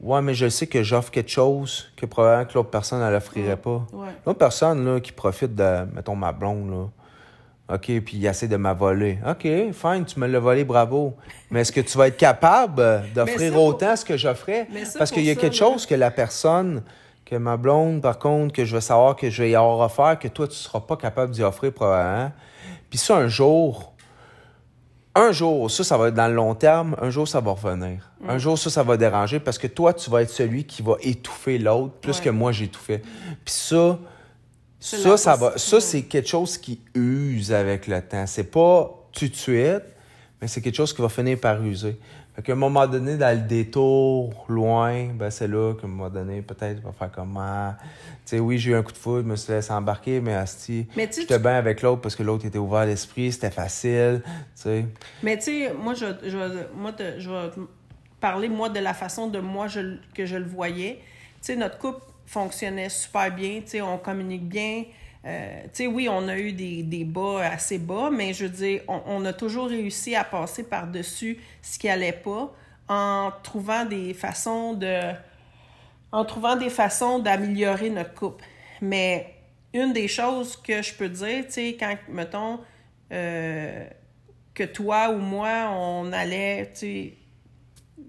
[0.02, 3.57] Ouais, mais je sais que j'offre quelque chose que probablement que l'autre personne, elle offrirait
[3.57, 3.88] pas.
[4.26, 6.90] L'autre personne, là, qui profite de, mettons, ma blonde, là.
[7.68, 9.18] OK, puis il essaie de m'avoler.
[9.28, 11.16] OK, fine, tu me l'as volé, bravo.
[11.49, 14.68] Mais est-ce que tu vas être capable d'offrir autant ce que j'offrais?
[14.99, 16.84] Parce qu'il y a quelque chose que la personne
[17.26, 20.19] que ma blonde, par contre, que je veux savoir que je vais y avoir offert,
[20.19, 22.31] que toi, tu ne seras pas capable d'y offrir probablement.
[22.89, 23.93] Puis ça, un jour,
[25.15, 28.11] un jour, ça, ça va être dans le long terme, un jour, ça va revenir.
[28.22, 28.30] Mm.
[28.30, 30.97] Un jour, ça, ça va déranger parce que toi, tu vas être celui qui va
[31.02, 33.02] étouffer l'autre plus que moi, j'étouffais.
[33.43, 33.97] Puis ça,
[34.80, 38.27] ça, ça va, ça, c'est quelque chose qui use avec le temps.
[38.27, 39.84] C'est pas de suite,
[40.39, 41.97] mais c'est quelque chose qui va finir par user.
[42.36, 46.10] Fait qu'à un moment donné, dans le détour, loin, ben c'est là qu'à un moment
[46.10, 47.40] donné, peut-être, va faire comment.
[47.40, 47.86] Ah, tu
[48.26, 50.86] sais, oui, j'ai eu un coup de foudre, je me suis laissé embarquer, mais Asti,
[50.98, 54.86] j'étais bien avec l'autre parce que l'autre était ouvert d'esprit, c'était facile, tu sais.
[55.24, 56.38] Mais tu sais, moi, je, je,
[56.76, 57.52] moi, je vais
[58.20, 60.99] parler, moi, de la façon de moi je, que je le voyais.
[61.40, 64.84] Tu sais, notre couple fonctionnait super bien, tu sais, on communique bien.
[65.26, 68.52] Euh, tu sais, oui, on a eu des, des, bas assez bas, mais je veux
[68.52, 72.53] dire, on, a toujours réussi à passer par-dessus ce qui allait pas
[72.88, 75.11] en trouvant des façons de
[76.11, 78.45] en trouvant des façons d'améliorer notre couple.
[78.81, 79.34] Mais
[79.73, 82.60] une des choses que je peux dire, tu sais, quand, mettons,
[83.11, 83.84] euh,
[84.53, 87.14] que toi ou moi, on allait, tu sais,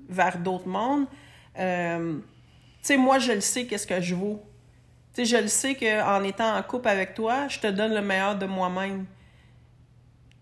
[0.08, 1.06] vers d'autres mondes,
[1.58, 2.22] euh, tu
[2.82, 4.45] sais, moi, je le sais qu'est-ce que je vaux.
[5.16, 8.02] Tu sais, je le sais qu'en étant en couple avec toi, je te donne le
[8.02, 9.06] meilleur de moi-même.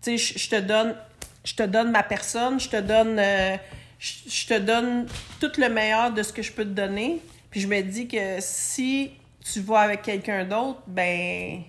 [0.01, 0.97] Tu sais, je te donne,
[1.45, 3.55] je te donne ma personne, je te donne, euh,
[3.97, 5.07] je te donne
[5.39, 7.21] tout le meilleur de ce que je peux te donner.
[7.49, 11.63] Puis je me dis que si tu vas avec quelqu'un d'autre, ben,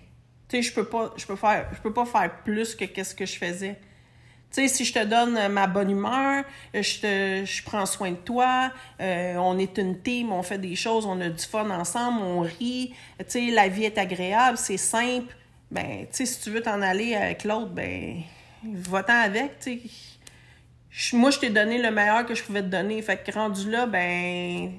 [0.49, 3.15] tu sais, je peux pas, je peux faire, je peux pas faire plus que qu'est-ce
[3.15, 3.79] que je faisais.
[4.57, 6.43] Tu sais, si je te donne ma bonne humeur,
[6.73, 8.73] je te, je prends soin de toi,
[9.03, 12.41] euh, on est une team, on fait des choses, on a du fun ensemble, on
[12.41, 15.37] rit, tu sais, la vie est agréable, c'est simple.
[15.71, 18.23] Ben, tu sais, si tu veux t'en aller avec l'autre, ben,
[18.65, 19.79] va-t'en avec, tu
[20.91, 21.15] sais.
[21.15, 23.03] Moi, je t'ai donné le meilleur que je pouvais te donner.
[23.03, 24.73] Fait que rendu là, ben,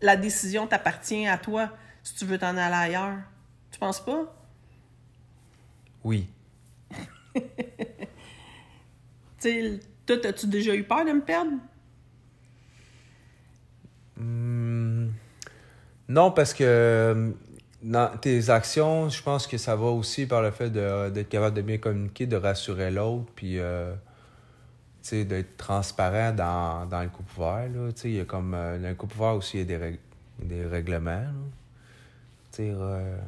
[0.00, 1.68] la décision t'appartient à toi
[2.02, 3.18] si tu veux t'en aller ailleurs.
[3.70, 4.34] Tu penses pas?
[6.02, 6.26] Oui.
[9.48, 11.52] sais, toi, as-tu déjà eu peur de me perdre?
[14.16, 15.08] Mmh,
[16.08, 17.32] non, parce que
[17.82, 21.62] dans tes actions, je pense que ça va aussi par le fait d'être capable de
[21.62, 23.94] bien communiquer, de rassurer l'autre, puis euh,
[25.10, 27.68] d'être transparent dans, dans, le couple ouvert.
[28.04, 29.98] Il y a comme, euh, dans le couple ouvert aussi, il y a des,
[30.38, 31.26] des règlements.
[32.60, 33.18] Euh...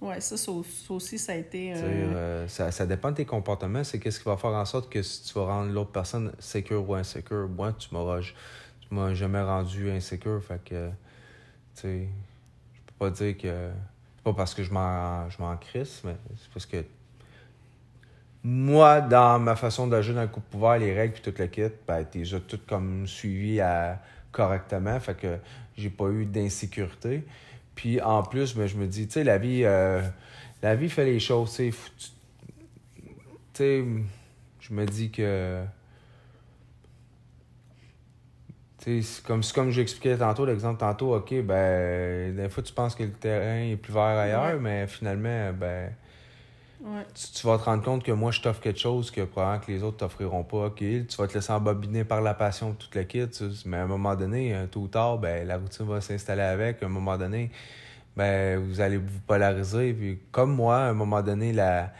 [0.00, 0.52] Oui, ça, ça,
[0.90, 1.72] aussi, ça a été.
[1.74, 2.46] Euh...
[2.48, 3.84] ça, ça, dépend de tes comportements.
[3.84, 6.88] C'est qu'est-ce qui va faire en sorte que si tu vas rendre l'autre personne sécure
[6.88, 7.48] ou insécure.
[7.48, 10.42] Moi, tu m'auras tu m'as jamais rendu insécure.
[10.42, 12.08] Fait que, tu sais,
[12.74, 13.70] je peux pas dire que.
[14.16, 16.82] C'est pas parce que je m'en, je m'en crisse, mais c'est parce que
[18.42, 21.62] moi, dans ma façon d'agir dans le couple ouvert, les règles et tout le kit,
[21.86, 24.00] ben, t'es déjà tout comme suivi à,
[24.34, 24.98] correctement.
[25.00, 25.38] Fait que
[25.76, 27.24] j'ai pas eu d'insécurité.
[27.74, 30.00] Puis en plus, ben, je me dis, tu sais, la vie, euh,
[30.62, 31.72] la vie fait les choses, tu
[33.54, 33.84] sais.
[34.60, 35.64] Je me dis que.
[38.78, 43.12] C'est comme, comme j'expliquais tantôt, l'exemple tantôt, OK, ben, des fois, tu penses que le
[43.12, 45.90] terrain est plus vert ailleurs, mais finalement, ben,
[47.34, 49.82] tu, vas te rendre compte que moi, je t'offre quelque chose que probablement que les
[49.82, 50.72] autres t'offriront pas.
[50.76, 53.26] Tu vas te laisser embobiner par la passion toute la kit.
[53.64, 56.82] Mais à un moment donné, tôt ou tard, ben, la routine va s'installer avec.
[56.82, 57.50] À un moment donné,
[58.16, 59.92] ben, vous allez vous polariser.
[59.92, 61.92] Puis, comme moi, à un moment donné, la...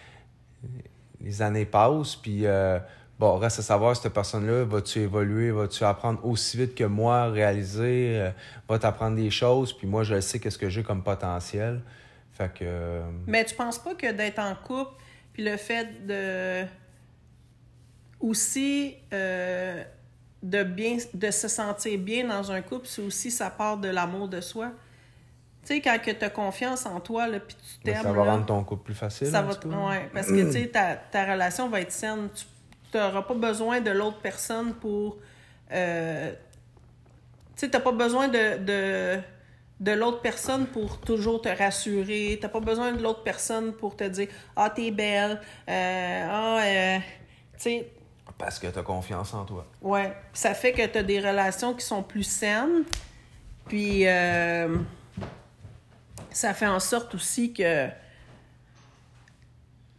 [1.21, 2.17] les années passent.
[2.17, 2.79] Puis, euh,
[3.19, 8.21] bon, reste à savoir, cette personne-là, vas-tu évoluer, vas-tu apprendre aussi vite que moi, réaliser,
[8.21, 8.31] euh,
[8.69, 9.73] va t'apprendre des choses?
[9.73, 11.81] Puis moi, je sais qu'est-ce que j'ai comme potentiel.
[12.35, 12.65] Fait que.
[12.65, 14.93] Euh, Mais tu penses pas que d'être en couple,
[15.33, 16.67] puis le fait de.
[18.21, 18.97] aussi.
[19.13, 19.83] Euh,
[20.45, 24.29] de bien de se sentir bien dans un couple, c'est aussi ça part de l'amour
[24.29, 24.73] de soi.
[25.65, 28.03] Tu sais, quand tu as confiance en toi, là, puis tu t'aimes.
[28.03, 29.29] Ça va rendre ton couple plus facile.
[29.29, 29.55] Ça va,
[29.89, 32.29] ouais, parce que tu sais, ta, ta, relation va être saine.
[32.93, 35.17] Tu n'auras pas besoin de l'autre personne pour.
[35.73, 36.37] Euh, tu
[37.57, 39.21] sais, tu n'as pas besoin de, de
[39.81, 42.39] de l'autre personne pour toujours te rassurer.
[42.41, 45.41] T'as pas besoin de l'autre personne pour te dire Ah, t'es belle.
[45.69, 46.99] Euh, ah, euh,
[47.55, 47.89] tu sais.
[48.39, 49.67] Parce que t'as confiance en toi.
[49.81, 50.13] Ouais.
[50.33, 52.85] Ça fait que t'as des relations qui sont plus saines.
[53.67, 54.77] Puis, euh,
[56.31, 57.89] ça fait en sorte aussi que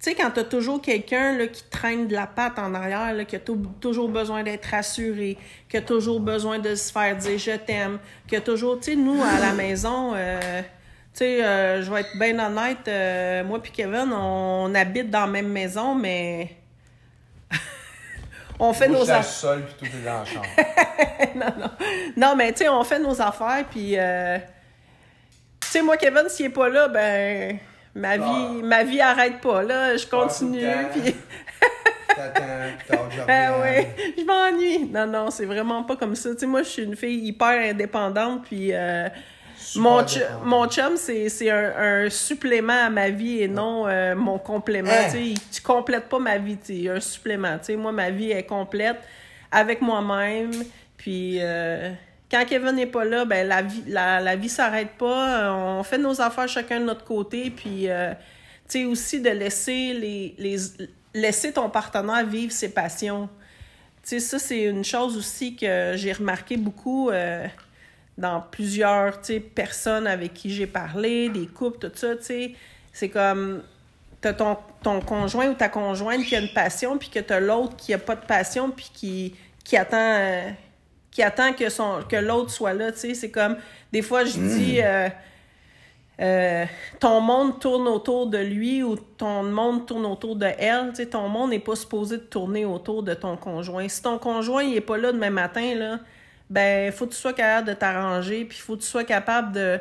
[0.06, 3.26] tu sais, quand tu as toujours quelqu'un qui traîne de la patte en arrière, là,
[3.26, 5.36] qui a toujours besoin d'être rassuré,
[5.68, 8.96] qui a toujours besoin de se faire dire je t'aime, qui a toujours, tu sais,
[8.96, 10.68] nous, à la maison, euh, tu
[11.16, 15.28] sais, euh, je vais être bien honnête, euh, moi puis Kevin, on, habite dans la
[15.28, 16.56] même maison, mais.
[18.60, 19.24] on fait nos affaires.
[19.24, 20.46] seul puis tout est dans la chambre.
[21.36, 21.72] non, non.
[22.16, 23.96] Non, mais tu sais, on fait nos affaires, puis.
[25.62, 27.58] tu sais, moi, Kevin, s'il est pas là, ben
[27.96, 29.98] ma vie, ma vie arrête pas, là.
[29.98, 31.16] Je continue, puis...
[33.28, 34.86] ah oui, je m'ennuie.
[34.86, 36.32] Non, non, c'est vraiment pas comme ça.
[36.34, 38.70] Tu sais, moi, je suis une fille hyper indépendante, puis...
[38.74, 39.10] Euh,
[39.78, 40.06] mon,
[40.44, 44.90] mon chum, c'est un, un, supplément à ma vie et non euh, mon complément.
[44.90, 45.10] Hein?
[45.12, 47.58] Tu, sais, tu complètes pas ma vie, tu un supplément.
[47.60, 48.98] Tu sais, moi, ma vie est complète
[49.52, 50.52] avec moi-même.
[50.98, 51.92] Puis euh,
[52.36, 55.54] quand Kevin n'est pas là, ben la vie, la, la vie s'arrête pas.
[55.54, 57.50] On fait nos affaires chacun de notre côté.
[57.50, 58.12] Puis, euh,
[58.68, 60.58] tu sais, aussi de laisser les, les
[61.14, 63.30] laisser ton partenaire vivre ses passions.
[64.04, 67.10] Tu sais, ça, c'est une chose aussi que j'ai remarqué beaucoup.
[67.10, 67.48] Euh,
[68.18, 69.20] dans plusieurs,
[69.54, 72.52] personnes avec qui j'ai parlé, des couples, tout ça, tu sais.
[72.94, 73.62] C'est comme,
[74.22, 77.76] t'as ton, ton conjoint ou ta conjointe qui a une passion, puis que t'as l'autre
[77.76, 79.98] qui a pas de passion, puis qui, qui attend...
[80.00, 80.50] euh,
[81.16, 83.14] qui attend que, son, que l'autre soit là, tu sais.
[83.14, 83.56] C'est comme,
[83.94, 85.08] des fois, je dis, euh,
[86.20, 86.66] euh,
[87.00, 90.90] ton monde tourne autour de lui ou ton monde tourne autour de elle.
[90.90, 93.88] Tu sais, ton monde n'est pas supposé de tourner autour de ton conjoint.
[93.88, 96.00] Si ton conjoint il est pas là demain matin, là,
[96.50, 99.80] ben faut que tu sois capable de t'arranger, puis faut que tu sois capable de,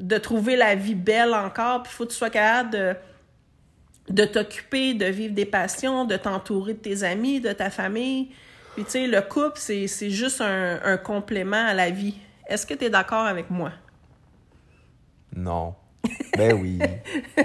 [0.00, 2.96] de trouver la vie belle encore, puis faut que tu sois capable de,
[4.08, 8.30] de t'occuper, de vivre des passions, de t'entourer de tes amis, de ta famille.
[8.74, 12.16] Puis tu sais, le couple, c'est, c'est juste un, un complément à la vie.
[12.48, 13.70] Est-ce que tu es d'accord avec moi?
[15.34, 15.74] Non.
[16.36, 16.78] Ben oui.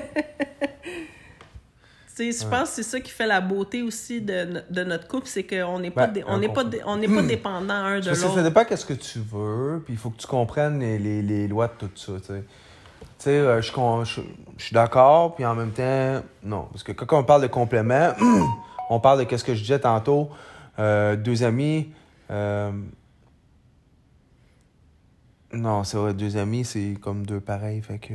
[2.16, 5.08] Tu sais, je pense que c'est ça qui fait la beauté aussi de, de notre
[5.08, 8.10] couple, c'est qu'on n'est pas, Ben, on n'est pas, on n'est pas dépendant un de
[8.10, 8.42] que ça l'autre.
[8.44, 11.68] dépend qu'est-ce que tu veux, puis il faut que tu comprennes les, les, les lois
[11.68, 12.44] de tout ça, tu sais.
[12.44, 14.20] Tu sais, euh, je, con- je,
[14.58, 16.64] je suis d'accord, puis en même temps, non.
[16.72, 18.12] Parce que quand on parle de complément,
[18.90, 20.30] on parle de qu'est-ce que je disais tantôt,
[20.80, 21.92] euh, deux amis.
[22.32, 22.72] euh,
[25.52, 28.14] non, c'est vrai, deux amis, c'est comme deux pareils, fait que.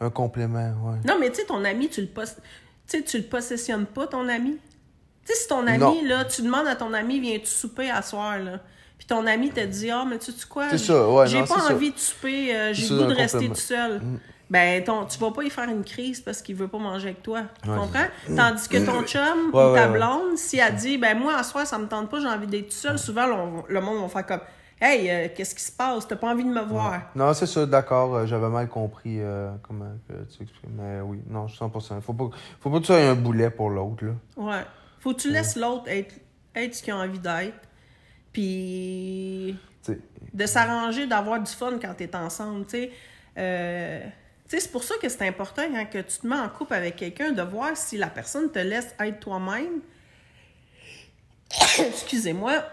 [0.00, 0.96] Un complément, ouais.
[1.06, 2.40] Non, mais tu sais, ton ami, tu le, pos-
[2.88, 4.56] tu le possessionnes pas, ton ami?
[5.24, 5.96] Tu sais, si ton ami, Non.
[6.04, 8.58] là, tu demandes à ton ami, viens-tu souper à soir, là?
[8.98, 10.70] Puis ton ami te dit, ah, mais tu sais quoi?
[10.70, 11.72] C'est ça, ouais, J'ai non, pas ça.
[11.74, 14.00] envie de souper, euh, j'ai le goût de rester tout seul.
[14.00, 14.18] Mm.
[14.52, 17.22] Ben, ton, tu vas pas y faire une crise parce qu'il veut pas manger avec
[17.22, 17.40] toi.
[17.62, 18.04] Tu Ouais, comprends?
[18.36, 21.66] Tandis que ton chum Ouais, ou ta blonde, si elle dit, ben, moi, à soir,
[21.66, 24.26] ça me tente pas, j'ai envie d'être tout seul, souvent, le, le monde va faire
[24.26, 24.40] comme,
[24.78, 26.06] hey, euh, qu'est-ce qui se passe?
[26.06, 27.00] T'as pas envie de me voir?
[27.14, 30.72] Non, c'est ça, d'accord, euh, j'avais mal compris euh, comment tu exprimes.
[30.78, 32.02] Mais oui, non, 100%.
[32.02, 32.28] Faut pas,
[32.60, 34.12] faut pas que tu sois un boulet pour l'autre, là.
[34.36, 34.64] Ouais.
[35.00, 36.14] Faut que tu laisses l'autre être,
[36.54, 37.56] être ce qu'il a envie d'être.
[38.34, 39.56] Puis
[40.34, 42.90] de s'arranger, d'avoir du fun quand t'es ensemble, tu
[43.36, 44.12] sais.
[44.60, 47.32] C'est pour ça que c'est important quand que tu te mets en couple avec quelqu'un
[47.32, 49.80] de voir si la personne te laisse être toi-même.
[51.78, 52.64] Excusez-moi.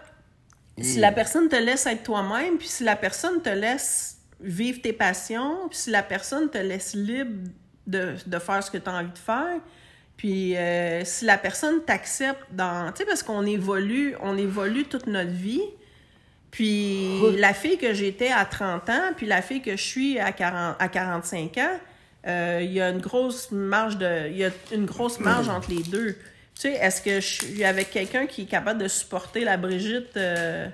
[0.81, 4.93] Si la personne te laisse être toi-même, puis si la personne te laisse vivre tes
[4.93, 7.49] passions, puis si la personne te laisse libre
[7.85, 9.59] de, de faire ce que tu as envie de faire,
[10.19, 12.91] puis euh, si la personne t'accepte dans...
[12.91, 15.63] Tu sais, parce qu'on évolue, on évolue toute notre vie.
[16.51, 20.31] Puis la fille que j'étais à 30 ans, puis la fille que je suis à,
[20.31, 21.79] 40, à 45 ans,
[22.27, 24.27] euh, il y a une grosse marge de...
[24.29, 26.13] Il y a une grosse marge entre les deux.
[26.55, 30.17] Tu sais, est-ce que je suis avec quelqu'un qui est capable de supporter la Brigitte...
[30.17, 30.67] euh,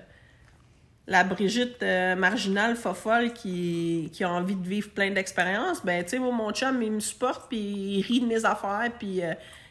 [1.07, 6.11] la Brigitte euh, marginale fofolle qui, qui a envie de vivre plein d'expériences, ben, tu
[6.11, 9.21] sais, mon chum, il me supporte, puis il rit de mes affaires, puis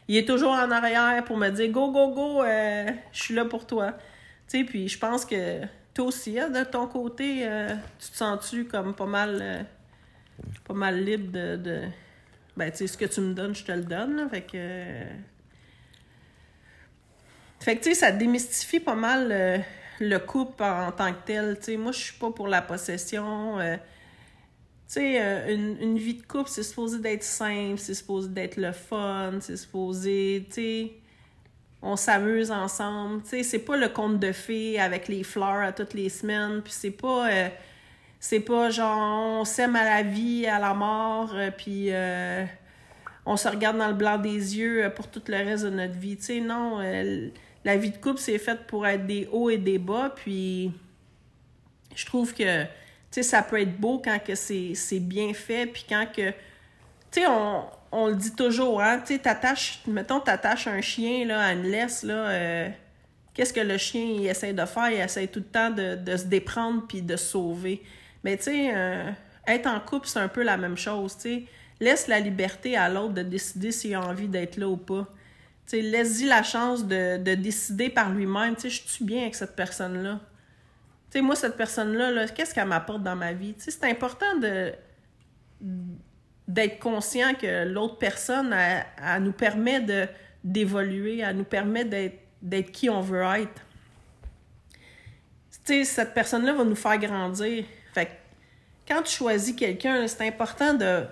[0.07, 3.67] il est toujours en arrière pour me dire «Go, go, go, je suis là pour
[3.67, 3.91] toi.»
[4.47, 5.59] Tu sais, puis je pense que
[5.95, 9.63] toi aussi, hein, de ton côté, euh, tu te sens-tu comme pas mal, euh,
[10.65, 11.55] pas mal libre de...
[11.55, 11.81] de...
[12.55, 15.03] Ben, tu sais, ce que tu me donnes, je te le donne, fait que...
[17.61, 19.57] Fait que, tu sais, ça démystifie pas mal euh,
[19.99, 21.57] le couple en, tant que tel.
[21.57, 23.57] Tu sais, moi, je suis pas pour la possession.
[23.57, 23.79] tu
[24.87, 29.39] sais, une, une vie de couple, c'est supposé d'être simple, c'est supposé d'être le fun,
[29.39, 30.93] c'est supposé, tu sais,
[31.85, 33.21] on s'amuse ensemble.
[33.21, 36.61] Tu sais, c'est pas le conte de fées avec les fleurs à toutes les semaines,
[36.63, 37.29] puis c'est pas...
[37.29, 37.49] euh,
[38.19, 42.43] c'est pas genre, on s'aime à la vie, à la mort, euh, puis euh,
[43.23, 46.17] on se regarde dans le blanc des yeux pour tout le reste de notre vie.
[46.17, 46.79] Tu sais, non,
[47.63, 50.71] la vie de couple, c'est faite pour être des hauts et des bas, puis
[51.93, 52.69] je trouve que, tu
[53.11, 56.31] sais, ça peut être beau quand que c'est c'est bien fait, puis quand que,
[57.11, 61.25] tu sais, on, on le dit toujours, hein, tu sais, t'attaches, mettons, t'attaches un chien,
[61.25, 62.69] là, à une laisse, là, euh,
[63.33, 64.91] qu'est-ce que le chien, il essaie de faire?
[64.91, 67.81] Il essaie tout le temps de, se déprendre puis de sauver.
[68.25, 69.09] Mais, tu sais, euh,
[69.47, 71.43] être en couple, c'est un peu la même chose, tu sais.
[71.79, 75.07] Laisse la liberté à l'autre de décider s'il a envie d'être là ou pas.
[75.65, 79.21] Tu sais, laisse-y la chance de, de décider par lui-même, tu sais, je suis bien
[79.21, 80.19] avec cette personne-là.
[81.11, 83.53] Tu sais, moi, cette personne-là, là, qu'est-ce qu'elle m'apporte dans ma vie?
[83.53, 84.73] Tu sais, c'est important de
[86.47, 89.81] d'être conscient que l'autre personne, elle, nous permet
[90.43, 93.61] d'évoluer, elle nous permet d'être qui on veut être.
[95.65, 97.65] Tu sais, cette personne-là va nous faire grandir.
[97.93, 98.11] Fait que
[98.87, 101.05] quand tu choisis quelqu'un, c'est important de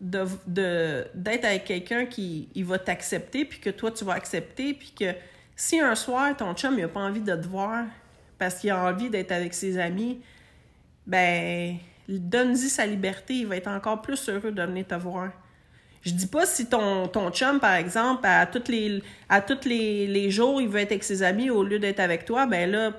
[0.00, 4.92] de- d'être avec quelqu'un qui il va t'accepter, puis que toi, tu vas accepter, puis
[4.98, 5.14] que
[5.56, 7.84] si un soir, ton chum, il a pas envie de te voir
[8.38, 10.22] parce qu'il a envie d'être avec ses amis,
[11.06, 11.76] ben,
[12.18, 15.30] donne-y sa liberté, il va être encore plus heureux de venir te voir.
[16.02, 19.02] Je dis pas si ton, ton chum, par exemple, à tous les,
[19.66, 22.70] les, les jours, il veut être avec ses amis au lieu d'être avec toi, ben
[22.70, 22.92] là,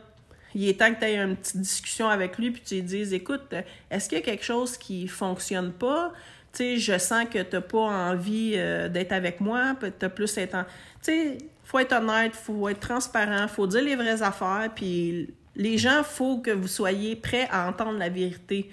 [0.53, 3.13] il est temps que tu aies une petite discussion avec lui, puis tu lui dises
[3.13, 3.53] Écoute,
[3.89, 6.11] est-ce qu'il y a quelque chose qui fonctionne pas?
[6.53, 10.09] Tu sais, je sens que tu n'as pas envie euh, d'être avec moi, tu as
[10.09, 10.63] plus être en.
[10.63, 10.69] Tu
[11.03, 16.03] sais, faut être honnête, faut être transparent, faut dire les vraies affaires, puis les gens,
[16.03, 18.69] faut que vous soyez prêts à entendre la vérité.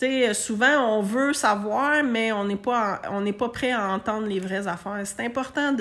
[0.00, 3.02] Sais, souvent, on veut savoir, mais on n'est pas,
[3.52, 5.02] prêt à entendre les vraies affaires.
[5.04, 5.76] C'est important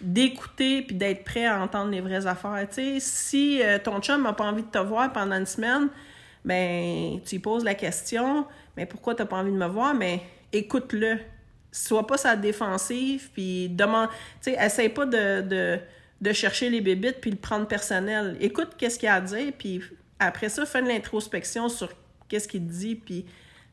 [0.00, 2.66] d'écouter puis d'être prêt à entendre les vraies affaires.
[2.98, 5.88] Si euh, ton chum n'a pas envie de te voir pendant une semaine,
[6.44, 8.44] ben tu lui poses la question,
[8.76, 9.94] mais pourquoi t'as pas envie de me voir?
[9.94, 10.22] Mais
[10.52, 11.18] écoute-le.
[11.70, 14.08] Sois pas sa défensive, puis demande,
[14.44, 15.78] essaye pas de,
[16.32, 18.36] chercher les bébites puis le prendre personnel.
[18.40, 19.80] Écoute qu'est-ce qu'il a à dire, puis
[20.18, 22.01] après ça, fais de l'introspection sur
[22.32, 23.26] qu'est-ce qu'il dit, puis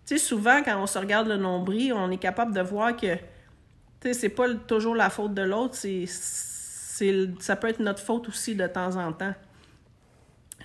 [0.05, 3.15] tu sais, souvent, quand on se regarde le nombril, on est capable de voir que
[3.15, 3.21] tu
[4.01, 6.05] sais, c'est pas toujours la faute de l'autre, c'est,
[7.39, 9.33] ça peut être notre faute aussi de temps en temps.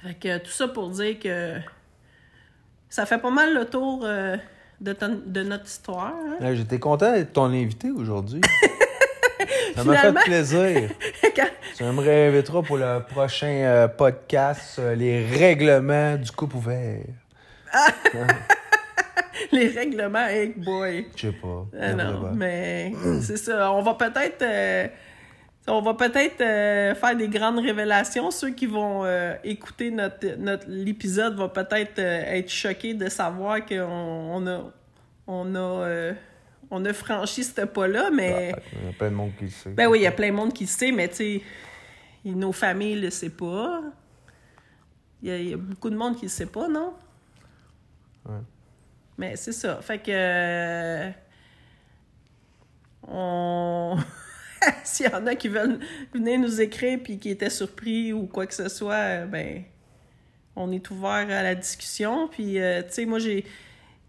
[0.03, 1.55] Fait que tout ça pour dire que
[2.89, 4.37] ça fait pas mal le tour euh,
[4.81, 4.97] de,
[5.27, 6.15] de, notre histoire.
[6.41, 6.55] Hein.
[6.55, 8.41] J'étais content d'être ton invité aujourd'hui.
[9.77, 10.91] ça m'a fait plaisir.
[11.77, 17.01] Tu me réinviteras pour le prochain euh, podcast, euh, les règlements du couple ouvert.
[19.53, 21.07] les règlements, hey boy.
[21.17, 21.67] Je sais pas.
[21.81, 23.73] Ah non, mais c'est ça.
[23.73, 24.43] On va peut-être.
[24.43, 24.89] Euh,
[25.67, 28.31] on va peut-être euh, faire des grandes révélations.
[28.31, 33.81] Ceux qui vont euh, écouter notre, notre l'épisode vont peut-être être choqués de savoir qu'on
[33.81, 34.73] on a
[35.27, 36.13] on a
[36.71, 38.53] on a franchi ce pas-là, mais.
[38.53, 39.71] Bah, il y a plein de monde qui le sait.
[39.71, 41.43] Ben oui, il y a plein de monde qui le sait, mais tu sais,
[42.25, 43.83] nos familles le savent pas.
[45.23, 46.93] Il y, a, il y, a, beaucoup de monde qui le sait pas, non?
[49.19, 49.81] Mais c'est ça.
[49.81, 50.11] Fait que.
[50.11, 51.11] Euh,
[53.09, 53.97] on.
[54.85, 55.79] S'il y en a qui veulent
[56.13, 59.65] venir nous écrire puis qui étaient surpris ou quoi que ce soit, euh, ben.
[60.57, 62.29] On est ouvert à la discussion.
[62.29, 63.45] Puis, euh, tu sais, moi, j'ai.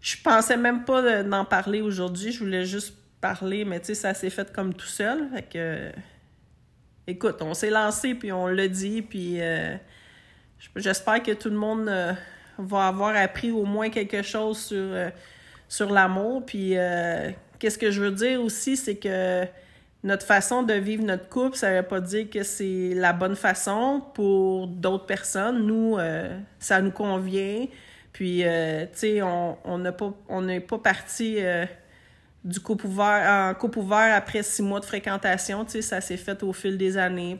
[0.00, 2.30] Je pensais même pas d'en parler aujourd'hui.
[2.30, 5.28] Je voulais juste parler, mais tu sais, ça s'est fait comme tout seul.
[5.34, 5.92] Fait que.
[7.08, 9.02] Écoute, on s'est lancé puis on l'a dit.
[9.02, 9.40] Puis.
[10.76, 11.90] J'espère que tout le monde
[12.58, 15.10] va avoir appris au moins quelque chose sur, euh,
[15.68, 16.44] sur l'amour.
[16.44, 19.44] Puis, euh, qu'est-ce que je veux dire aussi, c'est que
[20.02, 23.36] notre façon de vivre notre couple, ça ne veut pas dire que c'est la bonne
[23.36, 25.66] façon pour d'autres personnes.
[25.66, 27.66] Nous, euh, ça nous convient.
[28.12, 30.14] Puis, tu sais, on n'est pas,
[30.68, 31.36] pas parti
[32.42, 35.66] du couple ouvert, en couple ouvert après six mois de fréquentation.
[35.66, 37.36] Tu sais, ça s'est fait au fil des années.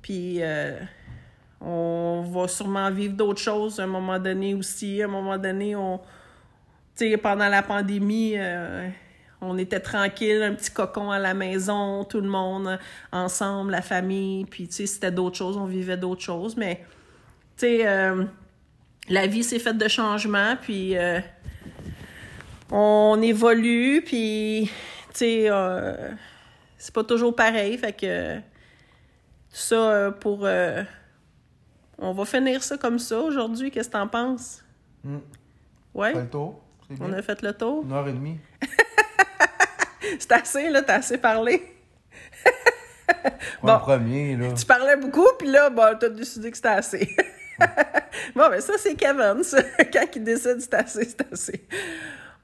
[0.00, 0.40] Puis,
[1.60, 5.02] on va sûrement vivre d'autres choses à un moment donné aussi.
[5.02, 5.98] À un moment donné, on.
[6.96, 8.88] Tu sais, pendant la pandémie, euh,
[9.40, 12.78] on était tranquille, un petit cocon à la maison, tout le monde
[13.12, 14.44] ensemble, la famille.
[14.44, 16.56] Puis, tu sais, c'était d'autres choses, on vivait d'autres choses.
[16.56, 16.84] Mais,
[17.56, 18.24] tu sais, euh,
[19.08, 21.20] la vie s'est faite de changements, puis euh,
[22.70, 24.70] on évolue, puis,
[25.10, 25.50] tu sais,
[26.76, 27.78] c'est pas toujours pareil.
[27.78, 28.42] Fait que, tout
[29.50, 30.46] ça pour
[31.98, 33.70] on va finir ça comme ça aujourd'hui.
[33.70, 34.64] Qu'est-ce que t'en penses?
[35.04, 35.18] Mm.
[35.94, 36.12] Ouais?
[36.12, 36.60] Fait le tour.
[37.00, 37.84] On a fait le tour?
[37.84, 38.38] Une heure et demie.
[40.18, 40.82] C'est assez, là.
[40.82, 41.74] T'as assez parlé.
[43.62, 44.52] bon, premier, là.
[44.52, 47.16] Tu parlais beaucoup, puis là, bon, t'as décidé que c'était assez.
[48.34, 49.62] bon, ben ça, c'est Kevin, ça.
[49.92, 51.66] Quand il décide c'est assez, c'est assez.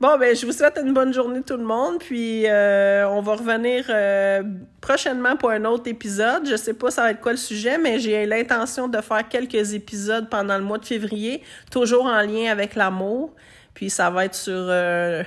[0.01, 2.01] Bon, ben, je vous souhaite une bonne journée tout le monde.
[2.01, 4.43] Puis, euh, on va revenir euh,
[4.81, 6.49] prochainement pour un autre épisode.
[6.49, 9.73] Je sais pas ça va être quoi le sujet, mais j'ai l'intention de faire quelques
[9.73, 13.33] épisodes pendant le mois de février, toujours en lien avec l'amour.
[13.73, 15.23] Puis, ça va être sur euh,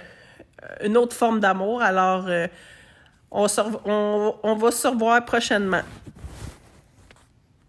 [0.83, 1.81] une autre forme d'amour.
[1.81, 2.27] Alors,
[3.31, 3.47] on,
[3.85, 5.83] on, on va se revoir prochainement.